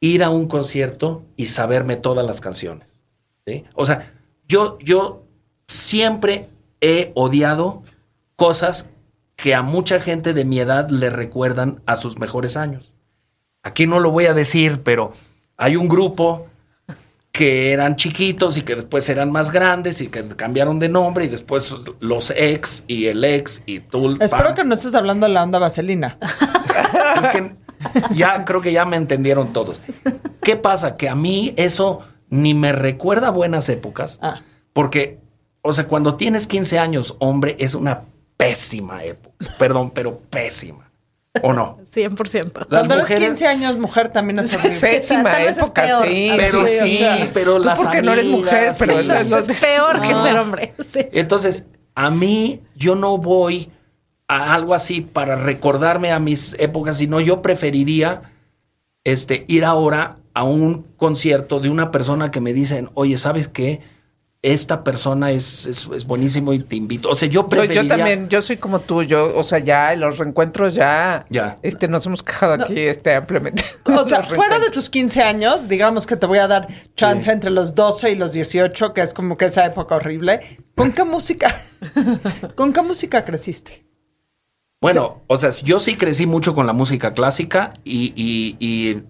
ir 0.00 0.22
a 0.24 0.30
un 0.30 0.48
concierto 0.48 1.22
y 1.36 1.46
saberme 1.46 1.96
todas 1.96 2.26
las 2.26 2.40
canciones. 2.40 2.88
¿sí? 3.46 3.64
O 3.74 3.86
sea, 3.86 4.12
yo, 4.48 4.78
yo 4.80 5.24
siempre 5.66 6.48
he 6.80 7.12
odiado 7.14 7.82
cosas 8.36 8.88
que 9.36 9.54
a 9.54 9.62
mucha 9.62 10.00
gente 10.00 10.32
de 10.32 10.44
mi 10.44 10.60
edad 10.60 10.90
le 10.90 11.10
recuerdan 11.10 11.80
a 11.86 11.96
sus 11.96 12.18
mejores 12.18 12.56
años. 12.56 12.92
Aquí 13.62 13.86
no 13.86 14.00
lo 14.00 14.10
voy 14.10 14.26
a 14.26 14.34
decir, 14.34 14.82
pero 14.82 15.12
hay 15.56 15.76
un 15.76 15.88
grupo 15.88 16.46
que 17.32 17.72
eran 17.72 17.96
chiquitos 17.96 18.56
y 18.56 18.62
que 18.62 18.74
después 18.74 19.08
eran 19.08 19.30
más 19.30 19.50
grandes 19.52 20.00
y 20.00 20.08
que 20.08 20.26
cambiaron 20.28 20.78
de 20.78 20.88
nombre 20.88 21.26
y 21.26 21.28
después 21.28 21.74
los 22.00 22.32
ex 22.36 22.84
y 22.86 23.06
el 23.06 23.24
ex 23.24 23.62
y 23.66 23.80
tú. 23.80 24.16
Espero 24.20 24.46
pam. 24.46 24.54
que 24.54 24.64
no 24.64 24.74
estés 24.74 24.94
hablando 24.94 25.26
de 25.26 25.32
la 25.32 25.44
onda 25.44 25.58
vaselina. 25.58 26.18
Es 27.16 27.28
que 27.28 27.56
ya 28.14 28.44
creo 28.44 28.60
que 28.60 28.72
ya 28.72 28.84
me 28.84 28.96
entendieron 28.96 29.52
todos. 29.52 29.80
¿Qué 30.42 30.56
pasa? 30.56 30.96
Que 30.96 31.08
a 31.08 31.14
mí 31.14 31.54
eso 31.56 32.00
ni 32.28 32.52
me 32.52 32.72
recuerda 32.72 33.28
a 33.28 33.30
buenas 33.30 33.68
épocas. 33.68 34.18
Ah. 34.22 34.42
Porque, 34.72 35.18
o 35.62 35.72
sea, 35.72 35.86
cuando 35.86 36.16
tienes 36.16 36.46
15 36.46 36.78
años, 36.78 37.16
hombre, 37.18 37.56
es 37.58 37.74
una 37.74 38.02
pésima 38.36 39.04
época. 39.04 39.34
Perdón, 39.58 39.90
pero 39.94 40.18
pésima. 40.18 40.89
¿O 41.42 41.52
no? 41.52 41.78
100%. 41.92 42.52
Las 42.54 42.66
Cuando 42.68 42.94
eres 42.94 43.04
mujeres- 43.04 43.28
15 43.28 43.46
años 43.46 43.78
mujer 43.78 44.08
también 44.08 44.40
es 44.40 44.54
horrible. 44.56 44.80
Pésima 44.80 45.30
Tal 45.30 45.42
es 45.46 45.58
época, 45.58 45.84
peor. 45.84 46.06
sí. 46.08 46.32
Pero 46.36 46.66
Sí, 46.66 46.78
o 46.78 46.82
sí, 46.82 46.96
sea, 46.96 47.30
pero 47.32 47.56
tú 47.58 47.64
las 47.64 47.78
porque 47.80 48.02
no 48.02 48.12
eres 48.12 48.26
mujer, 48.26 48.72
pero 48.78 48.98
es 48.98 49.08
Es 49.08 49.60
peor 49.60 50.00
que 50.00 50.14
ser 50.16 50.36
hombre. 50.38 50.74
Sí. 50.88 51.00
Entonces, 51.12 51.64
a 51.94 52.10
mí, 52.10 52.60
yo 52.74 52.96
no 52.96 53.16
voy 53.18 53.70
a 54.26 54.54
algo 54.54 54.74
así 54.74 55.02
para 55.02 55.36
recordarme 55.36 56.10
a 56.10 56.18
mis 56.18 56.56
épocas, 56.58 56.96
sino 56.98 57.20
yo 57.20 57.42
preferiría 57.42 58.22
este, 59.04 59.44
ir 59.48 59.64
ahora 59.64 60.16
a 60.34 60.42
un 60.44 60.82
concierto 60.96 61.60
de 61.60 61.68
una 61.70 61.90
persona 61.92 62.30
que 62.32 62.40
me 62.40 62.52
dicen, 62.52 62.90
oye, 62.94 63.16
¿sabes 63.16 63.46
qué? 63.48 63.80
Esta 64.42 64.82
persona 64.84 65.32
es, 65.32 65.66
es, 65.66 65.86
es 65.94 66.06
buenísimo 66.06 66.54
y 66.54 66.60
te 66.60 66.74
invito. 66.74 67.10
O 67.10 67.14
sea, 67.14 67.28
yo 67.28 67.42
Yo, 67.42 67.48
preferiría... 67.50 67.82
yo 67.82 67.88
también, 67.88 68.28
yo 68.30 68.40
soy 68.40 68.56
como 68.56 68.80
tú, 68.80 69.02
yo, 69.02 69.36
o 69.36 69.42
sea, 69.42 69.58
ya 69.58 69.92
en 69.92 70.00
los 70.00 70.16
reencuentros 70.16 70.74
ya, 70.74 71.26
Ya. 71.28 71.58
este, 71.62 71.88
nos 71.88 72.06
hemos 72.06 72.22
quejado 72.22 72.54
aquí, 72.54 72.78
este, 72.80 73.14
ampliamente. 73.14 73.62
O 73.84 74.08
sea, 74.08 74.22
fuera 74.22 74.58
de 74.58 74.70
tus 74.70 74.88
15 74.88 75.22
años, 75.22 75.68
digamos 75.68 76.06
que 76.06 76.16
te 76.16 76.24
voy 76.24 76.38
a 76.38 76.46
dar 76.48 76.68
chance 76.96 77.30
entre 77.30 77.50
los 77.50 77.74
12 77.74 78.12
y 78.12 78.14
los 78.14 78.32
18, 78.32 78.94
que 78.94 79.02
es 79.02 79.12
como 79.12 79.36
que 79.36 79.44
esa 79.44 79.66
época 79.66 79.96
horrible. 79.96 80.40
¿Con 80.74 80.92
qué 80.92 81.04
música? 81.04 81.60
¿Con 82.54 82.72
qué 82.72 82.80
música 82.80 83.24
creciste? 83.26 83.84
Bueno, 84.80 85.22
o 85.26 85.36
sea, 85.36 85.50
yo 85.50 85.78
sí 85.80 85.96
crecí 85.96 86.24
mucho 86.26 86.54
con 86.54 86.66
la 86.66 86.72
música 86.72 87.12
clásica 87.12 87.70
y... 87.84 88.14
y- 88.16 88.56
y- 88.58 89.02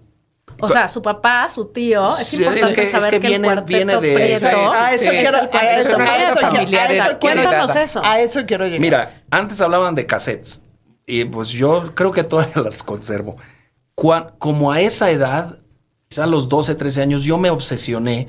O 0.61 0.69
sea, 0.69 0.87
su 0.87 1.01
papá, 1.01 1.47
su 1.49 1.65
tío. 1.65 2.17
Es 2.17 2.27
Sí, 2.27 2.37
importante 2.37 2.65
es 2.65 2.71
que- 2.75 2.83
es 2.83 2.91
saber 2.91 3.09
que 3.09 3.19
que, 3.19 3.27
viene- 3.27 3.47
el 3.47 3.53
cuarteto 3.55 3.77
viene 3.77 3.93
de- 3.97 4.13
Prieto 4.13 4.71
a 4.71 4.93
eso 4.93 5.09
quiero, 5.09 5.37
es 5.37 5.49
a 5.55 5.79
eso, 5.79 7.19
Cuéntanos 7.19 7.75
eso. 7.75 8.01
A 8.03 8.19
eso 8.19 8.45
quiero 8.45 8.65
llegar. 8.65 8.79
Mira, 8.79 9.11
antes 9.29 9.59
hablaban 9.61 9.95
de 9.95 10.05
cassettes 10.05 10.61
y 11.05 11.25
pues 11.25 11.49
yo 11.49 11.93
creo 11.95 12.11
que 12.11 12.23
todavía 12.23 12.53
las 12.63 12.83
conservo. 12.83 13.37
Como 14.39 14.71
a 14.71 14.81
esa 14.81 15.11
edad, 15.11 15.57
quizá 16.07 16.23
a 16.23 16.27
los 16.27 16.49
12, 16.49 16.75
13 16.75 17.01
años, 17.01 17.23
yo 17.23 17.37
me 17.37 17.49
obsesioné 17.49 18.27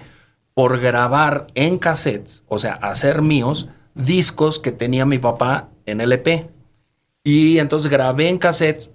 por 0.54 0.78
grabar 0.80 1.46
en 1.54 1.78
cassettes, 1.78 2.42
o 2.48 2.58
sea, 2.58 2.74
hacer 2.74 3.22
míos, 3.22 3.68
discos 3.94 4.58
que 4.58 4.70
tenía 4.72 5.06
mi 5.06 5.18
papá 5.18 5.68
en 5.86 6.00
LP. 6.00 6.50
Y 7.24 7.58
entonces 7.58 7.90
grabé 7.90 8.28
en 8.28 8.36
cassettes 8.38 8.90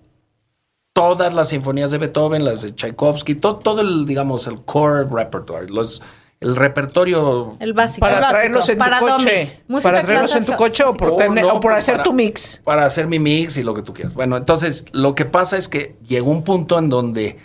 todas 0.98 1.34
las 1.34 1.50
sinfonías 1.50 1.92
de 1.92 1.98
Beethoven, 2.00 2.44
las 2.44 2.62
de 2.64 2.74
Tchaikovsky, 2.74 3.36
todo, 3.36 3.58
todo 3.58 3.82
el, 3.82 4.06
digamos, 4.06 4.48
el 4.48 4.62
core 4.64 5.06
repertoire, 5.06 5.68
los, 5.70 6.02
el 6.40 6.56
repertorio. 6.56 7.56
El 7.60 7.74
básico. 7.74 8.00
Para 8.02 8.16
El 8.18 8.22
básico. 8.22 8.38
traerlos 8.40 8.70
en 8.70 8.78
Para 8.78 9.00
tu 9.00 9.06
coche. 9.08 9.60
Para 9.84 10.04
traerlos 10.04 10.36
en 10.36 10.46
tu 10.46 10.54
coche 10.56 10.84
o 10.84 10.94
por, 10.94 11.10
Oh, 11.12 11.18
tener- 11.18 11.44
no, 11.44 11.54
o 11.56 11.60
por 11.60 11.74
hacer 11.74 11.96
para- 11.96 12.04
tu 12.04 12.14
mix. 12.14 12.62
Para 12.64 12.86
hacer 12.86 13.08
mi 13.08 13.20
mix 13.20 13.58
y 13.58 13.64
lo 13.64 13.74
que 13.74 13.82
tú 13.82 13.94
quieras. 13.94 14.14
Bueno, 14.14 14.38
entonces 14.38 14.86
lo 14.92 15.16
que 15.16 15.26
pasa 15.26 15.58
es 15.58 15.68
que 15.68 15.96
llegó 16.08 16.32
un 16.32 16.44
punto 16.44 16.78
en 16.80 16.90
donde, 16.90 17.38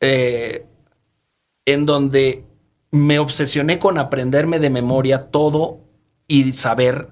eh, 0.00 0.66
en 1.66 1.86
donde 1.86 2.44
me 2.90 3.18
obsesioné 3.18 3.78
con 3.78 3.98
aprenderme 3.98 4.58
de 4.58 4.70
memoria 4.70 5.30
todo 5.30 5.78
y 6.26 6.52
saber 6.52 7.08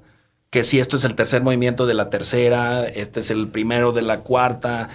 que 0.50 0.64
si 0.64 0.80
esto 0.80 0.96
es 0.96 1.04
el 1.04 1.14
tercer 1.14 1.42
movimiento 1.42 1.86
de 1.86 1.94
la 1.94 2.08
tercera, 2.10 2.86
este 2.86 3.20
es 3.20 3.30
el 3.30 3.48
primero 3.48 3.92
de 3.92 4.02
la 4.02 4.20
cuarta. 4.20 4.88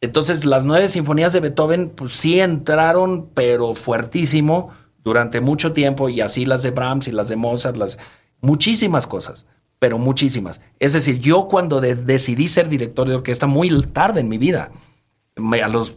Entonces 0.00 0.44
las 0.44 0.64
nueve 0.64 0.88
sinfonías 0.88 1.32
de 1.32 1.40
Beethoven, 1.40 1.88
pues 1.90 2.12
sí 2.12 2.40
entraron, 2.40 3.30
pero 3.34 3.74
fuertísimo 3.74 4.70
durante 5.02 5.40
mucho 5.40 5.72
tiempo 5.72 6.08
y 6.08 6.20
así 6.20 6.44
las 6.44 6.62
de 6.62 6.70
Brahms 6.70 7.08
y 7.08 7.12
las 7.12 7.28
de 7.28 7.36
Mozart, 7.36 7.76
las 7.76 7.96
muchísimas 8.40 9.06
cosas, 9.06 9.46
pero 9.78 9.98
muchísimas. 9.98 10.60
Es 10.78 10.92
decir, 10.92 11.18
yo 11.18 11.48
cuando 11.48 11.80
de- 11.80 11.94
decidí 11.94 12.48
ser 12.48 12.68
director 12.68 13.08
de 13.08 13.14
orquesta 13.14 13.46
muy 13.46 13.70
tarde 13.92 14.20
en 14.20 14.28
mi 14.28 14.36
vida, 14.38 14.70
me- 15.36 15.62
a 15.62 15.68
los 15.68 15.96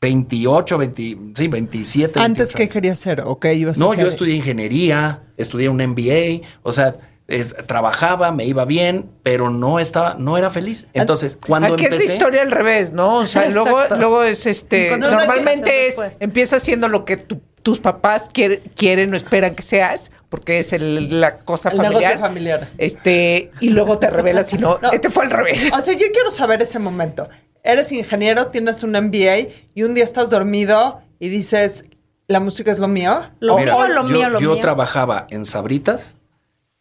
28, 0.00 0.76
20, 0.78 1.16
sí, 1.34 1.48
27. 1.48 2.20
Antes, 2.20 2.48
28 2.54 2.56
¿qué 2.58 2.68
querías 2.68 2.98
ser? 2.98 3.22
¿O 3.22 3.40
qué 3.40 3.54
ibas 3.54 3.78
a 3.78 3.80
No, 3.80 3.92
hacer? 3.92 4.04
yo 4.04 4.08
estudié 4.08 4.34
ingeniería, 4.34 5.22
estudié 5.38 5.68
un 5.70 5.80
MBA, 5.80 6.46
o 6.62 6.72
sea, 6.72 6.94
es- 7.28 7.54
trabajaba, 7.66 8.32
me 8.32 8.44
iba 8.44 8.64
bien, 8.64 9.10
pero 9.22 9.50
no 9.50 9.78
estaba, 9.80 10.14
no 10.18 10.36
era 10.36 10.50
feliz. 10.50 10.86
Entonces, 10.92 11.38
cuando 11.46 11.74
Aquí 11.74 11.84
es 11.84 11.90
la 11.90 11.96
empecé, 11.96 12.12
historia 12.14 12.42
al 12.42 12.50
revés, 12.50 12.92
¿no? 12.92 13.16
O 13.18 13.24
sea, 13.24 13.48
luego, 13.48 13.78
luego 13.96 14.22
es 14.24 14.46
este. 14.46 14.88
Cuando- 14.88 15.10
normalmente 15.10 15.86
es. 15.86 15.96
Después. 15.96 16.16
Empieza 16.20 16.58
siendo 16.60 16.88
lo 16.88 17.04
que 17.04 17.16
tu- 17.16 17.40
tus 17.62 17.80
papás 17.80 18.28
quiere- 18.30 18.60
quieren 18.76 19.14
o 19.14 19.16
esperan 19.16 19.54
que 19.54 19.62
seas, 19.62 20.10
porque 20.28 20.58
es 20.58 20.74
el- 20.74 21.18
la 21.20 21.38
cosa 21.38 21.70
El 21.70 21.78
familiar. 21.78 22.02
negocio 22.02 22.18
familiar. 22.18 22.68
Este, 22.76 23.50
y 23.60 23.70
luego 23.70 23.98
te 23.98 24.10
revelas 24.10 24.52
y 24.52 24.58
no, 24.58 24.78
No. 24.82 24.92
este 24.92 25.08
fue 25.08 25.24
al 25.24 25.30
revés. 25.30 25.70
O 25.72 25.80
sea, 25.80 25.94
yo 25.94 26.06
quiero 26.12 26.30
saber 26.30 26.60
ese 26.60 26.78
momento. 26.78 27.28
Eres 27.62 27.90
ingeniero, 27.92 28.48
tienes 28.48 28.82
un 28.82 28.94
MBA 28.94 29.46
y 29.74 29.82
un 29.84 29.94
día 29.94 30.04
estás 30.04 30.28
dormido 30.28 31.00
y 31.18 31.30
dices, 31.30 31.86
¿la 32.26 32.38
música 32.40 32.70
es 32.70 32.78
lo 32.78 32.88
mío? 32.88 33.22
Lo 33.40 33.56
Mira, 33.56 33.74
mío, 33.76 33.88
lo 33.88 34.06
yo, 34.06 34.14
mío, 34.14 34.28
lo 34.28 34.40
yo 34.40 34.50
mío. 34.52 34.60
trabajaba 34.60 35.26
en 35.30 35.46
Sabritas 35.46 36.16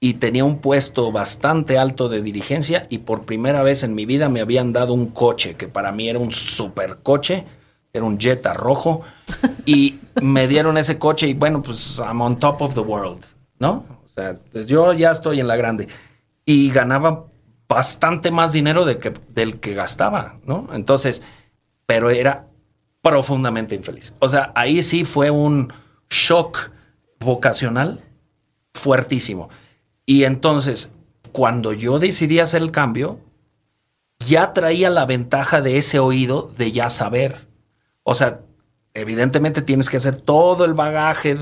y 0.03 0.15
tenía 0.15 0.43
un 0.43 0.59
puesto 0.59 1.13
bastante 1.13 1.77
alto 1.77 2.09
de 2.09 2.21
dirigencia 2.21 2.87
y 2.89 2.97
por 2.97 3.23
primera 3.23 3.63
vez 3.63 3.83
en 3.83 3.95
mi 3.95 4.05
vida 4.05 4.27
me 4.27 4.41
habían 4.41 4.73
dado 4.73 4.93
un 4.93 5.05
coche 5.05 5.55
que 5.55 5.69
para 5.69 5.93
mí 5.93 6.09
era 6.09 6.19
un 6.19 6.33
super 6.33 6.97
coche, 7.01 7.45
era 7.93 8.03
un 8.03 8.19
Jetta 8.19 8.53
rojo 8.53 9.03
y 9.65 10.01
me 10.21 10.49
dieron 10.49 10.77
ese 10.77 10.99
coche 10.99 11.29
y 11.29 11.33
bueno, 11.33 11.61
pues 11.61 11.99
I'm 11.99 12.19
on 12.19 12.37
top 12.37 12.63
of 12.63 12.73
the 12.73 12.81
world, 12.81 13.23
¿no? 13.59 13.85
O 14.03 14.09
sea, 14.13 14.35
pues 14.51 14.67
yo 14.67 14.91
ya 14.91 15.11
estoy 15.11 15.39
en 15.39 15.47
la 15.47 15.55
grande 15.55 15.87
y 16.43 16.69
ganaba 16.69 17.27
bastante 17.69 18.29
más 18.29 18.51
dinero 18.51 18.83
de 18.83 18.97
que, 18.97 19.13
del 19.29 19.61
que 19.61 19.73
gastaba, 19.73 20.37
¿no? 20.43 20.67
Entonces, 20.73 21.23
pero 21.85 22.09
era 22.09 22.47
profundamente 23.01 23.73
infeliz. 23.73 24.13
O 24.19 24.27
sea, 24.27 24.51
ahí 24.53 24.83
sí 24.83 25.05
fue 25.05 25.31
un 25.31 25.71
shock 26.09 26.71
vocacional 27.21 28.03
fuertísimo. 28.73 29.47
Y 30.05 30.23
entonces, 30.25 30.89
cuando 31.31 31.73
yo 31.73 31.99
decidí 31.99 32.39
hacer 32.39 32.61
el 32.61 32.71
cambio, 32.71 33.19
ya 34.19 34.53
traía 34.53 34.89
la 34.89 35.05
ventaja 35.05 35.61
de 35.61 35.77
ese 35.77 35.99
oído 35.99 36.51
de 36.57 36.71
ya 36.71 36.89
saber. 36.89 37.47
O 38.03 38.15
sea, 38.15 38.41
evidentemente 38.93 39.61
tienes 39.61 39.89
que 39.89 39.97
hacer 39.97 40.15
todo 40.21 40.65
el 40.65 40.73
bagaje 40.73 41.37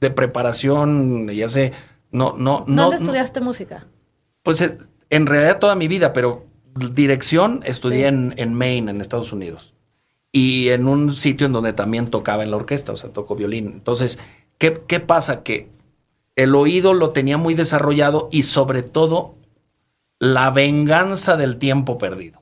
de 0.00 0.10
preparación, 0.10 1.28
ya 1.30 1.48
sé, 1.48 1.72
no, 2.10 2.34
no, 2.36 2.64
no. 2.66 2.82
¿Dónde 2.82 2.96
no- 2.98 3.02
estudiaste 3.04 3.40
música? 3.40 3.86
pues 4.42 4.60
eh, 4.60 4.76
en 5.10 5.26
realidad 5.26 5.58
toda 5.60 5.74
mi 5.76 5.86
vida, 5.88 6.12
pero 6.12 6.44
dirección 6.74 7.60
estudié 7.64 8.08
en, 8.08 8.34
en 8.36 8.54
Maine, 8.54 8.90
en 8.90 9.00
Estados 9.00 9.32
Unidos. 9.32 9.74
Y 10.32 10.70
en 10.70 10.88
un 10.88 11.14
sitio 11.14 11.46
en 11.46 11.52
donde 11.52 11.72
también 11.74 12.08
tocaba 12.10 12.42
en 12.42 12.50
la 12.50 12.56
orquesta, 12.56 12.92
o 12.92 12.96
sea, 12.96 13.10
toco 13.10 13.36
violín. 13.36 13.66
Entonces, 13.66 14.18
¿qué, 14.58 14.72
qué 14.88 14.98
pasa? 14.98 15.42
Que 15.42 15.68
el 16.36 16.54
oído 16.54 16.94
lo 16.94 17.10
tenía 17.10 17.36
muy 17.36 17.54
desarrollado 17.54 18.28
y 18.32 18.42
sobre 18.42 18.82
todo 18.82 19.36
la 20.18 20.50
venganza 20.50 21.36
del 21.36 21.56
tiempo 21.56 21.98
perdido. 21.98 22.40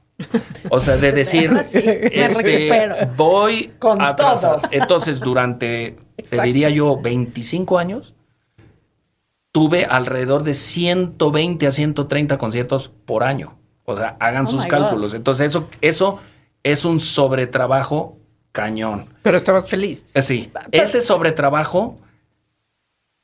O 0.68 0.80
sea, 0.80 0.96
de 0.96 1.12
decir, 1.12 1.50
Sí, 1.70 1.82
este, 1.84 3.08
voy 3.16 3.72
Con 3.78 4.02
a 4.02 4.14
todo. 4.16 4.60
Entonces, 4.70 5.20
durante, 5.20 5.96
te 6.28 6.42
diría 6.42 6.68
yo, 6.68 7.00
25 7.00 7.78
años, 7.78 8.14
tuve 9.52 9.86
alrededor 9.86 10.42
de 10.42 10.54
120 10.54 11.66
a 11.66 11.72
130 11.72 12.38
conciertos 12.38 12.90
por 13.06 13.24
año. 13.24 13.56
O 13.84 13.96
sea, 13.96 14.16
hagan 14.20 14.46
Oh 14.46 14.50
sus 14.50 14.66
cálculos. 14.66 15.14
Entonces, 15.14 15.46
eso, 15.46 15.68
eso 15.80 16.20
es 16.62 16.84
un 16.84 17.00
sobretrabajo 17.00 18.18
cañón. 18.52 19.06
Pero 19.22 19.36
estabas 19.36 19.68
feliz. 19.68 20.10
Eh, 20.14 20.22
Sí, 20.22 20.52
ese 20.70 21.00
sobretrabajo, 21.00 21.98
ah, 22.02 22.06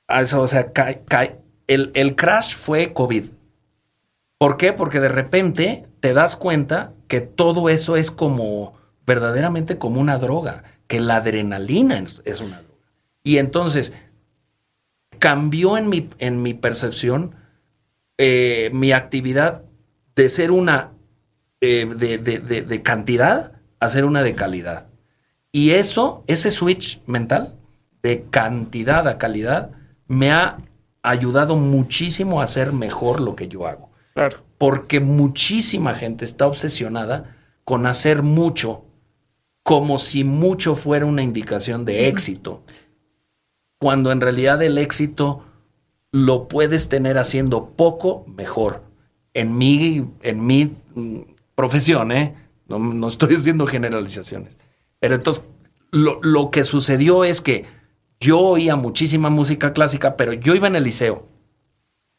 eso, 0.09 0.41
o 0.43 0.47
sea, 0.47 0.73
ca- 0.73 1.01
ca- 1.05 1.37
el, 1.67 1.91
el 1.95 2.15
crash 2.17 2.55
fue 2.55 2.93
COVID. 2.93 3.25
¿Por 4.39 4.57
qué? 4.57 4.73
Porque 4.73 5.01
de 5.01 5.09
repente 5.09 5.87
te 6.01 6.13
das 6.15 6.37
cuenta 6.37 6.93
que 7.09 7.21
todo 7.21 7.69
eso 7.69 7.97
es 7.97 8.11
como 8.11 8.75
verdaderamente 9.07 9.79
como 9.79 10.01
una 10.01 10.19
droga, 10.19 10.65
que 10.87 11.01
la 11.01 11.17
adrenalina 11.17 11.99
es, 11.99 12.41
una 12.41 12.61
droga. 12.61 12.75
Y 13.23 13.39
entonces 13.39 13.93
cambió 15.19 15.77
en 15.79 15.89
mi, 15.89 16.09
en 16.19 16.43
mi 16.43 16.55
percepción 16.55 17.35
eh, 18.19 18.71
mi 18.73 18.93
actividad 18.93 19.63
de 20.15 20.29
ser 20.29 20.51
una 20.51 20.93
eh, 21.61 21.87
de- 21.97 22.19
de- 22.19 22.63
de 22.63 22.83
cantidad 22.83 23.53
a 23.81 23.89
ser 23.89 24.05
una 24.05 24.23
de 24.23 24.35
calidad. 24.35 24.87
Y 25.53 25.71
eso, 25.71 26.23
ese 26.27 26.51
switch 26.51 27.01
mental 27.07 27.57
de 28.03 28.25
cantidad 28.31 29.09
a 29.09 29.19
calidad, 29.19 29.71
me 30.09 30.31
ha 30.31 30.59
ayudado 31.03 31.57
muchísimo 31.57 32.41
a 32.41 32.45
hacer 32.45 32.73
mejor 32.73 33.21
lo 33.21 33.37
que 33.37 33.49
yo 33.49 33.67
hago. 33.67 33.91
Claro. 34.15 34.39
Porque 34.59 35.01
muchísima 35.01 35.95
gente 35.95 36.25
está 36.25 36.47
obsesionada 36.47 37.37
con 37.65 37.87
hacer 37.87 38.23
mucho 38.23 38.85
como 39.63 39.99
si 39.99 40.23
mucho 40.23 40.77
fuera 40.77 41.07
una 41.07 41.23
indicación 41.23 41.85
de 41.85 42.09
éxito. 42.09 42.63
Cuando 43.79 44.13
en 44.13 44.21
realidad 44.21 44.63
el 44.63 44.79
éxito 44.79 45.43
lo 46.13 46.49
puedes 46.49 46.89
tener 46.89 47.19
haciendo 47.19 47.71
poco 47.71 48.25
mejor. 48.29 48.85
En 49.35 49.59
mi, 49.59 50.09
en 50.23 50.47
mi 50.47 50.77
mm, 50.95 51.19
profesión, 51.55 52.13
¿eh? 52.13 52.35
No, 52.69 52.79
no 52.79 53.09
estoy 53.09 53.35
haciendo 53.35 53.67
generalizaciones. 53.67 54.57
Pero 54.99 55.17
entonces, 55.17 55.45
lo, 55.91 56.21
lo 56.23 56.51
que 56.51 56.65
sucedió 56.65 57.25
es 57.25 57.41
que 57.41 57.65
yo 58.21 58.39
oía 58.41 58.77
muchísima 58.77 59.31
música 59.31 59.73
clásica, 59.73 60.17
pero 60.17 60.33
yo 60.33 60.55
iba 60.55 60.67
en 60.69 60.77
el 60.77 60.85
liceo 60.85 61.27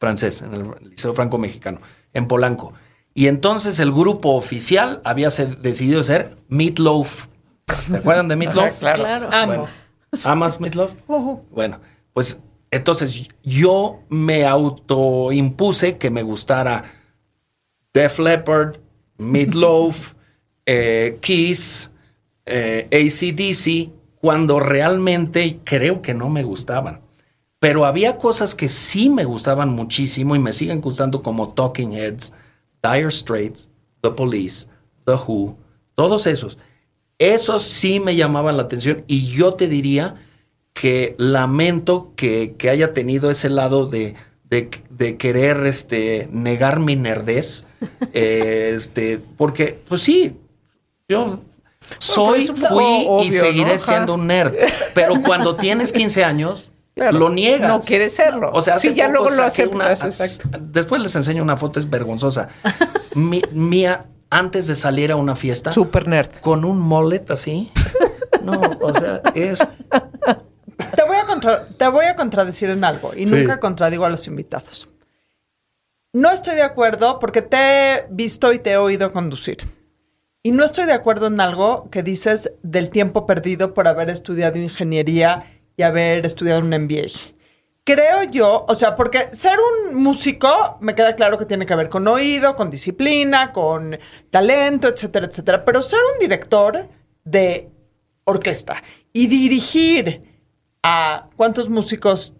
francés, 0.00 0.42
en 0.42 0.54
el 0.54 0.70
Liceo 0.90 1.12
Franco-Mexicano, 1.12 1.80
en 2.12 2.28
Polanco. 2.28 2.72
Y 3.14 3.26
entonces 3.26 3.80
el 3.80 3.90
grupo 3.92 4.30
oficial 4.36 5.00
había 5.04 5.30
se- 5.30 5.46
decidido 5.46 6.02
ser 6.04 6.36
Meatloaf. 6.48 7.26
¿Se 7.88 7.96
acuerdan 7.96 8.28
de 8.28 8.36
Meatloaf? 8.36 8.82
Ajá, 8.84 8.92
claro. 8.92 9.28
Claro. 9.28 9.36
Amo. 9.36 9.52
Bueno, 9.52 9.68
¿Amas 10.24 10.60
Meatloaf? 10.60 10.92
Bueno, 11.50 11.80
pues 12.12 12.38
entonces 12.70 13.26
yo 13.42 14.00
me 14.08 14.46
autoimpuse 14.46 15.96
que 15.98 16.10
me 16.10 16.22
gustara 16.22 16.84
Def 17.92 18.18
Leppard, 18.20 18.76
Meatloaf, 19.16 20.14
eh, 20.66 21.18
Kiss, 21.20 21.90
eh, 22.46 22.86
ACDC, 22.92 23.90
cuando 24.20 24.60
realmente 24.60 25.60
creo 25.64 26.02
que 26.02 26.14
no 26.14 26.28
me 26.28 26.42
gustaban. 26.42 27.00
Pero 27.60 27.84
había 27.84 28.18
cosas 28.18 28.54
que 28.54 28.68
sí 28.68 29.08
me 29.08 29.24
gustaban 29.24 29.70
muchísimo 29.70 30.36
y 30.36 30.38
me 30.38 30.52
siguen 30.52 30.80
gustando 30.80 31.22
como 31.22 31.54
Talking 31.54 31.92
Heads, 31.92 32.32
Dire 32.82 33.10
Straits, 33.10 33.68
The 34.00 34.10
Police, 34.10 34.68
The 35.04 35.14
Who, 35.14 35.56
todos 35.94 36.26
esos. 36.26 36.58
Esos 37.18 37.64
sí 37.64 37.98
me 37.98 38.14
llamaban 38.14 38.56
la 38.56 38.62
atención 38.64 39.02
y 39.08 39.26
yo 39.26 39.54
te 39.54 39.66
diría 39.66 40.14
que 40.72 41.16
lamento 41.18 42.12
que, 42.14 42.54
que 42.56 42.70
haya 42.70 42.92
tenido 42.92 43.30
ese 43.30 43.48
lado 43.48 43.86
de, 43.86 44.14
de, 44.44 44.70
de 44.90 45.16
querer 45.16 45.66
este, 45.66 46.28
negar 46.30 46.78
mi 46.78 46.94
nerdez. 46.94 47.66
eh, 48.12 48.74
este, 48.76 49.18
porque, 49.36 49.80
pues 49.88 50.02
sí, 50.02 50.36
yo 51.08 51.40
soy, 51.98 52.46
fui 52.46 53.08
y 53.22 53.30
seguiré 53.30 53.78
siendo 53.78 54.14
un 54.14 54.26
nerd. 54.26 54.54
Pero 54.94 55.20
cuando 55.22 55.56
tienes 55.56 55.92
15 55.92 56.24
años, 56.24 56.70
Claro. 56.94 57.16
Lo 57.16 57.30
niegas. 57.30 57.68
No 57.68 57.78
quiere 57.78 58.08
serlo. 58.08 58.50
O 58.52 58.60
sea, 58.60 58.76
sí, 58.80 58.88
hace 58.88 58.96
ya 58.96 59.06
luego 59.06 59.26
lo 59.30 59.48
saqué 59.48 59.68
una- 59.68 59.90
aceptas. 59.92 60.20
exacto. 60.20 60.58
Después 60.60 61.00
les 61.00 61.14
enseño 61.14 61.44
una 61.44 61.56
foto, 61.56 61.78
es 61.78 61.88
vergonzosa. 61.88 62.48
Mi- 63.14 63.40
mía, 63.52 64.06
antes 64.30 64.66
de 64.66 64.74
salir 64.74 65.12
a 65.12 65.16
una 65.16 65.36
fiesta, 65.36 65.70
Super 65.70 66.08
nerd. 66.08 66.28
con 66.40 66.64
un 66.64 66.80
mullet 66.80 67.30
así. 67.30 67.70
No, 68.42 68.60
o 68.80 68.92
sea, 68.98 69.20
es. 69.36 69.60
Te 69.60 71.02
voy, 71.06 71.16
a 71.18 71.24
contra- 71.24 71.66
te 71.68 71.86
voy 71.88 72.06
a 72.06 72.16
contradecir 72.16 72.68
en 72.70 72.82
algo 72.82 73.12
y 73.16 73.26
nunca 73.26 73.60
contradigo 73.60 74.04
a 74.04 74.08
los 74.08 74.26
invitados. 74.26 74.88
No 76.12 76.32
estoy 76.32 76.56
de 76.56 76.62
acuerdo 76.62 77.20
porque 77.20 77.42
te 77.42 77.56
he 77.94 78.06
visto 78.10 78.52
y 78.52 78.58
te 78.58 78.72
he 78.72 78.76
oído 78.76 79.12
conducir. 79.12 79.58
Y 80.42 80.52
no 80.52 80.64
estoy 80.64 80.86
de 80.86 80.92
acuerdo 80.92 81.26
en 81.26 81.40
algo 81.40 81.88
que 81.90 82.02
dices 82.02 82.52
del 82.62 82.90
tiempo 82.90 83.26
perdido 83.26 83.74
por 83.74 83.88
haber 83.88 84.08
estudiado 84.08 84.58
ingeniería 84.58 85.44
y 85.76 85.82
haber 85.82 86.24
estudiado 86.24 86.60
un 86.60 86.68
MBA. 86.70 87.34
Creo 87.84 88.22
yo, 88.24 88.66
o 88.68 88.74
sea, 88.74 88.94
porque 88.94 89.30
ser 89.32 89.56
un 89.58 89.96
músico 89.96 90.76
me 90.80 90.94
queda 90.94 91.16
claro 91.16 91.38
que 91.38 91.46
tiene 91.46 91.64
que 91.64 91.74
ver 91.74 91.88
con 91.88 92.06
oído, 92.06 92.54
con 92.54 92.70
disciplina, 92.70 93.52
con 93.52 93.98
talento, 94.30 94.88
etcétera, 94.88 95.26
etcétera. 95.26 95.64
Pero 95.64 95.82
ser 95.82 95.98
un 96.14 96.20
director 96.20 96.86
de 97.24 97.70
orquesta 98.24 98.82
y 99.12 99.26
dirigir 99.26 100.22
a 100.82 101.28
cuántos 101.36 101.68
músicos 101.68 102.34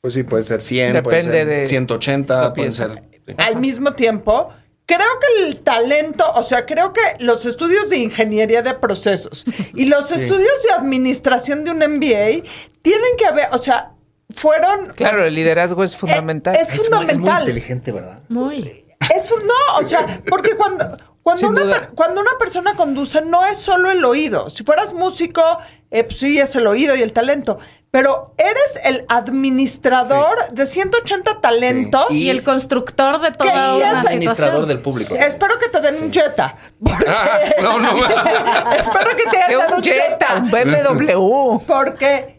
Pues 0.00 0.14
sí, 0.14 0.22
puede 0.22 0.44
ser 0.44 0.62
100, 0.62 1.02
puede 1.02 1.20
ser 1.20 1.46
de 1.46 1.64
180, 1.64 2.40
la 2.40 2.52
puede 2.52 2.70
ser. 2.70 3.02
al 3.38 3.56
mismo 3.60 3.92
tiempo, 3.94 4.50
creo 4.86 5.06
que 5.20 5.44
el 5.44 5.60
talento, 5.60 6.24
o 6.34 6.42
sea, 6.42 6.64
creo 6.64 6.92
que 6.92 7.00
los 7.18 7.44
estudios 7.44 7.90
de 7.90 7.98
ingeniería 7.98 8.62
de 8.62 8.74
procesos 8.74 9.44
y 9.74 9.84
los 9.88 10.10
estudios 10.12 10.62
de 10.68 10.74
administración 10.74 11.64
de 11.64 11.70
un 11.72 11.78
MBA 11.78 12.42
tienen 12.82 13.16
que 13.18 13.26
haber, 13.26 13.48
o 13.52 13.58
sea, 13.58 13.92
fueron... 14.30 14.88
Claro, 14.94 15.24
el 15.24 15.34
liderazgo 15.34 15.82
es 15.84 15.96
fundamental. 15.96 16.54
Es 16.56 16.68
Es 16.68 16.74
muy- 16.74 16.78
es 16.78 16.90
muy 16.90 16.98
fundamental. 17.06 17.40
inteligente, 17.42 17.92
¿verdad? 17.92 18.20
Muy. 18.28 18.84
Es 19.14 19.28
no, 19.30 19.76
o 19.78 19.82
sea, 19.84 20.22
porque 20.28 20.56
cuando, 20.56 20.96
cuando, 21.22 21.48
una, 21.48 21.80
cuando 21.94 22.20
una 22.20 22.38
persona 22.38 22.74
conduce 22.74 23.20
no 23.22 23.44
es 23.46 23.58
solo 23.58 23.90
el 23.90 24.04
oído. 24.04 24.50
Si 24.50 24.64
fueras 24.64 24.92
músico, 24.94 25.42
eh, 25.90 26.04
pues 26.04 26.18
sí, 26.18 26.38
es 26.38 26.56
el 26.56 26.66
oído 26.66 26.96
y 26.96 27.02
el 27.02 27.12
talento. 27.12 27.58
Pero 27.98 28.34
eres 28.36 28.78
el 28.84 29.06
administrador 29.08 30.36
de 30.52 30.66
180 30.66 31.40
talentos. 31.40 32.04
Sí. 32.10 32.24
Y 32.26 32.30
el 32.30 32.42
constructor 32.42 33.22
de 33.22 33.32
toda 33.32 33.50
¿Qué 33.50 33.58
una 33.58 34.00
es 34.00 34.06
Administrador 34.06 34.36
situación. 34.36 34.68
del 34.68 34.80
público. 34.80 35.14
Espero 35.14 35.54
que 35.58 35.68
te 35.70 35.80
den 35.80 36.02
un 36.04 36.12
Jetta. 36.12 36.54
Porque- 36.78 37.06
Ah, 37.08 37.38
no, 37.62 37.78
no. 37.78 37.90
Espero 38.78 39.10
que 39.16 39.22
te 39.30 39.38
dado 39.38 39.68
un 39.70 39.74
un 39.76 39.82
Jetta, 39.82 40.34
un. 40.36 40.50
BMW. 40.50 41.58
Porque 41.66 42.36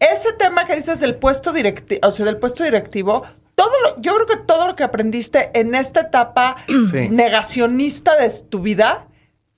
ese 0.00 0.32
tema 0.38 0.64
que 0.64 0.76
dices 0.76 1.00
del 1.00 1.16
puesto 1.16 1.52
directivo, 1.52 2.00
o 2.08 2.12
sea, 2.12 2.24
del 2.24 2.38
puesto 2.38 2.64
directivo, 2.64 3.22
todo 3.54 3.70
lo- 3.84 4.00
yo 4.00 4.14
creo 4.14 4.26
que 4.26 4.36
todo 4.46 4.66
lo 4.66 4.76
que 4.76 4.82
aprendiste 4.84 5.50
en 5.52 5.74
esta 5.74 6.00
etapa 6.00 6.56
Sí. 6.66 7.08
negacionista 7.10 8.16
de 8.16 8.30
tu 8.48 8.60
vida 8.60 9.08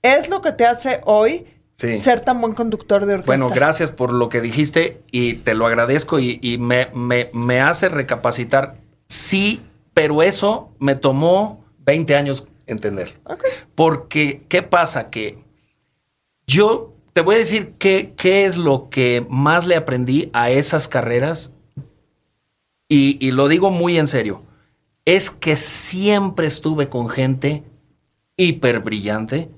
es 0.03 0.29
lo 0.29 0.41
que 0.41 0.51
te 0.51 0.67
hace 0.67 1.01
hoy 1.05 1.47
Sí. 1.77 1.95
ser 1.95 2.21
tan 2.21 2.41
buen 2.41 2.55
conductor 2.55 3.05
de 3.05 3.15
orquesta. 3.15 3.27
Bueno, 3.33 3.49
gracias 3.55 3.91
por 3.91 4.13
lo 4.13 4.29
que 4.29 4.41
dijiste 4.41 5.03
y 5.11 5.35
te 5.35 5.55
lo 5.55 5.67
agradezco 5.67 6.21
y, 6.21 6.39
y 6.41 6.57
me, 6.59 6.89
me- 6.95 7.31
me 7.33 7.61
hace 7.61 7.89
recapacitar. 7.89 8.77
Sí, 9.09 9.61
pero 9.93 10.23
eso 10.23 10.71
me 10.79 10.95
tomó 10.95 11.65
20 11.85 12.15
años 12.15 12.47
entender. 12.67 13.19
Porque, 13.75 14.43
¿qué 14.49 14.63
pasa? 14.63 15.11
Que 15.11 15.39
yo 16.47 16.93
te 17.13 17.21
voy 17.23 17.35
a 17.35 17.39
decir 17.39 17.75
qué, 17.79 18.15
qué 18.17 18.45
es 18.47 18.57
lo 18.57 18.89
que 18.89 19.27
más 19.29 19.67
le 19.67 19.75
aprendí 19.77 20.31
a 20.33 20.51
esas 20.51 20.87
carreras 20.89 21.51
y, 22.89 23.19
y 23.21 23.33
lo 23.33 23.49
digo 23.49 23.71
muy 23.71 23.99
en 23.99 24.07
serio. 24.07 24.43
Es 25.05 25.31
que 25.31 25.57
siempre 25.57 26.47
estuve 26.47 26.89
con 26.89 27.09
gente 27.09 27.65
hiper 28.37 28.79
brillante. 28.81 29.51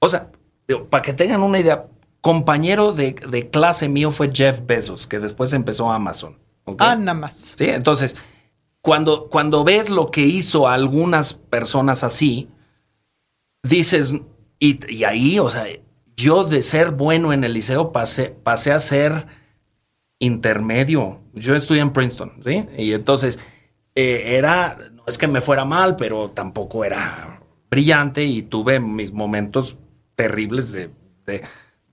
O 0.00 0.08
sea, 0.08 0.28
digo, 0.66 0.86
para 0.88 1.02
que 1.02 1.12
tengan 1.12 1.42
una 1.42 1.58
idea, 1.58 1.86
compañero 2.20 2.92
de, 2.92 3.14
de 3.14 3.50
clase 3.50 3.88
mío 3.88 4.10
fue 4.10 4.30
Jeff 4.32 4.60
Bezos, 4.64 5.06
que 5.06 5.18
después 5.18 5.52
empezó 5.52 5.90
Amazon. 5.90 6.38
Ah, 6.78 6.94
nada 6.94 7.18
más. 7.18 7.54
Sí, 7.56 7.64
entonces, 7.64 8.16
cuando, 8.80 9.28
cuando 9.28 9.64
ves 9.64 9.90
lo 9.90 10.06
que 10.06 10.22
hizo 10.22 10.68
a 10.68 10.74
algunas 10.74 11.34
personas 11.34 12.04
así, 12.04 12.48
dices, 13.62 14.14
y, 14.58 14.78
y 14.92 15.04
ahí, 15.04 15.38
o 15.38 15.50
sea, 15.50 15.66
yo 16.16 16.44
de 16.44 16.62
ser 16.62 16.92
bueno 16.92 17.32
en 17.32 17.44
el 17.44 17.54
liceo 17.54 17.92
pasé, 17.92 18.30
pasé 18.30 18.72
a 18.72 18.78
ser 18.78 19.26
intermedio. 20.18 21.20
Yo 21.34 21.56
estudié 21.56 21.80
en 21.82 21.92
Princeton, 21.92 22.34
¿sí? 22.44 22.64
Y 22.78 22.92
entonces 22.92 23.40
eh, 23.94 24.36
era, 24.36 24.78
no 24.92 25.02
es 25.06 25.18
que 25.18 25.26
me 25.26 25.40
fuera 25.40 25.64
mal, 25.64 25.96
pero 25.96 26.30
tampoco 26.30 26.84
era 26.84 27.40
brillante 27.70 28.24
y 28.24 28.42
tuve 28.42 28.78
mis 28.78 29.12
momentos 29.12 29.78
terribles 30.14 30.72
de, 30.72 30.90
de, 31.26 31.42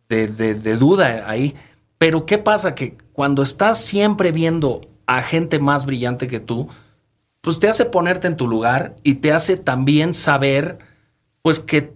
de- 0.09 0.28
de- 0.28 0.55
de 0.55 0.78
duda 0.78 1.24
ahí. 1.30 1.55
Pero 1.97 2.26
¿qué 2.26 2.38
pasa? 2.38 2.76
Que 2.76 2.97
cuando 3.13 3.41
estás 3.41 3.80
siempre 3.82 4.32
viendo 4.32 4.82
a 5.05 5.22
gente 5.22 5.59
más 5.59 5.86
brillante 5.86 6.28
que 6.28 6.39
tú, 6.39 6.70
pues 7.41 7.59
te 7.59 7.67
hace 7.70 7.86
ponerte 7.86 8.28
en 8.28 8.38
tu 8.38 8.47
lugar 8.47 8.95
y 9.03 9.15
te 9.15 9.32
hace 9.34 9.57
también 9.57 10.13
saber, 10.13 10.80
pues 11.41 11.59
que, 11.59 11.93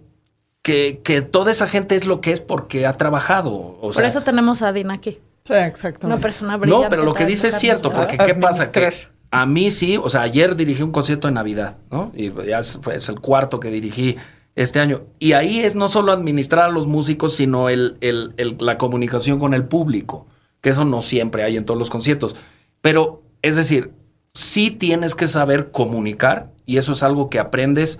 que, 0.62 1.00
que 1.04 1.22
toda 1.22 1.50
esa 1.50 1.66
gente 1.68 1.94
es 1.96 2.06
lo 2.06 2.20
que 2.20 2.32
es 2.32 2.40
porque 2.40 2.86
ha 2.86 2.96
trabajado. 2.96 3.52
O 3.54 3.80
Por 3.80 3.94
sea, 3.94 4.06
eso 4.06 4.22
tenemos 4.22 4.62
a 4.62 4.72
Dina 4.72 4.94
aquí. 4.94 5.18
Sí, 5.46 5.52
exacto. 5.54 6.06
Una 6.06 6.18
persona 6.18 6.56
brillante. 6.56 6.84
no, 6.84 6.88
pero 6.88 7.04
lo 7.04 7.12
que 7.14 7.26
dice 7.26 7.48
es 7.48 7.58
cierto, 7.58 7.92
porque 7.92 8.16
¿qué 8.16 8.34
pasa? 8.34 8.72
Que 8.72 8.90
a 9.30 9.44
mí 9.46 9.70
sí, 9.70 9.98
o 9.98 10.08
sea, 10.08 10.22
ayer 10.22 10.56
dirigí 10.56 10.82
un 10.82 10.92
concierto 10.92 11.28
de 11.28 11.34
Navidad, 11.34 11.76
¿no? 11.90 12.10
Y 12.14 12.32
ya 12.46 12.62
fue- 12.62 12.96
es 12.96 13.08
el 13.10 13.20
cuarto 13.20 13.60
que 13.60 13.70
dirigí 13.70 14.16
este 14.56 14.80
año. 14.80 15.02
Y 15.18 15.32
ahí 15.32 15.60
es 15.60 15.74
no 15.74 15.88
solo 15.88 16.12
administrar 16.12 16.64
a 16.66 16.72
los 16.72 16.86
músicos, 16.86 17.34
sino 17.34 17.68
el, 17.68 17.96
el- 18.00 18.34
la 18.60 18.78
comunicación 18.78 19.38
con 19.38 19.54
el 19.54 19.64
público, 19.64 20.26
que 20.60 20.70
eso 20.70 20.84
no 20.84 21.02
siempre 21.02 21.42
hay 21.42 21.56
en 21.56 21.64
todos 21.64 21.78
los 21.78 21.90
conciertos. 21.90 22.36
Pero, 22.80 23.22
es 23.42 23.56
decir, 23.56 23.92
sí 24.32 24.70
tienes 24.70 25.14
que 25.14 25.26
saber 25.26 25.70
comunicar, 25.70 26.50
y 26.66 26.76
eso 26.78 26.92
es 26.92 27.02
algo 27.02 27.28
que 27.30 27.38
aprendes 27.38 27.98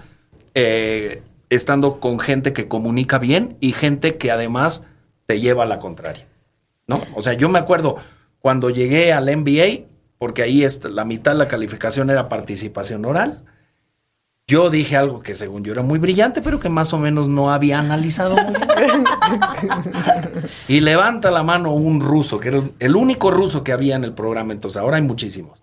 eh, 0.55 1.23
estando 1.51 2.01
con 2.01 2.19
gente 2.19 2.53
que 2.53 2.69
comunica 2.69 3.19
bien 3.19 3.57
y 3.61 3.73
gente 3.73 4.17
que 4.17 4.31
además 4.31 4.83
te 5.27 5.41
lleva 5.41 5.65
a 5.65 5.67
la 5.67 5.79
contraria. 5.81 6.27
¿no? 6.87 7.01
O 7.15 7.23
sea, 7.23 7.33
yo 7.35 7.49
me 7.49 7.59
acuerdo 7.59 7.97
cuando 8.39 8.71
llegué 8.71 9.13
al 9.13 9.35
MBA, 9.37 9.87
porque 10.19 10.43
ahí 10.43 10.65
est- 10.65 10.85
la 10.85 11.05
mitad 11.05 11.33
de 11.33 11.39
la 11.39 11.49
calificación 11.49 12.11
era 12.11 12.29
participación 12.29 13.05
oral. 13.05 13.45
Yo 14.47 14.69
dije 14.69 14.97
algo 14.97 15.23
que 15.23 15.35
según 15.35 15.65
yo 15.65 15.73
era 15.73 15.83
muy 15.83 15.99
brillante, 15.99 16.43
pero 16.43 16.61
que 16.61 16.69
más 16.69 16.93
o 16.93 16.99
menos 16.99 17.29
no 17.29 17.51
había 17.51 17.79
analizado 17.79 18.37
y 20.69 20.81
levanta 20.81 21.31
la 21.31 21.43
mano 21.43 21.73
un 21.73 22.01
ruso, 22.01 22.39
que 22.39 22.49
era 22.49 22.63
el- 22.79 22.97
único 22.97 23.31
ruso 23.31 23.65
que 23.65 23.73
había 23.73 23.97
en 23.97 24.05
el 24.05 24.13
programa, 24.13 24.53
entonces 24.53 24.81
ahora 24.81 24.97
hay 24.97 25.03
muchísimos. 25.03 25.63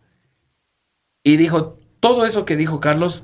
Y 1.24 1.38
dijo, 1.38 1.78
todo 2.00 2.26
eso 2.26 2.46
que 2.46 2.56
dijo 2.56 2.80
Carlos 2.80 3.24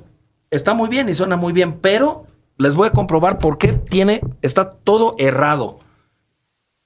está 0.50 0.74
muy 0.74 0.88
bien 0.88 1.08
y 1.08 1.14
suena 1.14 1.34
muy 1.36 1.52
bien, 1.52 1.78
pero 1.80 2.26
les 2.56 2.74
voy 2.76 2.86
a 2.88 2.92
comprobar 2.92 3.38
por 3.38 3.58
qué 3.58 3.72
tiene, 3.72 4.20
está 4.42 4.70
todo 4.70 5.16
errado 5.18 5.80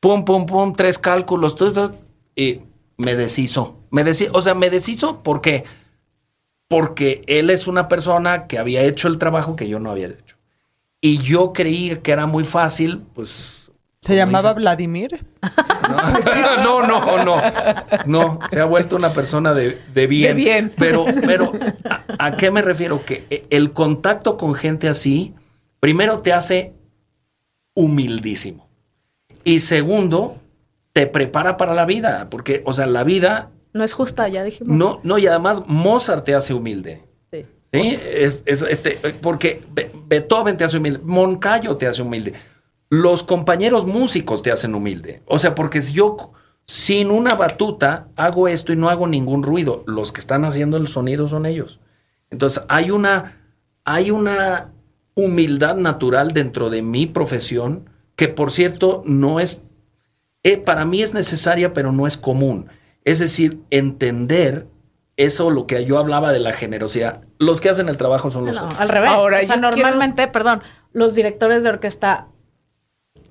pum, 0.01 0.25
pum, 0.25 0.47
pum, 0.47 0.75
tres 0.75 0.99
cálculos, 0.99 1.55
todo, 1.55 1.73
todo, 1.73 1.95
y 2.35 2.61
me 2.97 3.15
deshizo. 3.15 3.77
Me 3.91 4.03
deshizo, 4.03 4.33
o 4.35 4.43
sea, 4.43 4.55
me 4.55 4.69
deshizo 4.69 5.23
¿por 5.23 5.41
qué? 5.41 5.63
Porque 6.73 7.23
él 7.27 7.51
es 7.51 7.67
una 7.67 7.87
persona 7.87 8.47
que 8.47 8.59
había 8.59 8.81
hecho 8.83 9.07
el 9.09 9.19
trabajo 9.19 9.57
que 9.57 9.69
yo 9.69 9.79
no 9.79 9.91
había 9.91 10.07
hecho. 10.07 10.37
Y 11.03 11.19
yo 11.19 11.53
creí 11.53 11.97
que 12.03 12.13
era 12.13 12.25
muy 12.25 12.45
fácil, 12.45 13.03
pues... 13.13 13.71
¿Se 14.01 14.17
llamaba 14.17 14.51
dice- 14.55 14.61
Vladimir? 14.63 15.27
no, 16.65 16.83
no, 16.83 17.23
no, 17.25 17.43
no. 18.07 18.39
Se 18.51 18.59
ha 18.59 18.65
vuelto 18.65 18.97
una 18.97 19.11
persona 19.11 19.53
de, 19.53 19.79
de 19.93 20.07
bien. 20.07 20.29
De 20.37 20.43
bien. 20.43 20.73
Pero, 20.79 21.05
pero, 21.27 21.53
¿a, 22.19 22.27
a 22.27 22.37
qué 22.39 22.51
me 22.51 22.63
refiero? 22.63 23.05
Que 23.05 23.27
e- 23.29 23.45
el 23.51 23.73
contacto 23.75 24.39
con 24.39 24.55
gente 24.55 24.89
así, 24.89 25.35
primero 25.79 26.21
te 26.21 26.33
hace 26.33 26.73
humildísimo. 27.75 28.67
Y 29.45 29.61
segundo, 29.61 30.37
te 30.95 31.07
prepara 31.07 31.57
para 31.57 31.75
la 31.75 31.85
vida. 31.85 32.29
Porque, 32.31 32.63
o 32.65 32.73
sea, 32.73 32.87
la 32.87 33.05
vida, 33.05 33.51
No 33.73 33.85
es 33.85 33.93
justa, 33.93 34.29
ya 34.29 34.43
dijimos. 34.45 34.77
no, 34.77 35.01
no, 35.03 35.19
y 35.19 35.27
además 35.27 35.63
Mozart 35.67 36.25
te 36.25 36.35
hace 36.35 36.53
humilde. 36.55 37.03
Sí. 37.31 37.47
¿Sí? 37.73 37.81
Es, 38.05 38.43
es- 38.45 38.63
este, 38.63 38.99
porque 39.23 39.63
Be- 39.73 39.91
Beethoven 40.07 40.57
te 40.57 40.65
hace 40.65 40.77
humilde, 40.79 41.01
Moncayo 41.03 41.77
te 41.77 41.87
hace 41.87 42.03
humilde, 42.03 42.35
los 42.91 43.23
compañeros 43.23 43.87
músicos 43.87 44.43
te 44.43 44.53
hacen 44.53 44.75
humilde. 44.75 45.23
O 45.27 45.39
sea, 45.39 45.55
porque 45.55 45.81
si 45.81 45.95
yo 45.95 46.33
sin 46.67 47.11
una 47.11 47.35
batuta 47.35 48.09
hago 48.17 48.47
esto 48.49 48.73
y 48.73 48.77
no 48.77 48.91
hago 48.91 49.07
ningún 49.07 49.43
ruido, 49.43 49.83
los 49.87 50.13
que 50.13 50.21
están 50.21 50.45
haciendo 50.45 50.77
el 50.77 50.87
sonido 50.89 51.27
son 51.29 51.47
ellos. 51.47 51.81
Entonces 52.31 52.63
hay 52.69 52.91
una, 52.91 53.41
hay 53.85 54.11
una 54.11 54.71
humildad 55.15 55.77
natural 55.77 56.33
dentro 56.33 56.69
de 56.71 56.83
mi 56.83 57.07
profesión 57.07 57.89
que, 58.17 58.29
por 58.29 58.51
cierto, 58.51 59.03
no 59.07 59.41
es, 59.41 59.63
eh, 60.43 60.59
para 60.59 60.85
mí 60.85 61.03
es 61.03 61.15
necesaria, 61.15 61.73
pero 61.73 61.93
no 61.93 62.07
es 62.07 62.17
común. 62.19 62.69
Es 63.05 63.19
decir, 63.19 63.61
entender 63.71 64.67
eso, 65.17 65.51
lo 65.51 65.67
que 65.67 65.85
yo 65.85 65.99
hablaba 65.99 66.33
de 66.33 66.39
la 66.39 66.53
generosidad. 66.53 67.23
Los 67.39 67.61
que 67.61 67.69
hacen 67.69 67.89
el 67.89 67.97
trabajo 67.97 68.31
son 68.31 68.47
los 68.47 68.57
No, 68.57 68.65
otros. 68.65 68.81
al 68.81 68.89
revés. 68.89 69.11
Ahora, 69.11 69.41
o 69.41 69.45
sea, 69.45 69.57
normalmente, 69.57 70.27
perdón, 70.29 70.63
los 70.93 71.15
directores 71.15 71.63
de 71.63 71.69
orquesta 71.69 72.29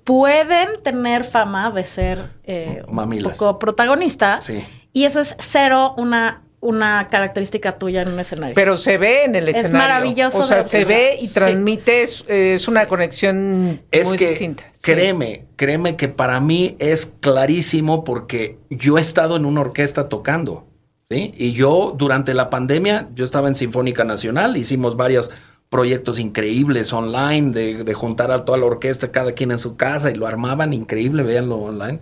pueden 0.04 0.82
tener 0.84 1.24
fama 1.24 1.72
de 1.72 1.86
ser 1.86 2.20
eh, 2.44 2.84
un 2.88 3.24
poco 3.24 3.60
protagonista. 3.60 4.42
Sí. 4.42 4.64
Y 4.94 5.06
eso 5.06 5.20
es 5.20 5.36
cero 5.40 5.94
una, 5.98 6.42
una 6.62 7.08
característica 7.10 7.74
tuya 7.74 8.04
en 8.04 8.10
un 8.10 8.20
escenario. 8.20 8.56
Pero 8.56 8.76
se 8.78 8.98
ve 8.98 9.26
en 9.26 9.36
el 9.36 9.50
Es 9.50 9.58
escenario. 9.58 9.80
maravilloso 9.90 10.38
O 10.38 10.42
sea, 10.44 10.58
de- 10.58 10.64
se 10.64 10.86
ve 10.86 11.18
y 11.20 11.28
sí. 11.28 11.34
transmite, 11.34 12.04
es, 12.04 12.24
es 12.28 12.68
una 12.68 12.88
conexión 12.88 13.82
Es 13.92 14.08
muy 14.10 14.18
que, 14.18 14.30
distinta. 14.30 14.64
Créeme, 14.82 15.46
créeme 15.56 15.96
que 15.96 16.08
para 16.08 16.40
mí 16.40 16.76
es 16.80 17.12
clarísimo 17.20 18.04
porque 18.04 18.58
yo 18.70 18.98
he 18.98 19.02
estado 19.02 19.36
en 19.36 19.46
una 19.46 19.62
orquesta 19.62 20.08
tocando, 20.08 20.68
¿sí? 21.10 21.34
Y 21.36 21.52
yo, 21.54 21.94
durante 21.98 22.34
la 22.34 22.50
pandemia, 22.50 23.10
yo 23.16 23.24
estaba 23.26 23.48
en 23.48 23.56
Sinfónica 23.56 24.04
Nacional, 24.04 24.56
hicimos 24.58 24.96
varios 24.96 25.30
proyectos 25.70 26.20
increíbles 26.20 26.92
online, 26.94 27.52
de, 27.52 27.84
de 27.84 27.94
juntar 27.94 28.30
a 28.32 28.44
toda 28.46 28.58
la 28.58 28.66
orquesta, 28.66 29.12
cada 29.12 29.32
quien 29.34 29.52
en 29.52 29.58
su 29.60 29.78
casa, 29.78 30.12
y 30.12 30.16
lo 30.16 30.28
armaban 30.28 30.74
increíble, 30.74 31.24
véanlo 31.24 31.56
online. 31.58 32.00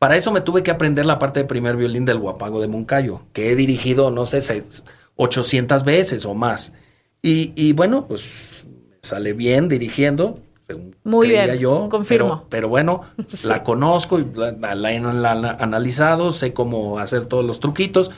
Para 0.00 0.16
eso 0.16 0.32
me 0.32 0.40
tuve 0.40 0.62
que 0.62 0.70
aprender 0.70 1.04
la 1.04 1.18
parte 1.18 1.40
de 1.40 1.44
primer 1.46 1.76
violín 1.76 2.06
del 2.06 2.18
Guapango 2.18 2.62
de 2.62 2.68
Moncayo, 2.68 3.20
que 3.34 3.52
he 3.52 3.54
dirigido, 3.54 4.10
no 4.10 4.24
sé, 4.24 4.40
se- 4.40 4.64
800 5.16 5.84
veces 5.84 6.24
o 6.24 6.32
más. 6.32 6.72
Y, 7.20 7.52
y 7.54 7.74
bueno, 7.74 8.06
pues 8.08 8.66
me 8.66 8.96
sale 9.02 9.34
bien 9.34 9.68
dirigiendo. 9.68 10.38
Muy 11.04 11.28
bien, 11.28 11.58
yo, 11.58 11.88
confirmo. 11.90 12.28
Pero, 12.28 12.46
pero 12.48 12.68
bueno, 12.70 13.02
la 13.42 13.62
conozco 13.64 14.18
y 14.18 14.26
la, 14.34 14.52
la 14.74 14.90
he 14.92 15.00
la- 15.00 15.34
la- 15.34 15.50
analizado, 15.60 16.32
sé 16.32 16.54
cómo 16.54 16.98
hacer 16.98 17.26
todos 17.26 17.44
los 17.44 17.60
truquitos. 17.60 18.10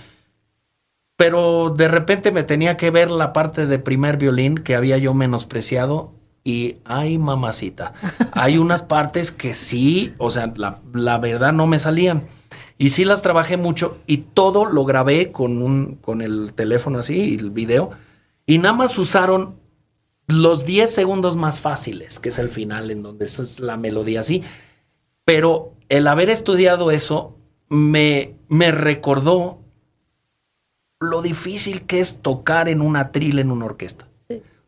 Pero 1.17 1.71
de 1.77 1.89
repente 1.89 2.31
me 2.31 2.45
tenía 2.45 2.77
que 2.77 2.91
ver 2.91 3.11
la 3.11 3.33
parte 3.33 3.67
de 3.67 3.81
primer 3.81 4.19
violín 4.19 4.55
que 4.57 4.77
había 4.77 4.99
yo 4.99 5.15
menospreciado 5.15 6.13
y 6.45 6.77
ay 6.85 7.19
mamacita, 7.19 7.95
hay 8.33 8.59
unas 8.59 8.83
partes 8.83 9.31
que 9.31 9.55
sí, 9.55 10.15
o 10.19 10.31
sea, 10.31 10.53
la, 10.57 10.81
la 10.93 11.19
verdad 11.19 11.53
no 11.53 11.67
me 11.67 11.79
salían. 11.79 12.27
Y 12.79 12.91
sí 12.91 13.05
las 13.05 13.23
trabajé 13.23 13.57
mucho 13.57 13.99
y 14.09 14.19
todo 14.19 14.65
lo 14.65 14.85
grabé 14.85 15.31
con, 15.31 15.63
un, 15.63 15.97
con 15.97 16.21
el 16.21 16.53
teléfono 16.53 16.99
así 16.99 17.37
el 17.37 17.51
video. 17.51 17.91
Y 18.45 18.59
nada 18.59 18.75
más 18.75 18.99
usaron 18.99 19.57
los 20.27 20.65
10 20.65 20.93
segundos 20.93 21.37
más 21.37 21.61
fáciles, 21.61 22.19
que 22.19 22.31
es 22.31 22.39
el 22.39 22.49
final, 22.51 22.91
en 22.91 23.03
donde 23.03 23.27
es 23.27 23.61
la 23.61 23.77
melodía 23.77 24.21
así. 24.21 24.43
Pero 25.25 25.75
el 25.89 26.09
haber 26.09 26.31
estudiado 26.31 26.91
eso 26.91 27.39
me, 27.69 28.35
me 28.49 28.73
recordó 28.73 29.61
lo 31.01 31.23
difícil 31.23 31.83
que 31.83 32.01
es 32.01 32.21
tocar 32.21 32.69
en 32.69 32.81
un 32.81 32.97
atril 32.97 33.39
en 33.39 33.51
una 33.51 33.67
orquesta. 33.67 34.09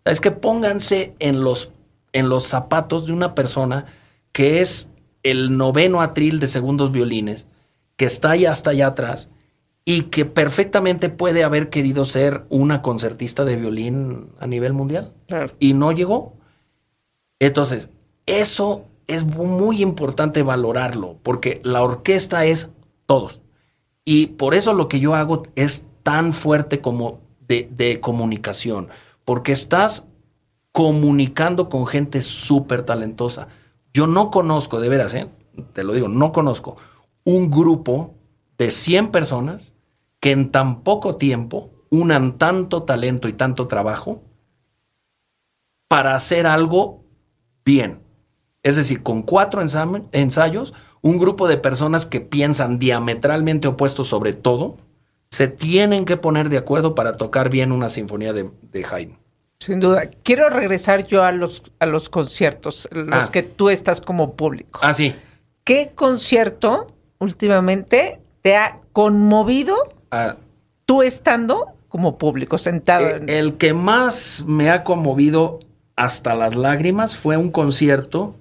Es 0.05 0.21
que 0.21 0.31
pónganse 0.31 1.15
en 1.19 1.43
los, 1.43 1.71
en 2.13 2.29
los 2.29 2.45
zapatos 2.47 3.07
de 3.07 3.13
una 3.13 3.35
persona 3.35 3.87
que 4.33 4.61
es 4.61 4.91
el 5.23 5.57
noveno 5.57 6.03
atril 6.03 6.41
de 6.41 6.49
segundos 6.49 6.93
violines, 6.93 7.47
que 7.97 8.05
está 8.05 8.31
allá 8.31 8.53
hasta 8.53 8.71
allá 8.71 8.89
atrás 8.89 9.29
y 9.85 10.03
que 10.03 10.25
perfectamente 10.25 11.09
puede 11.09 11.45
haber 11.45 11.71
querido 11.71 12.05
ser 12.05 12.45
una 12.49 12.83
concertista 12.83 13.45
de 13.45 13.57
violín 13.57 14.31
a 14.41 14.47
nivel 14.47 14.73
mundial. 14.73 15.13
Claro. 15.29 15.55
Y 15.59 15.75
no 15.75 15.93
llegó. 15.93 16.35
Entonces, 17.39 17.91
eso 18.27 18.87
es 19.07 19.25
muy 19.25 19.83
importante 19.83 20.43
valorarlo, 20.43 21.19
porque 21.23 21.61
la 21.65 21.83
orquesta 21.83 22.47
es 22.47 22.69
todos. 23.07 23.43
Y 24.05 24.29
por 24.29 24.55
eso 24.55 24.73
lo 24.73 24.89
que 24.89 25.01
yo 25.01 25.15
hago 25.15 25.43
es 25.55 25.87
tan 26.03 26.33
fuerte 26.33 26.81
como 26.81 27.21
de, 27.47 27.69
de 27.71 28.01
comunicación, 28.01 28.89
porque 29.25 29.53
estás 29.53 30.07
comunicando 30.73 31.69
con 31.69 31.87
gente 31.87 32.21
súper 32.23 32.83
talentosa. 32.83 33.49
Yo 33.93 34.07
no 34.07 34.31
conozco, 34.31 34.81
de 34.81 34.89
veras, 34.89 35.15
¿eh? 35.15 35.29
te 35.73 35.85
lo 35.85 35.93
digo, 35.93 36.09
no 36.09 36.33
conozco 36.33 36.77
un 37.25 37.51
grupo 37.51 38.15
de 38.59 38.71
100 38.71 39.11
personas 39.11 39.75
que 40.21 40.31
en 40.31 40.51
tan 40.51 40.83
poco 40.83 41.17
tiempo 41.17 41.71
unan 41.91 42.39
tanto 42.39 42.83
talento 42.83 43.29
y 43.29 43.33
tanto 43.33 43.67
trabajo 43.67 44.23
para 45.89 46.15
hacer 46.15 46.47
algo 46.47 47.05
bien. 47.65 48.01
Es 48.63 48.77
decir, 48.77 49.03
con 49.03 49.23
cuatro 49.23 49.63
ensayos, 50.13 50.73
un 51.03 51.19
grupo 51.19 51.49
de 51.49 51.59
personas 51.59 52.07
que 52.07 52.21
piensan 52.21 52.79
diametralmente 52.79 53.69
opuestos 53.69 54.09
sobre 54.09 54.33
todo, 54.33 54.79
se 55.35 55.49
tienen 55.49 56.05
que 56.05 56.17
poner 56.17 56.49
de 56.49 56.59
acuerdo 56.59 56.95
para 56.95 57.17
tocar 57.17 57.51
bien 57.51 57.73
una 57.73 57.89
sinfonía 57.89 58.33
de, 58.33 58.51
de 58.73 58.85
Haydn. 58.85 59.19
Sin 59.61 59.81
duda. 59.81 60.11
Quiero 60.23 60.49
regresar 60.51 61.07
yo 61.07 61.23
a 61.25 61.33
los, 61.33 61.63
a 61.79 61.87
los 61.87 62.09
conciertos, 62.09 62.89
los 62.93 63.29
Ah. 63.29 63.33
que 63.33 63.43
tú 63.43 63.71
estás 63.71 64.01
como 64.01 64.35
público. 64.35 64.81
Ah, 64.83 64.93
sí. 64.93 65.15
¿Qué 65.65 65.93
concierto 65.95 66.89
últimamente 67.19 68.21
te 68.43 68.57
ha 68.57 68.79
conmovido 68.93 69.77
Ah, 70.11 70.37
tú 70.85 71.03
estando 71.03 71.69
como 71.89 72.19
público, 72.19 72.59
sentado 72.59 73.07
eh, 73.07 73.17
en... 73.17 73.29
el 73.31 73.55
que 73.57 73.73
más 73.75 74.45
me 74.47 74.71
ha 74.71 74.85
conmovido 74.85 75.61
hasta 75.97 76.35
las 76.35 76.55
lágrimas 76.55 77.17
fue 77.17 77.37
un 77.37 77.51
concierto 77.51 78.35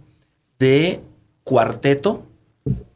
de 0.59 1.01
cuarteto 1.43 2.23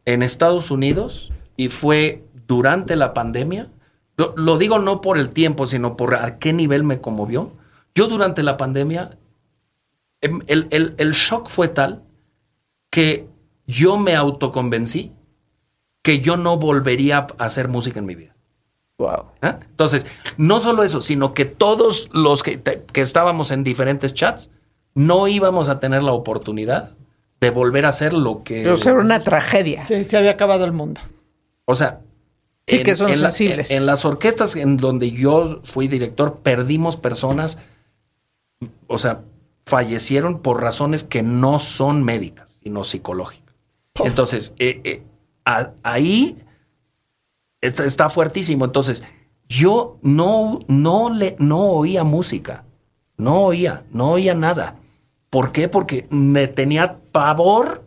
en 0.06 0.24
Estados 0.24 0.70
Unidos 0.72 1.32
y 1.56 1.70
fue 1.70 2.24
durante 2.48 2.96
la 2.96 3.14
pandemia. 3.14 3.70
Lo, 4.18 4.34
lo 4.36 4.58
digo 4.58 4.80
no 4.80 5.00
por 5.02 5.18
el 5.18 5.30
tiempo, 5.30 5.68
sino 5.68 5.96
por 5.96 6.16
a 6.16 6.40
qué 6.40 6.52
nivel 6.54 6.84
me 6.84 7.00
conmovió. 7.00 7.52
Yo 7.96 8.08
durante 8.08 8.44
la 8.44 8.58
pandemia, 8.58 9.18
em, 10.22 10.42
el, 10.48 10.68
el- 10.72 10.96
el 10.98 11.12
shock 11.12 11.48
fue 11.48 11.68
tal 11.68 12.04
que 12.90 13.28
yo 13.68 13.98
me 13.98 14.16
autoconvencí 14.16 15.12
que 16.02 16.20
yo 16.20 16.38
no 16.38 16.58
volvería 16.58 17.28
a 17.38 17.46
hacer 17.46 17.68
música 17.68 18.00
en 18.00 18.06
mi 18.06 18.16
vida. 18.16 18.34
Wow. 18.98 19.26
¿Ah? 19.42 19.60
Entonces, 19.70 20.08
no 20.38 20.60
solo 20.62 20.84
eso, 20.84 21.02
sino 21.02 21.34
que 21.34 21.46
todos 21.46 22.10
los 22.14 22.42
que, 22.44 22.58
te- 22.58 22.84
que 22.92 23.02
estábamos 23.02 23.52
en 23.52 23.64
diferentes 23.64 24.14
chats 24.14 24.50
no 24.96 25.28
íbamos 25.28 25.70
a 25.70 25.80
tener 25.80 26.02
la 26.02 26.14
oportunidad 26.14 26.92
de 27.40 27.52
volver 27.52 27.86
a 27.86 27.90
hacer 27.90 28.14
lo 28.14 28.44
que... 28.44 28.64
Pero 28.64 28.78
ser 28.78 28.96
una 28.98 29.20
tragedia. 29.20 29.84
Sí, 29.84 30.04
se 30.04 30.18
había 30.18 30.32
acabado 30.32 30.66
el 30.66 30.72
mundo. 30.72 31.02
O 31.66 31.76
sea... 31.76 32.00
Sí, 32.68 32.84
que 32.84 32.96
son 32.96 33.10
la- 33.10 33.32
sensibles. 33.32 33.72
en, 33.72 33.86
las 33.86 34.04
orquestas 34.06 34.56
en 34.56 34.78
donde 34.78 35.12
yo 35.12 35.62
fui 35.64 35.88
director, 35.88 36.40
perdimos 36.44 36.98
personas, 36.98 37.58
o 38.88 38.98
sea, 38.98 39.22
fallecieron 39.66 40.40
por 40.42 40.62
razones 40.62 41.04
que 41.04 41.24
no 41.24 41.60
son 41.60 42.04
médicas, 42.04 42.60
sino 42.64 42.84
psicológicas. 42.84 43.56
Entonces, 44.04 44.54
eh, 44.60 44.82
eh, 44.84 45.04
a- 45.46 45.72
ahí 45.84 46.38
está, 47.62 47.86
está 47.86 48.10
fuertísimo. 48.10 48.66
Entonces, 48.66 49.04
yo 49.48 49.98
no, 50.02 50.60
no, 50.68 51.10
le, 51.10 51.36
no 51.40 51.60
oía 51.70 52.04
música, 52.04 52.66
no 53.18 53.42
oía, 53.44 53.86
no 53.92 54.12
oía 54.12 54.34
nada. 54.34 54.76
¿Por 55.30 55.52
qué? 55.52 55.68
Porque 55.70 56.06
me 56.10 56.48
tenía 56.48 57.00
pavor 57.12 57.84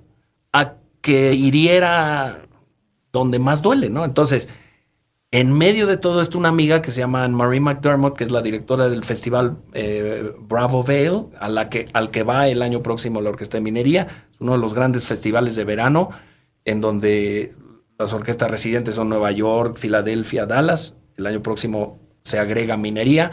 a 0.52 0.74
que 1.00 1.34
hiriera 1.34 2.42
donde 3.12 3.38
más 3.38 3.62
duele, 3.62 3.88
¿no? 3.90 4.04
Entonces, 4.04 4.48
en 5.32 5.52
medio 5.52 5.86
de 5.86 5.96
todo 5.96 6.20
esto, 6.20 6.38
una 6.38 6.48
amiga 6.48 6.82
que 6.82 6.90
se 6.90 7.00
llama 7.00 7.26
Marie 7.28 7.60
McDermott, 7.60 8.16
que 8.16 8.24
es 8.24 8.32
la 8.32 8.42
directora 8.42 8.88
del 8.88 9.04
festival 9.04 9.58
eh, 9.72 10.32
Bravo 10.40 10.82
Vale, 10.82 11.68
que, 11.70 11.88
al 11.92 12.10
que 12.10 12.22
va 12.24 12.48
el 12.48 12.62
año 12.62 12.82
próximo 12.82 13.20
la 13.20 13.30
Orquesta 13.30 13.58
de 13.58 13.62
Minería, 13.62 14.08
es 14.32 14.40
uno 14.40 14.52
de 14.52 14.58
los 14.58 14.74
grandes 14.74 15.06
festivales 15.06 15.54
de 15.54 15.64
verano, 15.64 16.10
en 16.64 16.80
donde 16.80 17.54
las 17.96 18.12
orquestas 18.12 18.50
residentes 18.50 18.96
son 18.96 19.08
Nueva 19.08 19.30
York, 19.30 19.76
Filadelfia, 19.76 20.46
Dallas. 20.46 20.94
El 21.16 21.26
año 21.26 21.42
próximo 21.42 22.00
se 22.22 22.38
agrega 22.38 22.76
Minería. 22.76 23.30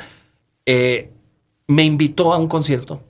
Eh, 0.65 1.11
me 1.67 1.83
invitó 1.83 2.33
a 2.33 2.37
un 2.37 2.47
concierto 2.47 3.01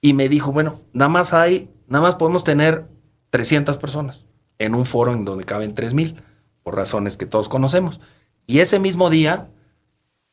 y 0.00 0.14
me 0.14 0.28
dijo, 0.28 0.50
bueno, 0.50 0.80
nada 0.92 1.08
más 1.08 1.34
hay, 1.34 1.68
nada 1.88 2.04
más 2.04 2.16
podemos 2.16 2.42
tener 2.42 2.86
300 3.30 3.76
personas 3.76 4.24
en 4.58 4.74
un 4.74 4.86
foro 4.86 5.12
en 5.12 5.24
donde 5.24 5.44
caben 5.44 5.74
3000, 5.74 6.16
por 6.64 6.74
razones 6.74 7.16
que 7.16 7.26
todos 7.26 7.48
conocemos. 7.48 8.00
Y 8.46 8.58
ese 8.58 8.80
mismo 8.80 9.10
día 9.10 9.48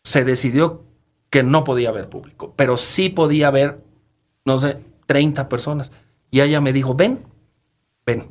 se 0.03 0.25
decidió 0.25 0.83
que 1.29 1.43
no 1.43 1.63
podía 1.63 1.89
haber 1.89 2.09
público, 2.09 2.53
pero 2.55 2.75
sí 2.75 3.09
podía 3.09 3.47
haber, 3.47 3.83
no 4.45 4.59
sé, 4.59 4.79
30 5.05 5.47
personas. 5.47 5.91
Y 6.31 6.41
ella 6.41 6.59
me 6.59 6.73
dijo, 6.73 6.95
ven, 6.95 7.19
ven. 8.05 8.29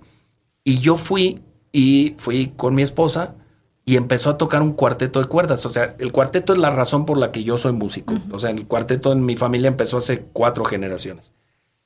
Y 0.65 0.81
yo 0.81 0.97
fui 0.97 1.41
y 1.73 2.15
fui 2.19 2.53
con 2.57 2.75
mi 2.75 2.83
esposa 2.83 3.37
y 3.85 3.97
empezó 3.97 4.31
a 4.31 4.39
tocar 4.39 4.63
un 4.63 4.73
cuarteto 4.73 5.21
de 5.21 5.29
cuerdas. 5.29 5.65
O 5.67 5.71
sea, 5.71 5.95
el 5.99 6.13
cuarteto 6.13 6.53
es 6.53 6.59
la 6.59 6.71
razón 6.71 7.07
por 7.07 7.17
la 7.17 7.33
que 7.33 7.45
yo 7.45 7.57
soy 7.57 7.73
músico. 7.73 8.15
O 8.33 8.39
sea, 8.39 8.51
el 8.51 8.67
cuarteto 8.67 9.13
en 9.13 9.25
mi 9.25 9.37
familia 9.37 9.69
empezó 9.69 9.97
hace 9.97 10.21
cuatro 10.33 10.65
generaciones. 10.65 11.33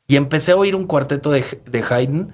Y 0.06 0.16
empecé 0.16 0.52
a 0.52 0.56
oír 0.56 0.74
un 0.76 0.86
cuarteto 0.86 1.30
de, 1.30 1.44
de 1.64 1.84
Haydn 1.88 2.32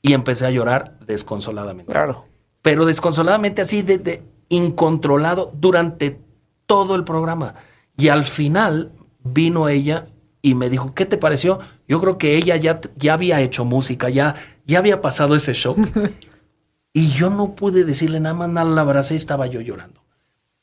y 0.00 0.14
empecé 0.14 0.46
a 0.46 0.50
llorar 0.50 0.98
desconsoladamente. 1.06 1.92
Claro. 1.92 2.24
Pero 2.62 2.84
desconsoladamente 2.86 3.60
así 3.62 3.82
de, 3.82 3.98
de 3.98 4.22
incontrolado 4.48 5.52
durante 5.54 6.18
todo 6.66 6.94
el 6.94 7.04
programa. 7.04 7.54
Y 7.96 8.08
al 8.08 8.24
final 8.24 8.92
vino 9.24 9.68
ella 9.68 10.06
y 10.40 10.54
me 10.54 10.70
dijo, 10.70 10.94
¿qué 10.94 11.04
te 11.06 11.16
pareció? 11.18 11.60
Yo 11.86 12.00
creo 12.00 12.18
que 12.18 12.36
ella 12.36 12.56
ya, 12.56 12.80
ya 12.96 13.14
había 13.14 13.40
hecho 13.40 13.64
música, 13.64 14.08
ya, 14.08 14.34
ya 14.66 14.78
había 14.78 15.00
pasado 15.00 15.34
ese 15.34 15.52
shock. 15.52 15.78
y 16.92 17.08
yo 17.10 17.30
no 17.30 17.54
pude 17.54 17.84
decirle 17.84 18.20
nada 18.20 18.34
más, 18.34 18.48
nada, 18.48 18.68
la 18.70 18.80
abracé 18.82 19.14
y 19.14 19.16
estaba 19.16 19.46
yo 19.46 19.60
llorando. 19.60 20.02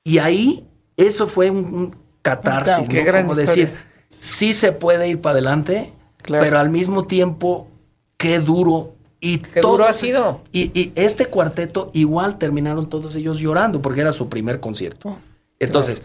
Y 0.04 0.18
ahí, 0.20 0.68
eso 0.98 1.28
fue 1.28 1.50
un, 1.50 1.58
un 1.74 1.96
catarsis, 2.22 2.90
Qué 2.90 3.04
¿no? 3.04 3.12
Como 3.12 3.32
historia. 3.32 3.46
decir, 3.66 3.74
sí 4.08 4.54
se 4.54 4.72
puede 4.72 5.08
ir 5.08 5.22
para 5.22 5.34
adelante, 5.34 5.94
Claro. 6.22 6.44
pero 6.44 6.60
al 6.60 6.70
mismo 6.70 7.06
tiempo, 7.06 7.70
qué 8.18 8.40
duro. 8.40 8.96
Y 9.22 9.40
Qué 9.40 9.60
duro 9.62 9.78
todos- 9.78 9.90
ha 9.90 9.94
sido. 9.94 10.42
Y, 10.52 10.72
y 10.80 10.92
este 10.96 11.26
cuarteto 11.26 11.92
igual 11.94 12.38
terminaron 12.38 12.90
todos 12.90 13.16
ellos 13.16 13.40
llorando 13.40 13.82
porque 13.82 14.02
era 14.02 14.12
su 14.12 14.30
primer 14.30 14.60
concierto. 14.60 15.18
Entonces, 15.60 16.04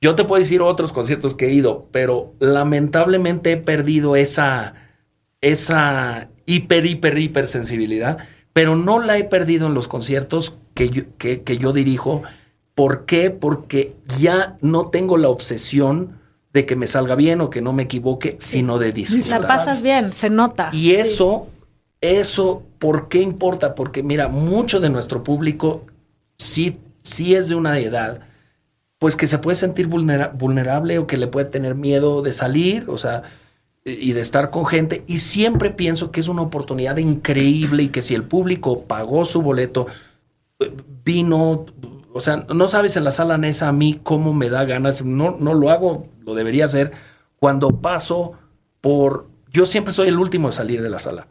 yo 0.00 0.14
te 0.14 0.24
puedo 0.24 0.40
decir 0.40 0.62
otros 0.62 0.92
conciertos 0.92 1.34
que 1.34 1.46
he 1.48 1.52
ido, 1.52 1.88
pero 1.90 2.32
lamentablemente 2.38 3.52
he 3.52 3.56
perdido 3.56 4.14
esa, 4.16 4.74
esa 5.40 6.28
hiper, 6.46 6.86
hiper, 6.86 7.18
hiper 7.18 7.46
sensibilidad, 7.46 8.18
pero 8.52 8.76
no 8.76 8.98
la 9.00 9.18
he 9.18 9.24
perdido 9.24 9.66
en 9.66 9.74
los 9.74 9.88
conciertos 9.88 10.56
que 10.74 10.88
yo, 10.90 11.02
que, 11.18 11.42
que 11.42 11.58
yo 11.58 11.72
dirijo. 11.72 12.22
¿Por 12.74 13.04
qué? 13.04 13.30
Porque 13.30 13.94
ya 14.18 14.56
no 14.60 14.86
tengo 14.90 15.16
la 15.18 15.28
obsesión 15.28 16.18
de 16.52 16.66
que 16.66 16.76
me 16.76 16.86
salga 16.86 17.14
bien 17.14 17.40
o 17.40 17.50
que 17.50 17.60
no 17.60 17.72
me 17.72 17.82
equivoque, 17.84 18.36
sino 18.38 18.78
de 18.78 18.92
disfrutar. 18.92 19.42
La 19.42 19.46
pasas 19.48 19.82
bien, 19.82 20.12
se 20.12 20.30
nota. 20.30 20.70
Y 20.72 20.92
eso, 20.92 21.46
eso, 22.00 22.62
¿por 22.78 23.08
qué 23.08 23.20
importa? 23.20 23.74
Porque 23.74 24.02
mira, 24.02 24.28
mucho 24.28 24.80
de 24.80 24.90
nuestro 24.90 25.22
público 25.22 25.86
sí, 26.38 26.78
sí 27.02 27.34
es 27.34 27.48
de 27.48 27.54
una 27.54 27.78
edad, 27.78 28.20
pues 28.98 29.16
que 29.16 29.26
se 29.26 29.38
puede 29.38 29.54
sentir 29.56 29.88
vulnera- 29.88 30.28
vulnerable 30.28 30.98
o 30.98 31.06
que 31.06 31.16
le 31.16 31.26
puede 31.26 31.46
tener 31.46 31.74
miedo 31.74 32.22
de 32.22 32.32
salir, 32.32 32.88
o 32.88 32.98
sea, 32.98 33.22
y 33.84 34.12
de 34.12 34.20
estar 34.20 34.50
con 34.50 34.66
gente. 34.66 35.04
Y 35.06 35.18
siempre 35.18 35.70
pienso 35.70 36.10
que 36.10 36.20
es 36.20 36.28
una 36.28 36.42
oportunidad 36.42 36.98
increíble 36.98 37.84
y 37.84 37.88
que 37.88 38.02
si 38.02 38.14
el 38.14 38.24
público 38.24 38.82
pagó 38.84 39.24
su 39.24 39.42
boleto, 39.42 39.86
vino, 41.04 41.64
o 42.12 42.20
sea, 42.20 42.44
no 42.54 42.68
sabes 42.68 42.96
en 42.96 43.04
la 43.04 43.10
sala 43.10 43.38
Nesa 43.38 43.68
a 43.68 43.72
mí 43.72 43.98
cómo 44.02 44.34
me 44.34 44.50
da 44.50 44.64
ganas, 44.64 45.02
no, 45.04 45.36
no 45.38 45.54
lo 45.54 45.70
hago, 45.70 46.06
lo 46.24 46.34
debería 46.34 46.66
hacer, 46.66 46.92
cuando 47.38 47.80
paso 47.80 48.32
por, 48.80 49.28
yo 49.50 49.64
siempre 49.64 49.92
soy 49.92 50.08
el 50.08 50.18
último 50.18 50.48
de 50.48 50.52
salir 50.52 50.82
de 50.82 50.90
la 50.90 50.98
sala. 50.98 51.26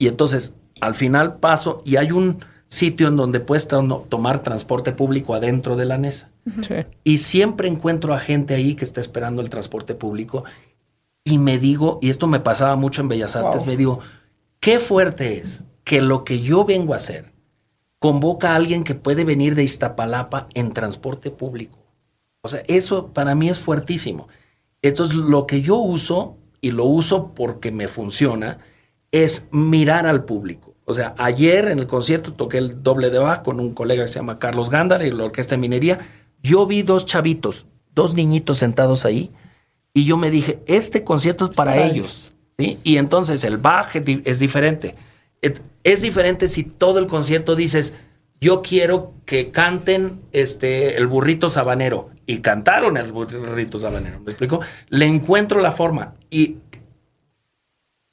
Y 0.00 0.08
entonces, 0.08 0.54
al 0.80 0.94
final 0.94 1.36
paso 1.36 1.82
y 1.84 1.96
hay 1.96 2.10
un 2.10 2.38
sitio 2.68 3.08
en 3.08 3.16
donde 3.16 3.38
puedes 3.40 3.68
to- 3.68 4.06
tomar 4.08 4.40
transporte 4.40 4.92
público 4.92 5.34
adentro 5.34 5.76
de 5.76 5.84
la 5.84 5.98
NESA. 5.98 6.30
Sí. 6.62 6.74
Y 7.04 7.18
siempre 7.18 7.68
encuentro 7.68 8.14
a 8.14 8.18
gente 8.18 8.54
ahí 8.54 8.74
que 8.74 8.84
está 8.84 9.00
esperando 9.00 9.42
el 9.42 9.50
transporte 9.50 9.94
público 9.94 10.44
y 11.22 11.36
me 11.36 11.58
digo, 11.58 11.98
y 12.00 12.08
esto 12.08 12.26
me 12.26 12.40
pasaba 12.40 12.76
mucho 12.76 13.02
en 13.02 13.08
Bellas 13.08 13.36
Artes, 13.36 13.66
me 13.66 13.76
digo, 13.76 14.00
qué 14.58 14.78
fuerte 14.78 15.36
es 15.38 15.64
que 15.84 16.00
lo 16.00 16.24
que 16.24 16.40
yo 16.40 16.64
vengo 16.64 16.94
a 16.94 16.96
hacer 16.96 17.32
convoca 17.98 18.52
a 18.52 18.56
alguien 18.56 18.84
que 18.84 18.94
puede 18.94 19.24
venir 19.24 19.54
de 19.54 19.64
Iztapalapa 19.64 20.48
en 20.54 20.72
transporte 20.72 21.30
público. 21.30 21.78
O 22.40 22.48
sea, 22.48 22.62
eso 22.68 23.08
para 23.08 23.34
mí 23.34 23.50
es 23.50 23.58
fuertísimo. 23.58 24.28
Entonces, 24.80 25.16
lo 25.16 25.46
que 25.46 25.60
yo 25.60 25.76
uso, 25.76 26.38
y 26.62 26.70
lo 26.70 26.86
uso 26.86 27.34
porque 27.34 27.70
me 27.70 27.86
funciona, 27.86 28.58
es 29.12 29.46
mirar 29.50 30.06
al 30.06 30.24
público. 30.24 30.74
O 30.84 30.94
sea, 30.94 31.14
ayer 31.18 31.68
en 31.68 31.78
el 31.78 31.86
concierto 31.86 32.32
toqué 32.32 32.58
el 32.58 32.82
doble 32.82 33.10
de 33.10 33.18
bajo 33.18 33.42
con 33.44 33.60
un 33.60 33.74
colega 33.74 34.02
que 34.04 34.08
se 34.08 34.16
llama 34.16 34.38
Carlos 34.38 34.70
Gándara 34.70 35.06
y 35.06 35.10
la 35.12 35.24
Orquesta 35.24 35.54
de 35.54 35.60
Minería. 35.60 36.00
Yo 36.42 36.66
vi 36.66 36.82
dos 36.82 37.06
chavitos, 37.06 37.66
dos 37.94 38.14
niñitos 38.14 38.58
sentados 38.58 39.04
ahí, 39.04 39.30
y 39.92 40.04
yo 40.04 40.16
me 40.16 40.30
dije, 40.30 40.60
este 40.66 41.04
concierto 41.04 41.44
es 41.50 41.56
para, 41.56 41.72
para 41.72 41.86
ellos. 41.86 42.32
¿sí? 42.58 42.78
Y 42.82 42.96
entonces 42.96 43.44
el 43.44 43.56
Bach 43.58 43.94
es 43.94 44.04
di- 44.04 44.22
es 44.24 44.38
diferente. 44.38 44.94
Es 45.84 46.02
diferente 46.02 46.48
si 46.48 46.64
todo 46.64 46.98
el 46.98 47.06
concierto 47.06 47.56
dices, 47.56 47.94
yo 48.40 48.62
quiero 48.62 49.12
que 49.26 49.50
canten 49.50 50.20
este, 50.32 50.96
el 50.96 51.06
burrito 51.06 51.50
sabanero. 51.50 52.10
Y 52.26 52.38
cantaron 52.38 52.96
el 52.96 53.10
burrito 53.10 53.78
sabanero, 53.78 54.20
¿me 54.20 54.30
explico? 54.30 54.60
Le 54.88 55.06
encuentro 55.06 55.60
la 55.60 55.72
forma. 55.72 56.14
Y 56.30 56.56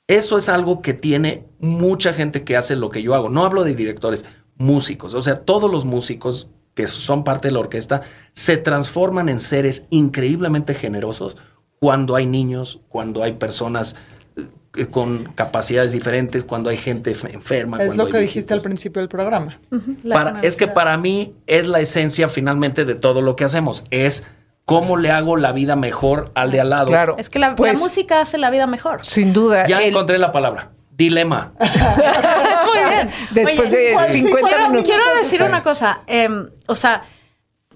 eso 0.07 0.37
es 0.37 0.49
algo 0.49 0.81
que 0.81 0.93
tiene 0.93 1.43
mucha 1.59 2.13
gente 2.13 2.43
que 2.43 2.55
hace 2.57 2.75
lo 2.75 2.89
que 2.89 3.01
yo 3.01 3.13
hago. 3.15 3.29
No 3.29 3.45
hablo 3.45 3.63
de 3.63 3.75
directores, 3.75 4.25
músicos. 4.57 5.13
O 5.13 5.21
sea, 5.21 5.35
todos 5.35 5.69
los 5.69 5.85
músicos 5.85 6.49
que 6.73 6.87
son 6.87 7.23
parte 7.23 7.47
de 7.47 7.53
la 7.53 7.59
orquesta 7.59 8.01
se 8.33 8.57
transforman 8.57 9.29
en 9.29 9.39
seres 9.39 9.85
increíblemente 9.89 10.73
generosos 10.73 11.35
cuando 11.79 12.15
hay 12.15 12.25
niños, 12.25 12.79
cuando 12.89 13.23
hay 13.23 13.33
personas 13.33 13.95
eh, 14.75 14.85
con 14.85 15.25
capacidades 15.35 15.91
diferentes, 15.91 16.43
cuando 16.43 16.69
hay 16.69 16.77
gente 16.77 17.11
enferma. 17.31 17.83
Es 17.83 17.97
lo 17.97 18.07
que 18.07 18.19
dijiste 18.19 18.53
al 18.53 18.61
principio 18.61 19.01
del 19.01 19.09
programa. 19.09 19.59
Para- 20.11 20.39
es 20.41 20.55
que 20.55 20.67
para 20.67 20.97
mí 20.97 21.33
es 21.47 21.67
la 21.67 21.79
esencia 21.79 22.27
finalmente 22.27 22.85
de 22.85 22.95
todo 22.95 23.21
lo 23.21 23.35
que 23.35 23.43
hacemos. 23.43 23.83
Es 23.89 24.23
cómo 24.67 24.97
le 24.97 25.09
hago 25.11 25.37
la 25.37 25.53
vida 25.53 25.75
mejor 25.77 26.29
al 26.35 26.51
de 26.51 26.59
al 26.59 26.69
lado. 26.69 26.87
Claro. 26.87 27.15
Es 27.17 27.29
que 27.29 27.39
la, 27.39 27.49
la 27.51 27.55
Pues, 27.55 27.79
música 27.79 28.19
hace 28.19 28.37
la 28.37 28.49
vida 28.49 28.67
mejor. 28.67 29.03
Sin 29.05 29.31
duda. 29.31 29.65
Ya 29.65 29.79
el- 29.81 29.89
encontré 29.89 30.17
la 30.19 30.31
palabra. 30.33 30.71
Dilema. 30.91 31.53
Muy 31.59 32.89
bien. 32.89 33.09
Después 33.31 33.71
de 33.71 33.91
igual, 33.91 34.09
50 34.09 34.47
quiero, 34.47 34.69
minutos. 34.69 34.89
Quiero 34.93 35.19
decir 35.19 35.41
una 35.41 35.63
cosa. 35.63 35.99
em, 36.07 36.49
o 36.67 36.75
sea, 36.75 37.03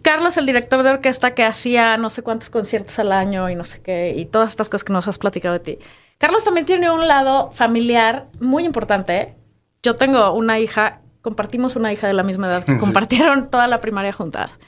Carlos, 0.02 0.36
el 0.38 0.46
director 0.46 0.84
de 0.84 0.89
orquesta 0.89 1.32
que 1.32 1.44
hacía 1.46 1.96
no 1.98 2.10
sé 2.10 2.24
cuántos 2.24 2.50
conciertos 2.50 2.98
al 3.00 3.12
año 3.12 3.50
y 3.50 3.56
no 3.56 3.64
sé 3.64 3.82
qué, 3.82 4.14
y 4.18 4.26
todas 4.26 4.50
estas 4.50 4.68
cosas 4.68 4.84
que 4.84 4.92
nos 4.94 5.08
has 5.08 5.18
platicado 5.18 5.54
de 5.54 5.60
ti. 5.60 5.78
Carlos 6.18 6.44
también 6.44 6.66
tiene 6.66 6.89
un 6.92 7.08
lado 7.08 7.52
familiar 7.54 8.26
muy 8.39 8.66
importante. 8.66 9.36
Yo 9.84 9.96
tengo 9.96 10.34
una 10.34 10.60
hija, 10.60 11.00
compartimos 11.22 11.76
una 11.76 11.94
hija 11.94 12.08
de 12.08 12.14
la 12.14 12.24
misma 12.24 12.48
edad, 12.48 12.66
que 12.66 12.78
compartieron 12.80 13.50
toda 13.50 13.68
la 13.68 13.80
primaria 13.80 14.12
juntas. 14.12 14.60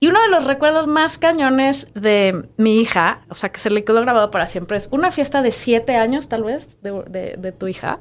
Y 0.00 0.08
uno 0.08 0.20
de 0.22 0.28
los 0.28 0.44
recuerdos 0.44 0.86
más 0.86 1.18
cañones 1.18 1.88
de 1.94 2.48
mi 2.56 2.80
hija, 2.80 3.22
o 3.28 3.34
sea, 3.34 3.50
que 3.50 3.58
se 3.60 3.70
le 3.70 3.82
quedó 3.84 4.00
grabado 4.00 4.30
para 4.30 4.46
siempre, 4.46 4.76
es 4.76 4.88
una 4.92 5.10
fiesta 5.10 5.42
de 5.42 5.50
siete 5.50 5.96
años, 5.96 6.28
tal 6.28 6.44
vez, 6.44 6.80
de, 6.82 6.92
de- 7.08 7.34
de 7.36 7.52
tu 7.52 7.66
hija, 7.66 7.98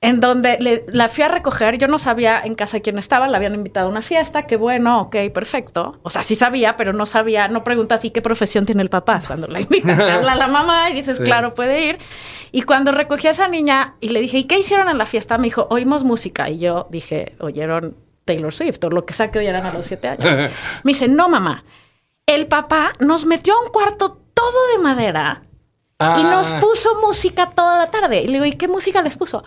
en 0.00 0.20
donde 0.20 0.56
le- 0.60 0.84
la 0.88 1.08
fui 1.08 1.24
a 1.24 1.28
recoger. 1.28 1.76
Yo 1.76 1.88
no 1.88 1.98
sabía 1.98 2.40
en 2.40 2.54
casa 2.54 2.78
quién 2.80 2.98
estaba, 2.98 3.26
la 3.28 3.36
habían 3.36 3.54
invitado 3.54 3.88
a 3.88 3.90
una 3.90 4.00
fiesta, 4.00 4.46
qué 4.46 4.56
bueno, 4.56 5.00
ok, 5.02 5.16
perfecto. 5.34 5.98
O 6.04 6.10
sea, 6.10 6.22
sí 6.22 6.36
sabía, 6.36 6.76
pero 6.76 6.92
no 6.92 7.04
sabía, 7.04 7.48
no 7.48 7.64
preguntas 7.64 8.04
¿y 8.04 8.10
qué 8.10 8.22
profesión 8.22 8.64
tiene 8.64 8.82
el 8.82 8.90
papá? 8.90 9.22
Cuando 9.26 9.48
la 9.48 9.60
invitas 9.60 9.98
a 9.98 10.14
habla 10.18 10.36
la 10.36 10.46
mamá 10.46 10.88
y 10.90 10.94
dices, 10.94 11.16
Sí. 11.18 11.24
claro, 11.24 11.52
puede 11.54 11.84
ir. 11.84 11.98
Y 12.52 12.62
cuando 12.62 12.92
recogí 12.92 13.26
a 13.26 13.32
esa 13.32 13.48
niña 13.48 13.96
y 14.00 14.10
le 14.10 14.20
dije, 14.20 14.38
¿y 14.38 14.44
qué 14.44 14.58
hicieron 14.58 14.88
en 14.88 14.98
la 14.98 15.04
fiesta? 15.04 15.36
Me 15.36 15.44
dijo, 15.48 15.66
oímos 15.68 16.04
música. 16.04 16.48
Y 16.48 16.60
yo 16.60 16.86
dije, 16.90 17.34
oyeron 17.40 17.96
Taylor 18.28 18.52
Swift 18.52 18.84
o 18.84 18.90
lo 18.90 19.04
que 19.06 19.14
sea 19.14 19.30
que 19.30 19.38
oyeran 19.40 19.64
a 19.66 19.72
los 19.72 19.86
siete 19.86 20.06
años. 20.08 20.28
Me 20.84 20.90
dice, 20.92 21.08
no, 21.08 21.28
mamá. 21.28 21.64
El 22.26 22.46
papá 22.46 22.92
nos 23.00 23.24
metió 23.24 23.54
a 23.56 23.62
un 23.64 23.70
cuarto 23.70 24.20
todo 24.34 24.66
de 24.72 24.78
madera 24.78 25.42
y 25.98 26.22
nos 26.22 26.46
Ah. 26.52 26.60
puso 26.60 27.00
música 27.00 27.48
toda 27.50 27.78
la 27.78 27.90
tarde. 27.90 28.20
Y 28.20 28.26
le 28.26 28.34
digo, 28.34 28.44
¿y 28.44 28.52
qué 28.52 28.68
música 28.68 29.00
les 29.02 29.16
puso? 29.16 29.42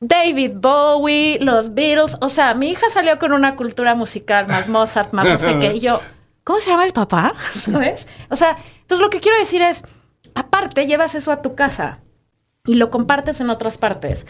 David 0.00 0.52
Bowie, 0.54 1.38
los 1.40 1.74
Beatles. 1.74 2.16
O 2.20 2.28
sea, 2.28 2.54
mi 2.54 2.70
hija 2.70 2.88
salió 2.90 3.18
con 3.18 3.32
una 3.32 3.56
cultura 3.56 3.94
musical, 3.94 4.46
más 4.48 4.68
Mozart, 4.68 5.12
más 5.12 5.28
no 5.28 5.38
sé 5.38 5.58
qué. 5.58 5.74
Y 5.74 5.80
yo, 5.80 6.00
¿cómo 6.44 6.60
se 6.60 6.70
llama 6.70 6.84
el 6.86 6.92
papá? 6.92 7.34
¿Sabes? 7.56 8.06
O 8.30 8.36
sea, 8.36 8.56
entonces 8.82 9.02
lo 9.04 9.10
que 9.10 9.20
quiero 9.20 9.36
decir 9.38 9.60
es, 9.62 9.82
aparte, 10.34 10.86
llevas 10.86 11.14
eso 11.14 11.30
a 11.32 11.42
tu 11.42 11.54
casa 11.54 11.98
y 12.64 12.76
lo 12.76 12.90
compartes 12.90 13.40
en 13.40 13.50
otras 13.50 13.78
partes. 13.78 14.26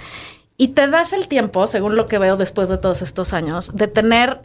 Y 0.62 0.68
te 0.68 0.86
das 0.86 1.12
el 1.12 1.26
tiempo, 1.26 1.66
según 1.66 1.96
lo 1.96 2.06
que 2.06 2.18
veo 2.18 2.36
después 2.36 2.68
de 2.68 2.78
todos 2.78 3.02
estos 3.02 3.32
años, 3.32 3.72
de 3.74 3.88
tener, 3.88 4.42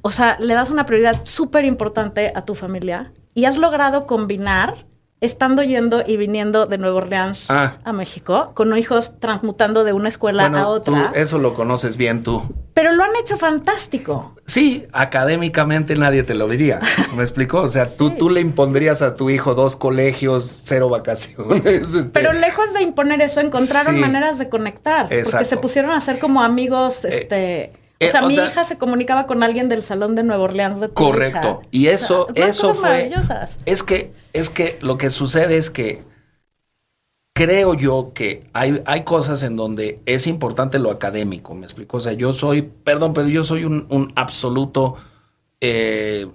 o 0.00 0.10
sea, 0.10 0.38
le 0.40 0.54
das 0.54 0.70
una 0.70 0.86
prioridad 0.86 1.20
súper 1.24 1.66
importante 1.66 2.32
a 2.34 2.46
tu 2.46 2.54
familia 2.54 3.12
y 3.34 3.44
has 3.44 3.58
logrado 3.58 4.06
combinar, 4.06 4.86
estando 5.20 5.62
yendo 5.64 6.02
y 6.06 6.16
viniendo 6.16 6.66
de 6.66 6.78
Nueva 6.78 6.98
Orleans 6.98 7.50
Ah. 7.50 7.74
a 7.84 7.92
México, 7.92 8.52
con 8.54 8.76
hijos 8.78 9.18
transmutando 9.18 9.82
de 9.84 9.92
una 9.92 10.08
escuela 10.08 10.46
a 10.46 10.48
Bueno, 10.48 10.64
tú 10.82 10.92
otra. 10.94 11.12
eso 11.14 11.38
lo 11.38 11.54
conoces 11.54 11.96
bien 11.96 12.22
tú. 12.22 12.42
Pero 12.74 12.92
lo 12.92 13.02
han 13.02 13.16
hecho 13.20 13.36
fantástico. 13.36 14.36
Sí, 14.46 14.86
académicamente 14.92 15.96
nadie 15.96 16.22
te 16.22 16.34
lo 16.34 16.46
diría. 16.48 16.80
¿Me 17.16 17.22
explicó? 17.24 17.62
O 17.62 17.68
sea, 17.68 17.88
tú, 17.88 18.10
tú 18.12 18.30
le 18.30 18.40
impondrías 18.40 19.02
a 19.02 19.16
tu 19.16 19.28
hijo 19.30 19.54
dos 19.56 19.74
colegios, 19.74 20.62
cero 20.64 20.88
vacaciones. 20.88 21.64
este, 21.66 22.02
Pero 22.12 22.32
lejos 22.32 22.72
de 22.72 22.82
imponer 22.82 23.20
eso, 23.22 23.40
encontraron 23.40 23.96
Sí. 23.96 24.00
maneras 24.00 24.38
de 24.38 24.48
conectar. 24.48 25.02
Porque 25.02 25.18
Exacto. 25.18 25.46
se 25.48 25.56
pusieron 25.56 25.90
a 25.90 26.00
ser 26.00 26.18
como 26.20 26.42
amigos, 26.42 27.04
este... 27.04 27.60
eh, 27.64 27.72
o 28.00 28.08
sea, 28.10 28.24
o 28.24 28.28
mi 28.28 28.34
sea- 28.34 28.46
hija 28.46 28.64
se 28.64 28.78
comunicaba 28.78 29.26
con 29.26 29.42
alguien 29.42 29.68
del 29.68 29.82
salón 29.82 30.14
de 30.14 30.22
Nueva 30.22 30.44
Orleans 30.44 30.80
de 30.80 30.88
tu 30.88 30.94
Correcto. 30.94 31.60
hija. 31.62 31.68
Y 31.70 31.86
eso, 31.88 32.26
O 32.30 32.32
sea, 32.34 32.44
unas 32.44 32.56
eso 32.56 32.74
fue. 32.74 33.10
Es 33.66 33.82
que, 33.82 34.12
es 34.32 34.50
que 34.50 34.78
lo 34.80 34.96
que 34.98 35.10
sucede 35.10 35.56
es 35.56 35.70
que 35.70 36.02
creo 37.34 37.74
yo 37.74 38.12
que 38.14 38.48
hay, 38.52 38.82
hay 38.84 39.04
cosas 39.04 39.42
en 39.42 39.56
donde 39.56 40.00
es 40.06 40.26
importante 40.26 40.78
lo 40.78 40.90
académico, 40.90 41.54
me 41.54 41.66
explico. 41.66 41.98
O 41.98 42.00
sea, 42.00 42.12
yo 42.12 42.32
soy, 42.32 42.62
perdón, 42.62 43.12
pero 43.14 43.28
yo 43.28 43.44
soy 43.44 43.64
un, 43.64 43.86
un 43.90 44.12
absoluto 44.16 44.96
eh, 45.60 46.26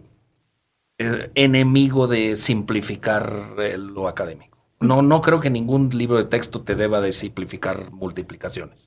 eh, 0.97 1.31
enemigo 1.35 2.07
de 2.07 2.35
simplificar 2.35 3.55
eh, 3.59 3.77
lo 3.77 4.07
académico. 4.07 4.57
No, 4.79 5.01
no 5.01 5.21
creo 5.21 5.39
que 5.39 5.49
ningún 5.49 5.89
libro 5.93 6.17
de 6.17 6.25
texto 6.25 6.61
te 6.61 6.75
deba 6.75 6.99
de 7.01 7.11
simplificar 7.13 7.91
multiplicaciones. 7.91 8.77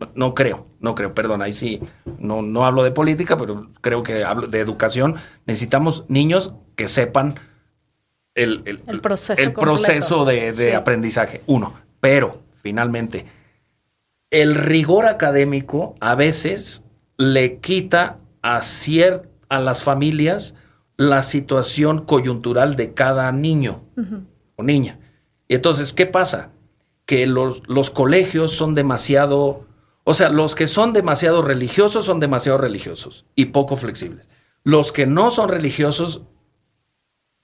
No, 0.00 0.10
no 0.14 0.34
creo, 0.34 0.66
no 0.80 0.94
creo, 0.94 1.14
perdón, 1.14 1.42
ahí 1.42 1.52
sí, 1.52 1.80
no, 2.18 2.42
no 2.42 2.64
hablo 2.66 2.82
de 2.82 2.90
política, 2.90 3.36
pero 3.36 3.68
creo 3.80 4.02
que 4.02 4.24
hablo 4.24 4.46
de 4.48 4.60
educación. 4.60 5.16
Necesitamos 5.46 6.04
niños 6.08 6.54
que 6.76 6.88
sepan 6.88 7.34
el, 8.34 8.62
el- 8.66 8.82
El 8.86 9.00
proceso 9.00 9.42
el 9.42 9.52
proceso 9.52 10.24
de, 10.24 10.52
de 10.52 10.70
Sí. 10.70 10.74
aprendizaje. 10.74 11.42
Uno, 11.46 11.74
pero 12.00 12.42
finalmente, 12.52 13.26
el 14.30 14.54
rigor 14.54 15.06
académico 15.06 15.94
a 16.00 16.14
veces 16.14 16.84
le 17.16 17.58
quita 17.58 18.18
a, 18.42 18.58
cier- 18.60 19.22
a 19.48 19.58
las 19.60 19.82
familias 19.82 20.54
la 20.96 21.22
situación 21.22 22.04
coyuntural 22.04 22.76
de 22.76 22.92
cada 22.94 23.30
niño 23.32 23.82
o 24.56 24.62
niña. 24.62 24.98
Y 25.48 25.54
entonces, 25.54 25.92
¿qué 25.92 26.06
pasa? 26.06 26.50
Que 27.08 27.26
los, 27.26 27.62
los 27.66 27.90
colegios 27.90 28.52
son 28.52 28.74
demasiado, 28.74 29.66
o 30.04 30.12
sea, 30.12 30.28
los 30.28 30.54
que 30.54 30.66
son 30.66 30.92
demasiado 30.92 31.40
religiosos 31.40 32.04
son 32.04 32.20
demasiado 32.20 32.58
religiosos 32.58 33.24
y 33.34 33.46
poco 33.46 33.74
flexibles. 33.76 34.28
Los 34.62 34.92
que 34.92 35.06
no 35.06 35.30
son 35.30 35.48
religiosos 35.48 36.20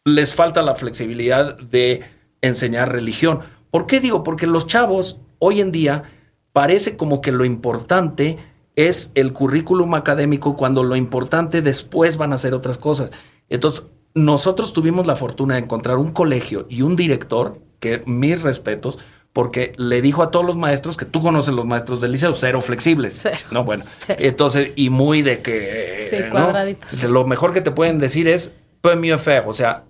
les 0.05 0.35
falta 0.35 0.61
la 0.61 0.75
flexibilidad 0.75 1.57
de 1.57 2.03
enseñar 2.43 2.93
religión. 2.93 3.41
¿Por 3.71 3.87
qué 3.87 4.01
digo? 4.01 4.23
Porque 4.23 4.47
los 4.47 4.67
chavos 4.67 5.19
hoy 5.39 5.61
en 5.61 5.73
día 5.73 6.05
parece 6.53 6.97
como 6.97 7.21
que 7.21 7.33
lo 7.33 7.45
importante 7.45 8.39
es 8.77 9.11
el 9.15 9.33
currículum 9.33 9.95
académico 9.95 10.57
cuando 10.57 10.83
lo 10.83 10.97
importante 10.97 11.62
después 11.62 12.17
van 12.17 12.33
a 12.33 12.39
ser 12.39 12.55
otras 12.55 12.77
cosas. 12.77 13.11
Entonces, 13.49 13.85
nosotros 14.15 14.73
tuvimos 14.73 15.07
la 15.07 15.17
fortuna 15.17 15.55
de 15.55 15.62
encontrar 15.62 15.99
un 15.99 16.12
colegio 16.12 16.67
y 16.69 16.83
un 16.83 16.97
director, 16.97 17.61
que 17.81 18.03
mis 18.07 18.43
respetos, 18.43 18.99
porque 19.35 19.72
le 19.76 20.01
dijo 20.01 20.22
a 20.22 20.30
todos 20.30 20.47
los 20.47 20.57
maestros, 20.57 20.97
que 20.97 21.05
tú 21.05 21.20
conoces 21.20 21.53
los 21.53 21.66
maestros 21.66 22.01
del 22.01 22.12
liceo, 22.12 22.32
cero 22.35 22.61
flexibles. 22.61 23.18
Cero. 23.20 23.37
No, 23.51 23.64
bueno. 23.64 23.85
Cero. 23.99 24.20
Entonces, 24.22 24.70
y 24.76 24.91
muy 24.91 25.22
de 25.22 25.43
que... 25.43 26.07
Sí, 26.09 26.16
¿no? 26.20 26.30
cuadraditos. 26.30 27.03
Lo 27.03 27.26
mejor 27.26 27.53
que 27.53 27.61
te 27.61 27.72
pueden 27.72 27.99
decir 27.99 28.28
es, 28.28 28.53
peut 28.80 28.97
mieux 28.97 29.20
faire, 29.20 29.43
o 29.45 29.53
sea, 29.53 29.82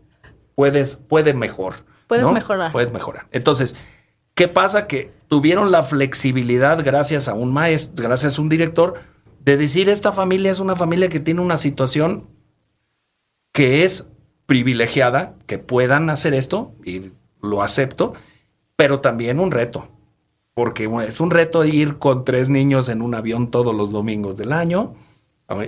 puedes, 0.55 0.97
puede 0.97 1.35
mejor. 1.35 1.75
Puedes 2.07 2.25
¿no? 2.25 2.33
mejorar. 2.33 2.73
Puedes 2.73 2.91
mejorar. 2.91 3.27
Entonces, 3.33 3.77
¿qué 4.35 4.49
pasa? 4.49 4.87
Que 4.87 5.13
tuvieron 5.29 5.71
la 5.71 5.83
flexibilidad 5.83 6.83
gracias 6.83 7.29
a 7.29 7.35
un 7.35 7.53
maestro, 7.53 8.03
gracias 8.03 8.39
a 8.39 8.41
un 8.41 8.49
director, 8.49 8.95
de 9.41 9.59
decir 9.59 9.91
esta 9.91 10.13
familia 10.13 10.53
es 10.53 10.59
una 10.59 10.75
familia 10.75 11.11
que 11.11 11.21
tiene 11.21 11.43
una 11.43 11.59
situación 11.59 12.29
que 13.53 13.85
es 13.85 14.09
privilegiada, 14.47 15.35
que 15.47 15.59
puedan 15.59 16.09
hacer 16.09 16.33
esto, 16.33 16.73
y 16.83 17.13
lo 17.43 17.63
acepto, 17.63 18.15
pero 18.77 19.01
también 19.01 19.39
un 19.41 19.51
reto. 19.51 19.89
Porque 20.55 20.87
bueno, 20.87 21.09
es 21.09 21.21
un 21.21 21.31
reto 21.31 21.65
ir 21.65 21.99
con 21.99 22.25
tres 22.25 22.49
niños 22.49 22.89
en 22.89 23.03
un 23.03 23.15
avión 23.15 23.51
todos 23.51 23.75
los 23.75 23.91
domingos 23.91 24.37
del 24.37 24.53
año. 24.53 24.95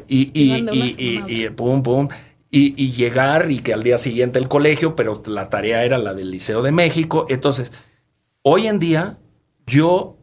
Y, 0.09 0.31
y, 0.33 0.53
y- 0.73 1.23
y- 1.45 1.51
pum, 1.51 1.83
pum. 1.83 2.09
Y, 2.51 2.93
llegar 2.93 3.51
y 3.51 3.59
que 3.59 3.75
al 3.75 3.83
día 3.83 3.99
siguiente 3.99 4.39
el 4.39 4.49
colegio, 4.49 4.97
pero 4.97 5.23
la 5.27 5.51
tarea 5.51 5.85
era 5.85 5.99
la 5.99 6.15
del 6.15 6.31
Liceo 6.31 6.63
de 6.63 6.73
México. 6.73 7.27
Entonces, 7.29 7.73
hoy 8.43 8.67
en 8.69 8.79
día, 8.79 9.19
yo, 9.67 10.17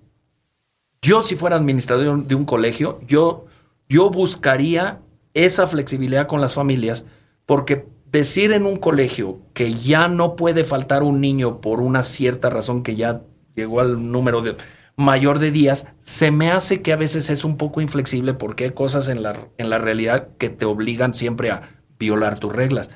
yo 1.01 1.21
si 1.21 1.35
fuera 1.35 1.57
administrador 1.57 2.05
de 2.05 2.09
un, 2.09 2.27
de 2.27 2.35
un 2.35 2.45
colegio, 2.45 2.99
yo, 3.05 3.45
yo 3.87 4.09
buscaría 4.09 4.99
esa 5.35 5.67
flexibilidad 5.67 6.25
con 6.27 6.41
las 6.41 6.53
familias, 6.55 7.05
porque 7.45 7.85
decir 8.13 8.53
en 8.53 8.65
un 8.65 8.77
colegio 8.77 9.39
que 9.53 9.73
ya 9.73 10.07
no 10.07 10.37
puede 10.37 10.63
faltar 10.63 11.03
un 11.03 11.19
niño 11.19 11.59
por 11.59 11.81
una 11.81 12.03
cierta 12.03 12.49
razón 12.49 12.83
que 12.83 12.95
ya 12.95 13.23
llegó 13.55 13.81
al 13.81 14.11
número 14.11 14.41
de 14.41 14.55
mayor 14.95 15.39
de 15.39 15.49
días, 15.49 15.87
se 15.99 16.29
me 16.29 16.51
hace 16.51 16.83
que 16.83 16.93
a 16.93 16.95
veces 16.95 17.31
es 17.31 17.43
un 17.43 17.57
poco 17.57 17.81
inflexible 17.81 18.35
porque 18.35 18.65
hay 18.65 18.71
cosas 18.71 19.09
en 19.09 19.23
la, 19.23 19.35
en 19.57 19.71
la 19.71 19.79
realidad 19.79 20.29
que 20.37 20.49
te 20.49 20.65
obligan 20.65 21.15
siempre 21.15 21.49
a 21.49 21.81
violar 21.97 22.37
tus 22.37 22.53
reglas. 22.53 22.91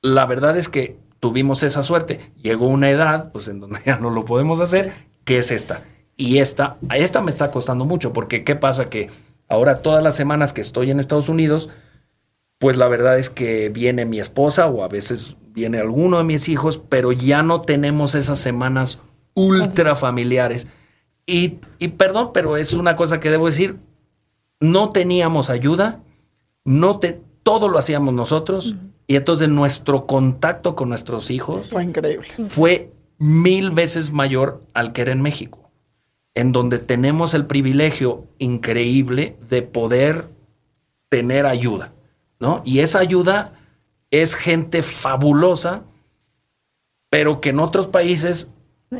La 0.00 0.24
verdad 0.24 0.56
es 0.56 0.70
que 0.70 0.96
tuvimos 1.20 1.62
esa 1.62 1.82
suerte. 1.82 2.32
Llegó 2.36 2.68
una 2.68 2.88
edad, 2.88 3.30
pues 3.30 3.48
en 3.48 3.60
donde 3.60 3.80
ya 3.86 3.98
no 3.98 4.08
lo 4.08 4.24
podemos 4.24 4.60
hacer, 4.60 4.92
que 5.24 5.38
es 5.38 5.50
esta. 5.50 5.84
Y 6.16 6.38
esta, 6.38 6.78
esta 6.94 7.20
me 7.20 7.30
está 7.30 7.50
costando 7.50 7.84
mucho, 7.84 8.14
porque 8.14 8.44
¿qué 8.44 8.56
pasa? 8.56 8.86
Que 8.86 9.10
ahora 9.46 9.82
todas 9.82 10.02
las 10.02 10.16
semanas 10.16 10.54
que 10.54 10.62
estoy 10.62 10.90
en 10.90 11.00
Estados 11.00 11.28
Unidos, 11.28 11.68
pues 12.58 12.76
la 12.76 12.88
verdad 12.88 13.18
es 13.18 13.30
que 13.30 13.68
viene 13.68 14.04
mi 14.04 14.20
esposa 14.20 14.66
o 14.66 14.82
a 14.82 14.88
veces 14.88 15.36
viene 15.52 15.78
alguno 15.78 16.18
de 16.18 16.24
mis 16.24 16.48
hijos, 16.48 16.80
pero 16.88 17.12
ya 17.12 17.42
no 17.42 17.62
tenemos 17.62 18.14
esas 18.14 18.38
semanas 18.38 19.00
ultra 19.34 19.94
familiares. 19.94 20.66
Y, 21.26 21.58
y 21.78 21.88
perdón, 21.88 22.30
pero 22.32 22.56
es 22.56 22.72
una 22.72 22.96
cosa 22.96 23.20
que 23.20 23.30
debo 23.30 23.46
decir, 23.46 23.76
no 24.60 24.90
teníamos 24.90 25.50
ayuda, 25.50 26.02
no 26.64 26.98
te, 26.98 27.20
todo 27.42 27.68
lo 27.68 27.78
hacíamos 27.78 28.14
nosotros, 28.14 28.74
y 29.06 29.16
entonces 29.16 29.48
nuestro 29.48 30.06
contacto 30.06 30.74
con 30.76 30.90
nuestros 30.90 31.30
hijos 31.30 31.68
Fue 31.70 31.82
increíble. 31.82 32.28
fue 32.48 32.92
mil 33.18 33.70
veces 33.70 34.12
mayor 34.12 34.62
al 34.74 34.92
que 34.92 35.02
era 35.02 35.12
en 35.12 35.22
México, 35.22 35.70
en 36.34 36.52
donde 36.52 36.78
tenemos 36.78 37.34
el 37.34 37.46
privilegio 37.46 38.26
increíble 38.38 39.36
de 39.48 39.62
poder 39.62 40.28
tener 41.08 41.46
ayuda, 41.46 41.92
¿no? 42.40 42.62
Y 42.64 42.80
esa 42.80 42.98
ayuda 43.00 43.52
es 44.10 44.34
gente 44.34 44.82
fabulosa, 44.82 45.82
pero 47.10 47.40
que 47.40 47.50
en 47.50 47.60
otros 47.60 47.86
países 47.88 48.48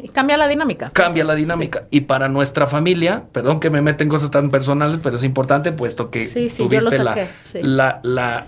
Y 0.03 0.09
cambia 0.09 0.37
la 0.37 0.49
dinámica. 0.49 0.91
cambia 0.91 1.25
la 1.25 1.35
dinámica. 1.35 1.87
Y 1.91 2.03
para 2.03 2.29
nuestra 2.29 2.67
familia, 2.67 3.25
perdón 3.33 3.61
que 3.61 3.71
me 3.71 3.81
meten 3.81 4.09
cosas 4.09 4.31
tan 4.31 4.51
personales, 4.51 5.01
pero 5.03 5.17
es 5.17 5.25
importante 5.25 5.73
puesto 5.73 6.11
que 6.11 6.27
Sí, 6.27 6.49
sí, 6.49 6.63
tuviste 6.65 7.03
la, 7.03 7.29
la, 7.55 8.01
la, 8.03 8.47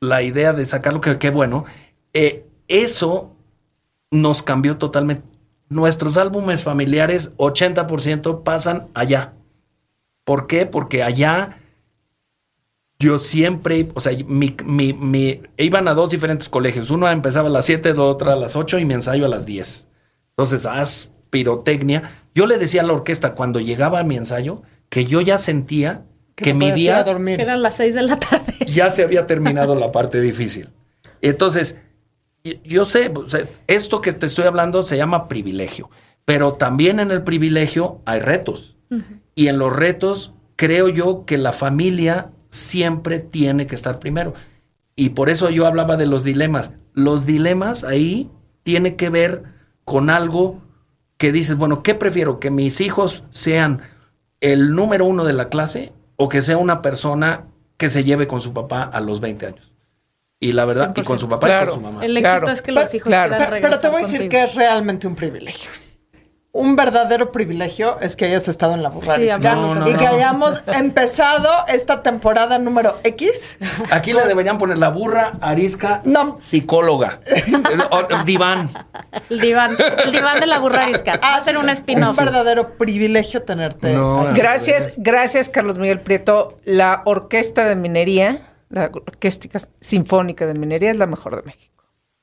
la 0.00 0.22
idea 0.22 0.52
de 0.52 0.66
sacarlo, 0.66 1.00
que 1.00 1.18
qué 1.18 1.30
bueno. 1.30 1.64
Eh, 2.12 2.44
eso 2.68 3.34
nos 4.10 4.42
cambió 4.42 4.76
totalmente. 4.78 5.24
Nuestros 5.68 6.16
álbumes 6.16 6.62
familiares, 6.62 7.32
80% 7.36 8.42
pasan 8.42 8.88
allá. 8.94 9.34
¿Por 10.24 10.46
qué? 10.46 10.64
Porque 10.64 11.02
allá 11.02 11.58
yo 12.98 13.18
siempre, 13.18 13.88
o 13.94 14.00
sea, 14.00 14.12
mi, 14.26 14.56
mi, 14.64 14.92
mi- 14.92 15.40
iban 15.56 15.86
a 15.88 15.94
dos 15.94 16.10
diferentes 16.10 16.48
colegios. 16.48 16.90
Uno 16.90 17.08
empezaba 17.08 17.48
a 17.48 17.52
las 17.52 17.64
7, 17.66 17.94
la 17.94 18.02
otra 18.02 18.32
a 18.32 18.36
las 18.36 18.56
8 18.56 18.78
y 18.78 18.84
mi 18.84 18.94
ensayo 18.94 19.24
a 19.24 19.28
las 19.28 19.46
10. 19.46 19.86
Entonces, 20.30 20.66
haz 20.66 21.10
pirotecnia. 21.30 22.10
Yo 22.34 22.46
le 22.46 22.58
decía 22.58 22.82
a 22.82 22.84
la 22.84 22.92
orquesta 22.92 23.34
cuando 23.34 23.60
llegaba 23.60 24.00
a 24.00 24.04
mi 24.04 24.16
ensayo 24.16 24.62
que 24.88 25.04
yo 25.04 25.20
ya 25.20 25.38
sentía 25.38 26.04
que, 26.34 26.52
no 26.52 26.58
mi 26.58 26.72
día 26.72 27.02
dormir. 27.04 27.36
Que 27.36 27.42
eran 27.42 27.62
las 27.62 27.76
seis 27.76 27.94
de 27.94 28.02
la 28.02 28.18
tarde. 28.18 28.54
ya 28.66 28.90
se 28.90 29.02
había 29.02 29.26
terminado 29.26 29.74
la 29.74 29.92
parte 29.92 30.20
difícil. 30.20 30.70
Entonces, 31.20 31.78
yo 32.64 32.84
sé, 32.84 33.12
o 33.14 33.28
sea, 33.28 33.42
esto 33.66 34.00
que 34.00 34.12
te 34.12 34.26
estoy 34.26 34.44
hablando 34.46 34.82
se 34.82 34.96
llama 34.96 35.28
privilegio, 35.28 35.90
pero 36.24 36.54
también 36.54 37.00
en 37.00 37.10
el 37.10 37.22
privilegio 37.22 38.00
hay 38.06 38.20
retos. 38.20 38.76
Y 39.34 39.48
en 39.48 39.58
los 39.58 39.72
retos 39.72 40.32
creo 40.56 40.88
yo 40.88 41.24
que 41.26 41.36
la 41.36 41.52
familia 41.52 42.30
siempre 42.48 43.18
tiene 43.18 43.66
que 43.66 43.74
estar 43.74 43.98
primero. 43.98 44.34
Y 44.96 45.10
por 45.10 45.28
eso 45.30 45.48
yo 45.50 45.66
hablaba 45.66 45.96
de 45.96 46.06
los 46.06 46.24
dilemas. 46.24 46.72
Los 46.94 47.24
dilemas 47.26 47.84
ahí 47.84 48.30
tiene 48.62 48.96
que 48.96 49.10
ver 49.10 49.42
con 49.84 50.10
algo 50.10 50.60
que 51.16 51.32
dices, 51.32 51.56
bueno, 51.56 51.82
¿qué 51.82 51.94
prefiero? 51.94 52.40
¿Que 52.40 52.50
mis 52.50 52.80
hijos 52.80 53.24
sean 53.30 53.80
el 54.40 54.74
número 54.74 55.04
uno 55.06 55.24
de 55.24 55.32
la 55.32 55.48
clase 55.48 55.92
o 56.16 56.28
que 56.28 56.42
sea 56.42 56.56
una 56.58 56.82
persona 56.82 57.44
que 57.76 57.88
se 57.88 58.04
lleve 58.04 58.26
con 58.26 58.40
su 58.40 58.52
papá 58.52 58.82
a 58.82 59.00
los 59.00 59.20
20 59.20 59.46
años? 59.46 59.72
Y 60.40 60.52
la 60.52 60.64
verdad, 60.64 60.92
y 60.96 61.02
con 61.02 61.18
su 61.18 61.28
papá 61.28 61.46
y 61.46 61.50
Claro. 61.50 61.72
con 61.72 61.74
su 61.74 61.80
mamá. 61.80 62.04
El 62.04 62.16
éxito 62.16 62.30
Claro. 62.38 62.52
es 62.52 62.62
que 62.62 62.72
los 62.72 62.84
Pero- 62.84 62.96
hijos 62.96 63.08
claro. 63.08 63.30
quieran 63.30 63.48
Pero, 63.50 63.60
pero 63.62 63.80
te 63.80 63.88
voy 63.88 63.96
a 63.96 63.98
decir 64.04 64.20
contigo. 64.20 64.30
que 64.30 64.42
es 64.44 64.54
realmente 64.54 65.06
un 65.08 65.14
privilegio. 65.16 65.70
Un 66.58 66.74
verdadero 66.76 67.30
privilegio 67.30 67.98
es 68.00 68.16
que 68.16 68.24
hayas 68.24 68.48
estado 68.48 68.74
en 68.74 68.82
la 68.82 68.88
burrarisca 68.90 69.36
Sí, 69.36 69.42
No, 69.56 69.74
no, 69.76 69.88
y 69.88 69.94
que 69.94 70.06
hayamos 70.06 70.62
empezado 70.66 71.48
esta 71.68 72.02
temporada 72.02 72.58
número 72.58 72.96
X. 73.04 73.58
Aquí 73.90 74.12
le 74.12 74.26
deberían 74.26 74.58
poner 74.58 74.78
la 74.78 74.88
burra, 74.88 75.34
arisca, 75.40 76.00
No. 76.04 76.36
psicóloga, 76.40 77.20
diván. 78.24 78.70
El 79.30 79.40
diván, 79.40 79.76
el 80.04 80.10
diván 80.12 80.40
de 80.40 80.46
la 80.46 80.58
burrarisca. 80.58 81.18
Va 81.22 81.36
a 81.36 81.40
ser 81.40 81.56
un 81.56 81.64
Un 81.64 81.70
spin-off. 81.70 82.16
verdadero 82.16 82.76
privilegio 82.76 83.42
tenerte. 83.42 83.96
Gracias, 84.34 84.94
gracias 84.96 85.48
Carlos 85.48 85.78
Miguel 85.78 86.00
Prieto. 86.00 86.58
La 86.64 87.02
Orquesta 87.04 87.64
de 87.66 87.76
Minería, 87.76 88.38
la 88.68 88.86
Orquesta 88.92 89.58
Sinfónica 89.80 90.46
de 90.46 90.54
Minería 90.54 90.90
es 90.90 90.96
la 90.96 91.06
mejor 91.06 91.36
de 91.36 91.42
México. 91.42 91.67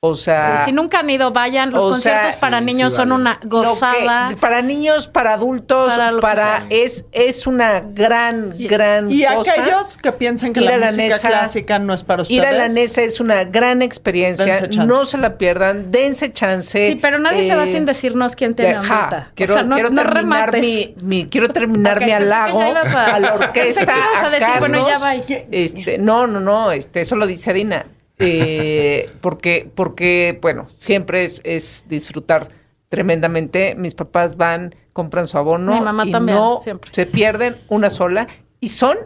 O 0.10 0.16
sea, 0.16 0.58
Sí, 0.60 0.66
si 0.66 0.72
nunca 0.72 1.00
han 1.00 1.10
ido, 1.10 1.32
vayan. 1.32 1.72
Los 1.72 1.84
conciertos 1.84 2.32
sea, 2.32 2.40
para 2.40 2.60
sí, 2.60 2.66
niños 2.66 2.94
sí, 2.94 2.98
son 2.98 3.10
vale. 3.10 3.22
una 3.22 3.40
gozada. 3.44 4.26
que- 4.30 4.36
para 4.38 4.62
niños, 4.62 5.08
para 5.08 5.34
adultos, 5.34 5.94
Para 6.22 6.66
es 6.70 7.06
es 7.12 7.48
una 7.48 7.82
gran 7.82 8.54
gran 8.58 9.12
Y 9.12 9.26
cosa. 9.26 9.52
aquellos 9.52 9.98
que 9.98 10.12
piensan 10.12 10.54
que 10.54 10.62
Ir 10.62 10.66
la 10.70 10.78
música 10.88 11.02
Nesa, 11.04 11.28
clásica 11.28 11.80
no 11.80 11.94
es 11.94 12.04
para 12.04 12.22
ustedes. 12.24 12.40
Ir 12.42 12.46
a 12.48 12.52
la 12.52 12.68
Nesa 12.68 13.02
es 13.02 13.20
una 13.20 13.44
gran 13.46 13.82
experiencia. 13.82 14.68
No 14.86 15.06
se 15.06 15.18
la 15.18 15.38
pierdan. 15.38 15.92
Dense 15.92 16.32
chance. 16.34 16.88
Sí, 16.88 16.96
pero 16.96 17.20
nadie 17.20 17.44
se 17.48 17.56
va 17.56 17.64
Eh, 17.64 17.72
sin 17.72 17.86
decirnos 17.86 18.36
quién 18.36 18.56
tiene 18.56 18.76
Ajá. 18.76 19.00
ondita. 19.04 19.28
Quiero, 19.36 19.54
o 19.54 19.56
sea, 19.56 19.64
no, 19.64 19.76
quiero 19.76 19.90
no 19.90 20.02
terminar 20.04 20.52
mi, 20.60 20.96
mi- 21.02 21.26
quiero 21.26 21.50
terminar 21.50 22.00
mi 22.00 22.06
que 22.08 22.14
halago 22.14 22.62
a- 22.62 23.06
a, 23.16 23.20
la 23.20 23.34
orquesta. 23.36 23.84
a 24.24 24.30
decir, 24.30 24.48
Carlos. 24.48 24.60
bueno, 24.60 24.88
ya 24.88 25.00
bye. 25.00 25.48
Este, 25.52 25.98
no, 25.98 26.28
no, 26.28 26.40
no, 26.40 26.72
este, 26.72 27.02
eso 27.02 27.16
lo 27.16 27.26
dice 27.28 27.52
Adina. 27.52 27.86
Eh, 28.20 29.10
porque, 29.22 29.70
porque, 29.76 30.40
bueno, 30.42 30.70
siempre 30.70 31.24
es, 31.26 31.42
es 31.44 31.86
disfrutar 31.90 32.50
tremendamente. 32.90 33.76
Mis 33.76 33.96
papás 33.96 34.38
van, 34.38 34.74
compran 34.94 35.28
su 35.28 35.38
abono 35.38 35.74
Mi 35.74 35.82
mamá 35.82 36.06
y 36.06 36.12
también, 36.12 36.38
no 36.38 36.58
siempre. 36.60 36.92
se 36.94 37.06
pierden 37.06 37.56
una 37.68 37.90
sola 37.90 38.28
y 38.60 38.70
son 38.70 38.98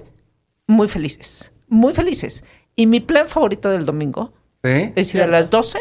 muy 0.68 0.88
felices, 0.88 1.52
muy 1.68 1.94
felices. 1.94 2.44
Y 2.76 2.86
mi 2.88 3.00
plan 3.00 3.28
favorito 3.28 3.70
del 3.70 3.86
domingo 3.86 4.32
¿Sí? 4.64 4.92
es 4.96 5.14
ir 5.16 5.22
a 5.24 5.28
las 5.28 5.50
12 5.50 5.80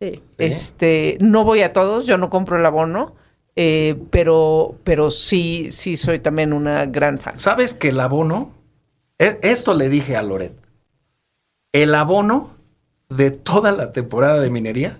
Sí. 0.00 0.20
este, 0.38 1.16
no 1.20 1.44
voy 1.44 1.62
a 1.62 1.72
todos, 1.72 2.06
yo 2.06 2.18
no 2.18 2.28
compro 2.28 2.58
el 2.58 2.66
abono, 2.66 3.14
eh, 3.56 3.96
pero, 4.10 4.76
pero 4.84 5.08
sí, 5.10 5.68
sí 5.70 5.96
soy 5.96 6.18
también 6.18 6.52
una 6.52 6.84
gran 6.86 7.18
fan. 7.18 7.38
¿Sabes 7.38 7.72
que 7.72 7.88
el 7.90 8.00
abono? 8.00 8.52
e- 9.18 9.38
Esto 9.42 9.72
le 9.72 9.88
dije 9.88 10.16
a 10.16 10.22
Loret. 10.22 10.52
El 11.72 11.94
abono 11.94 12.50
de 13.08 13.30
toda 13.30 13.72
la 13.72 13.92
temporada 13.92 14.40
de 14.40 14.50
minería 14.50 14.98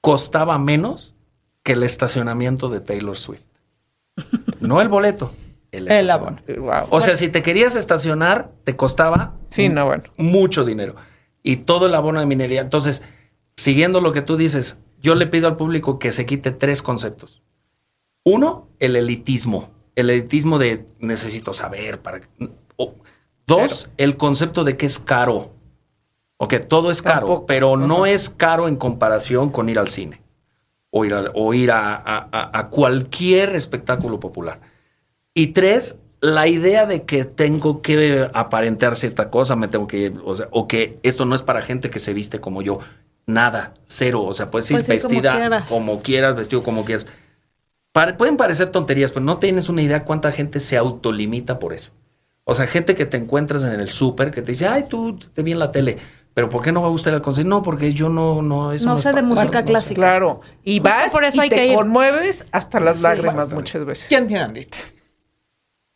costaba 0.00 0.58
menos 0.58 1.14
que 1.62 1.72
el 1.72 1.82
estacionamiento 1.82 2.68
de 2.68 2.80
Taylor 2.80 3.16
Swift. 3.16 3.44
No 4.60 4.82
el 4.82 4.88
boleto, 4.88 5.32
el, 5.72 6.10
abono. 6.10 6.38
Wow. 6.46 6.88
O 6.90 7.00
sea, 7.00 7.16
si 7.16 7.28
te 7.28 7.42
querías 7.42 7.76
estacionar, 7.76 8.50
te 8.64 8.76
costaba 8.76 9.34
Sí, 9.48 9.70
no, 9.70 9.86
bueno. 9.86 10.02
mucho 10.18 10.64
dinero. 10.66 10.96
Y 11.42 11.56
todo 11.56 11.86
el 11.86 11.94
abono 11.94 12.20
de 12.20 12.26
minería. 12.26 12.60
Entonces, 12.60 13.02
siguiendo 13.56 14.02
lo 14.02 14.12
que 14.12 14.20
tú 14.20 14.36
dices, 14.36 14.76
yo 15.00 15.14
le 15.14 15.26
pido 15.26 15.48
al 15.48 15.56
público 15.56 15.98
que 15.98 16.12
se 16.12 16.26
quite 16.26 16.50
tres 16.50 16.82
conceptos. 16.82 17.40
Uno, 18.22 18.68
el 18.80 18.96
elitismo. 18.96 19.70
El 19.96 20.10
elitismo 20.10 20.58
de 20.58 20.86
necesito 20.98 21.54
saber 21.54 22.00
para. 22.02 22.20
o- 22.76 22.94
dos, 23.46 23.88
el 23.96 24.18
concepto 24.18 24.62
de 24.64 24.76
que 24.76 24.84
es 24.86 24.98
caro. 24.98 25.54
Ok, 26.42 26.54
todo 26.68 26.90
es 26.90 27.02
caro, 27.02 27.26
Tampoco. 27.26 27.46
pero 27.46 27.76
no 27.76 28.06
es 28.06 28.30
caro 28.30 28.66
en 28.66 28.76
comparación 28.76 29.50
con 29.50 29.68
ir 29.68 29.78
al 29.78 29.88
cine 29.88 30.22
o 30.90 31.04
ir, 31.04 31.12
al- 31.12 31.30
o 31.34 31.52
ir 31.52 31.70
a, 31.70 31.94
a- 31.96 32.28
a- 32.32 32.58
a 32.58 32.68
cualquier 32.70 33.54
espectáculo 33.54 34.18
popular. 34.20 34.60
Y 35.34 35.48
tres, 35.48 35.96
la 36.22 36.48
idea 36.48 36.86
de 36.86 37.02
que 37.02 37.24
tengo 37.26 37.82
que 37.82 38.28
aparentar 38.32 38.96
cierta 38.96 39.28
cosa, 39.30 39.54
me 39.54 39.68
tengo 39.68 39.86
que, 39.86 40.14
o 40.24 40.34
sea, 40.34 40.48
o 40.50 40.66
que 40.66 40.98
esto 41.02 41.26
no 41.26 41.34
es 41.34 41.42
para 41.42 41.60
gente 41.60 41.90
que 41.90 41.98
se 41.98 42.14
viste 42.14 42.40
como 42.40 42.62
yo. 42.62 42.78
Nada, 43.26 43.74
cero. 43.84 44.22
O 44.24 44.32
sea, 44.32 44.50
puedes 44.50 44.70
ir 44.70 44.78
Puedes 44.78 44.88
ir 44.88 45.02
como 45.02 45.14
vestida 45.14 45.36
quieras. 45.36 45.68
como 45.68 46.02
quieras, 46.02 46.36
vestido 46.36 46.62
como 46.62 46.84
quieras. 46.86 47.06
Pueden 48.16 48.36
parecer 48.36 48.70
tonterías, 48.70 49.10
pero 49.10 49.24
no 49.26 49.38
tienes 49.38 49.68
una 49.68 49.82
idea 49.82 50.04
cuánta 50.04 50.32
gente 50.32 50.58
se 50.58 50.76
autolimita 50.76 51.58
por 51.58 51.72
eso. 51.74 51.90
O 52.44 52.54
sea, 52.54 52.66
gente 52.66 52.94
que 52.94 53.04
te 53.06 53.16
encuentras 53.16 53.62
en 53.64 53.78
el 53.78 53.88
súper 53.90 54.30
que 54.30 54.42
te 54.42 54.52
dice, 54.52 54.66
ay, 54.66 54.86
tú 54.88 55.18
te 55.18 55.42
vi 55.42 55.52
en 55.52 55.58
la 55.58 55.70
tele, 55.70 55.98
pero 56.40 56.48
¿por 56.48 56.62
qué 56.62 56.72
no 56.72 56.80
va 56.80 56.88
a 56.88 56.90
gustar 56.90 57.12
el 57.12 57.20
concierto? 57.20 57.50
No, 57.50 57.62
porque 57.62 57.92
yo 57.92 58.08
no, 58.08 58.40
no, 58.40 58.72
eso 58.72 58.86
No 58.88 58.96
sé 58.96 59.12
de 59.12 59.20
música 59.20 59.60
Bueno, 59.60 59.60
no 59.60 59.66
sé. 59.66 59.72
clásica. 59.72 60.00
Claro. 60.00 60.40
Y 60.64 60.80
Justo 60.80 60.88
vas 60.88 61.12
por 61.12 61.24
eso 61.24 61.36
y 61.36 61.40
hay 61.44 61.48
te 61.50 61.56
que 61.56 61.66
ir. 61.66 61.74
conmueves 61.74 62.46
hasta 62.50 62.80
las 62.80 62.96
Sí, 62.96 63.02
lágrimas 63.02 63.50
muchas 63.50 63.84
veces. 63.84 64.08
¿Quién 64.08 64.26
tiene 64.26 64.42
Andita? 64.44 64.78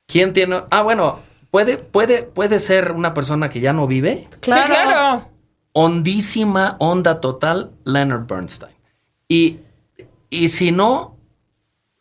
¿Quién 0.07 0.35
tiene? 0.35 0.65
Ah, 0.71 0.83
bueno, 0.83 1.21
puede, 1.51 1.79
puede, 1.79 2.25
puede 2.25 2.59
ser 2.59 2.93
una 2.93 3.15
persona 3.15 3.49
que 3.49 3.61
ya 3.61 3.73
no 3.73 3.87
vive. 3.87 4.29
Claro. 4.41 4.67
Sí, 4.67 4.73
claro. 4.83 5.29
hondísima, 5.73 6.77
onda 6.79 7.23
total, 7.23 7.71
Leonard 7.87 8.27
Bernstein. 8.27 8.75
Y, 9.29 9.61
y 10.29 10.49
si 10.49 10.73
no, 10.73 11.17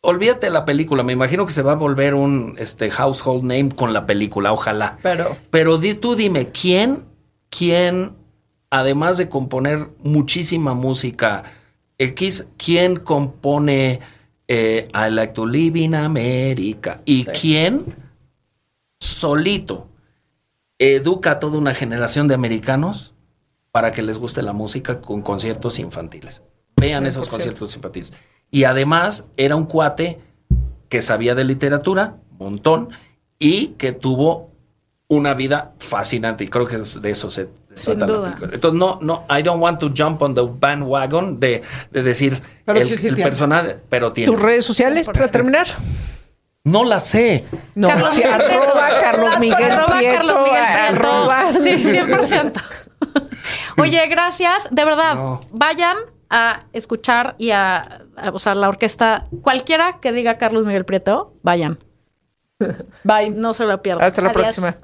olvídate 0.02 0.48
de 0.48 0.52
la 0.52 0.66
película. 0.66 1.04
Me 1.04 1.14
imagino 1.14 1.46
que 1.46 1.54
se 1.54 1.62
va 1.62 1.72
a 1.72 1.76
volver 1.76 2.14
un 2.14 2.56
este, 2.58 2.92
household 2.92 3.44
name 3.44 3.70
con 3.74 3.94
la 3.94 4.06
película, 4.06 4.52
ojalá. 4.52 4.98
Pero 5.02 5.38
Pero 5.50 5.78
di, 5.78 5.94
tú 5.94 6.16
dime, 6.16 6.50
¿quién, 6.50 7.06
quién, 7.50 8.18
además 8.74 9.18
de 9.18 9.30
componer 9.30 9.92
muchísima 10.00 10.74
música 10.74 11.44
X, 12.00 12.48
quién 12.58 12.96
compone 12.96 14.00
eh, 14.48 14.90
I 14.92 15.12
Like 15.12 15.34
to 15.34 15.46
Live 15.46 15.80
in 15.80 15.94
America? 15.94 17.00
¿Y 17.06 17.26
quién 17.26 17.96
solito 19.00 19.90
educa 20.80 21.34
a 21.34 21.40
toda 21.40 21.60
una 21.60 21.76
generación 21.76 22.28
de 22.28 22.34
americanos 22.34 23.14
para 23.72 23.92
que 23.92 24.02
les 24.02 24.18
guste 24.18 24.42
la 24.42 24.54
música 24.54 25.02
con 25.02 25.22
conciertos 25.22 25.78
infantiles? 25.78 26.42
Vean 26.76 27.06
esos 27.06 27.28
conciertos 27.28 27.76
infantiles. 27.76 28.12
Y 28.50 28.64
además 28.64 29.28
era 29.38 29.56
un 29.56 29.66
cuate 29.66 30.20
que 30.90 31.04
sabía 31.04 31.36
de 31.36 31.44
literatura, 31.44 32.18
montón, 32.40 32.90
y 33.38 33.68
que 33.78 33.92
tuvo 33.92 34.50
una 35.08 35.36
vida 35.36 35.76
fascinante. 35.78 36.44
Y 36.44 36.48
creo 36.48 36.66
que 36.66 36.78
de 36.78 37.12
eso 37.12 37.30
se 37.30 37.50
Sin 37.76 38.00
duda. 38.00 38.38
Entonces, 38.52 38.80
no, 38.80 39.00
no, 39.02 39.26
I 39.30 39.42
don't 39.42 39.62
want 39.62 39.80
to 39.80 39.92
jump 39.96 40.22
on 40.22 40.36
the 40.36 40.42
bandwagon 40.42 41.40
de, 41.40 41.62
de 41.92 42.04
decir 42.04 42.42
Pero 42.66 42.80
el, 42.80 42.86
sí, 42.86 42.96
sí 42.98 43.08
el 43.08 43.16
tiene. 43.16 43.30
personaje, 43.30 43.78
pero 43.90 44.14
tiene. 44.14 44.32
¿Tus 44.32 44.42
redes 44.42 44.66
sociales 44.66 45.08
para 45.08 45.28
terminar? 45.30 45.68
No 46.66 46.84
la 46.86 47.00
sé. 47.00 47.46
No, 47.76 47.90
Carlos 47.90 48.14
sí, 48.14 48.24
arroba 48.24 48.46
Prieto. 48.48 49.02
Carlos 49.02 49.40
Miguel 49.40 49.72
Arroba 49.72 49.98
Prieto, 49.98 50.16
Carlos 50.16 50.38
Miguel 50.46 50.64
Prieto. 50.90 51.08
arroba- 51.08 51.54
Sí, 51.54 51.70
100%. 51.84 52.64
Oye, 53.80 54.08
gracias. 54.08 54.68
De 54.72 54.86
verdad, 54.86 55.16
No. 55.16 55.42
vayan 55.52 55.98
a 56.30 56.64
escuchar 56.74 57.36
y 57.38 57.52
a, 57.52 57.78
a- 58.16 58.30
o 58.32 58.40
sea, 58.40 58.56
la 58.56 58.70
orquesta, 58.70 59.28
cualquiera 59.42 60.00
que 60.00 60.12
diga 60.14 60.38
Carlos 60.38 60.66
Miguel 60.66 60.86
Prieto, 60.86 61.34
vayan. 61.44 61.80
bye. 63.04 63.32
No 63.32 63.54
se 63.54 63.66
lo 63.66 63.82
pierdan. 63.82 64.06
Hasta 64.08 64.22
la 64.22 64.30
Adiós. 64.30 64.42
próxima. 64.44 64.76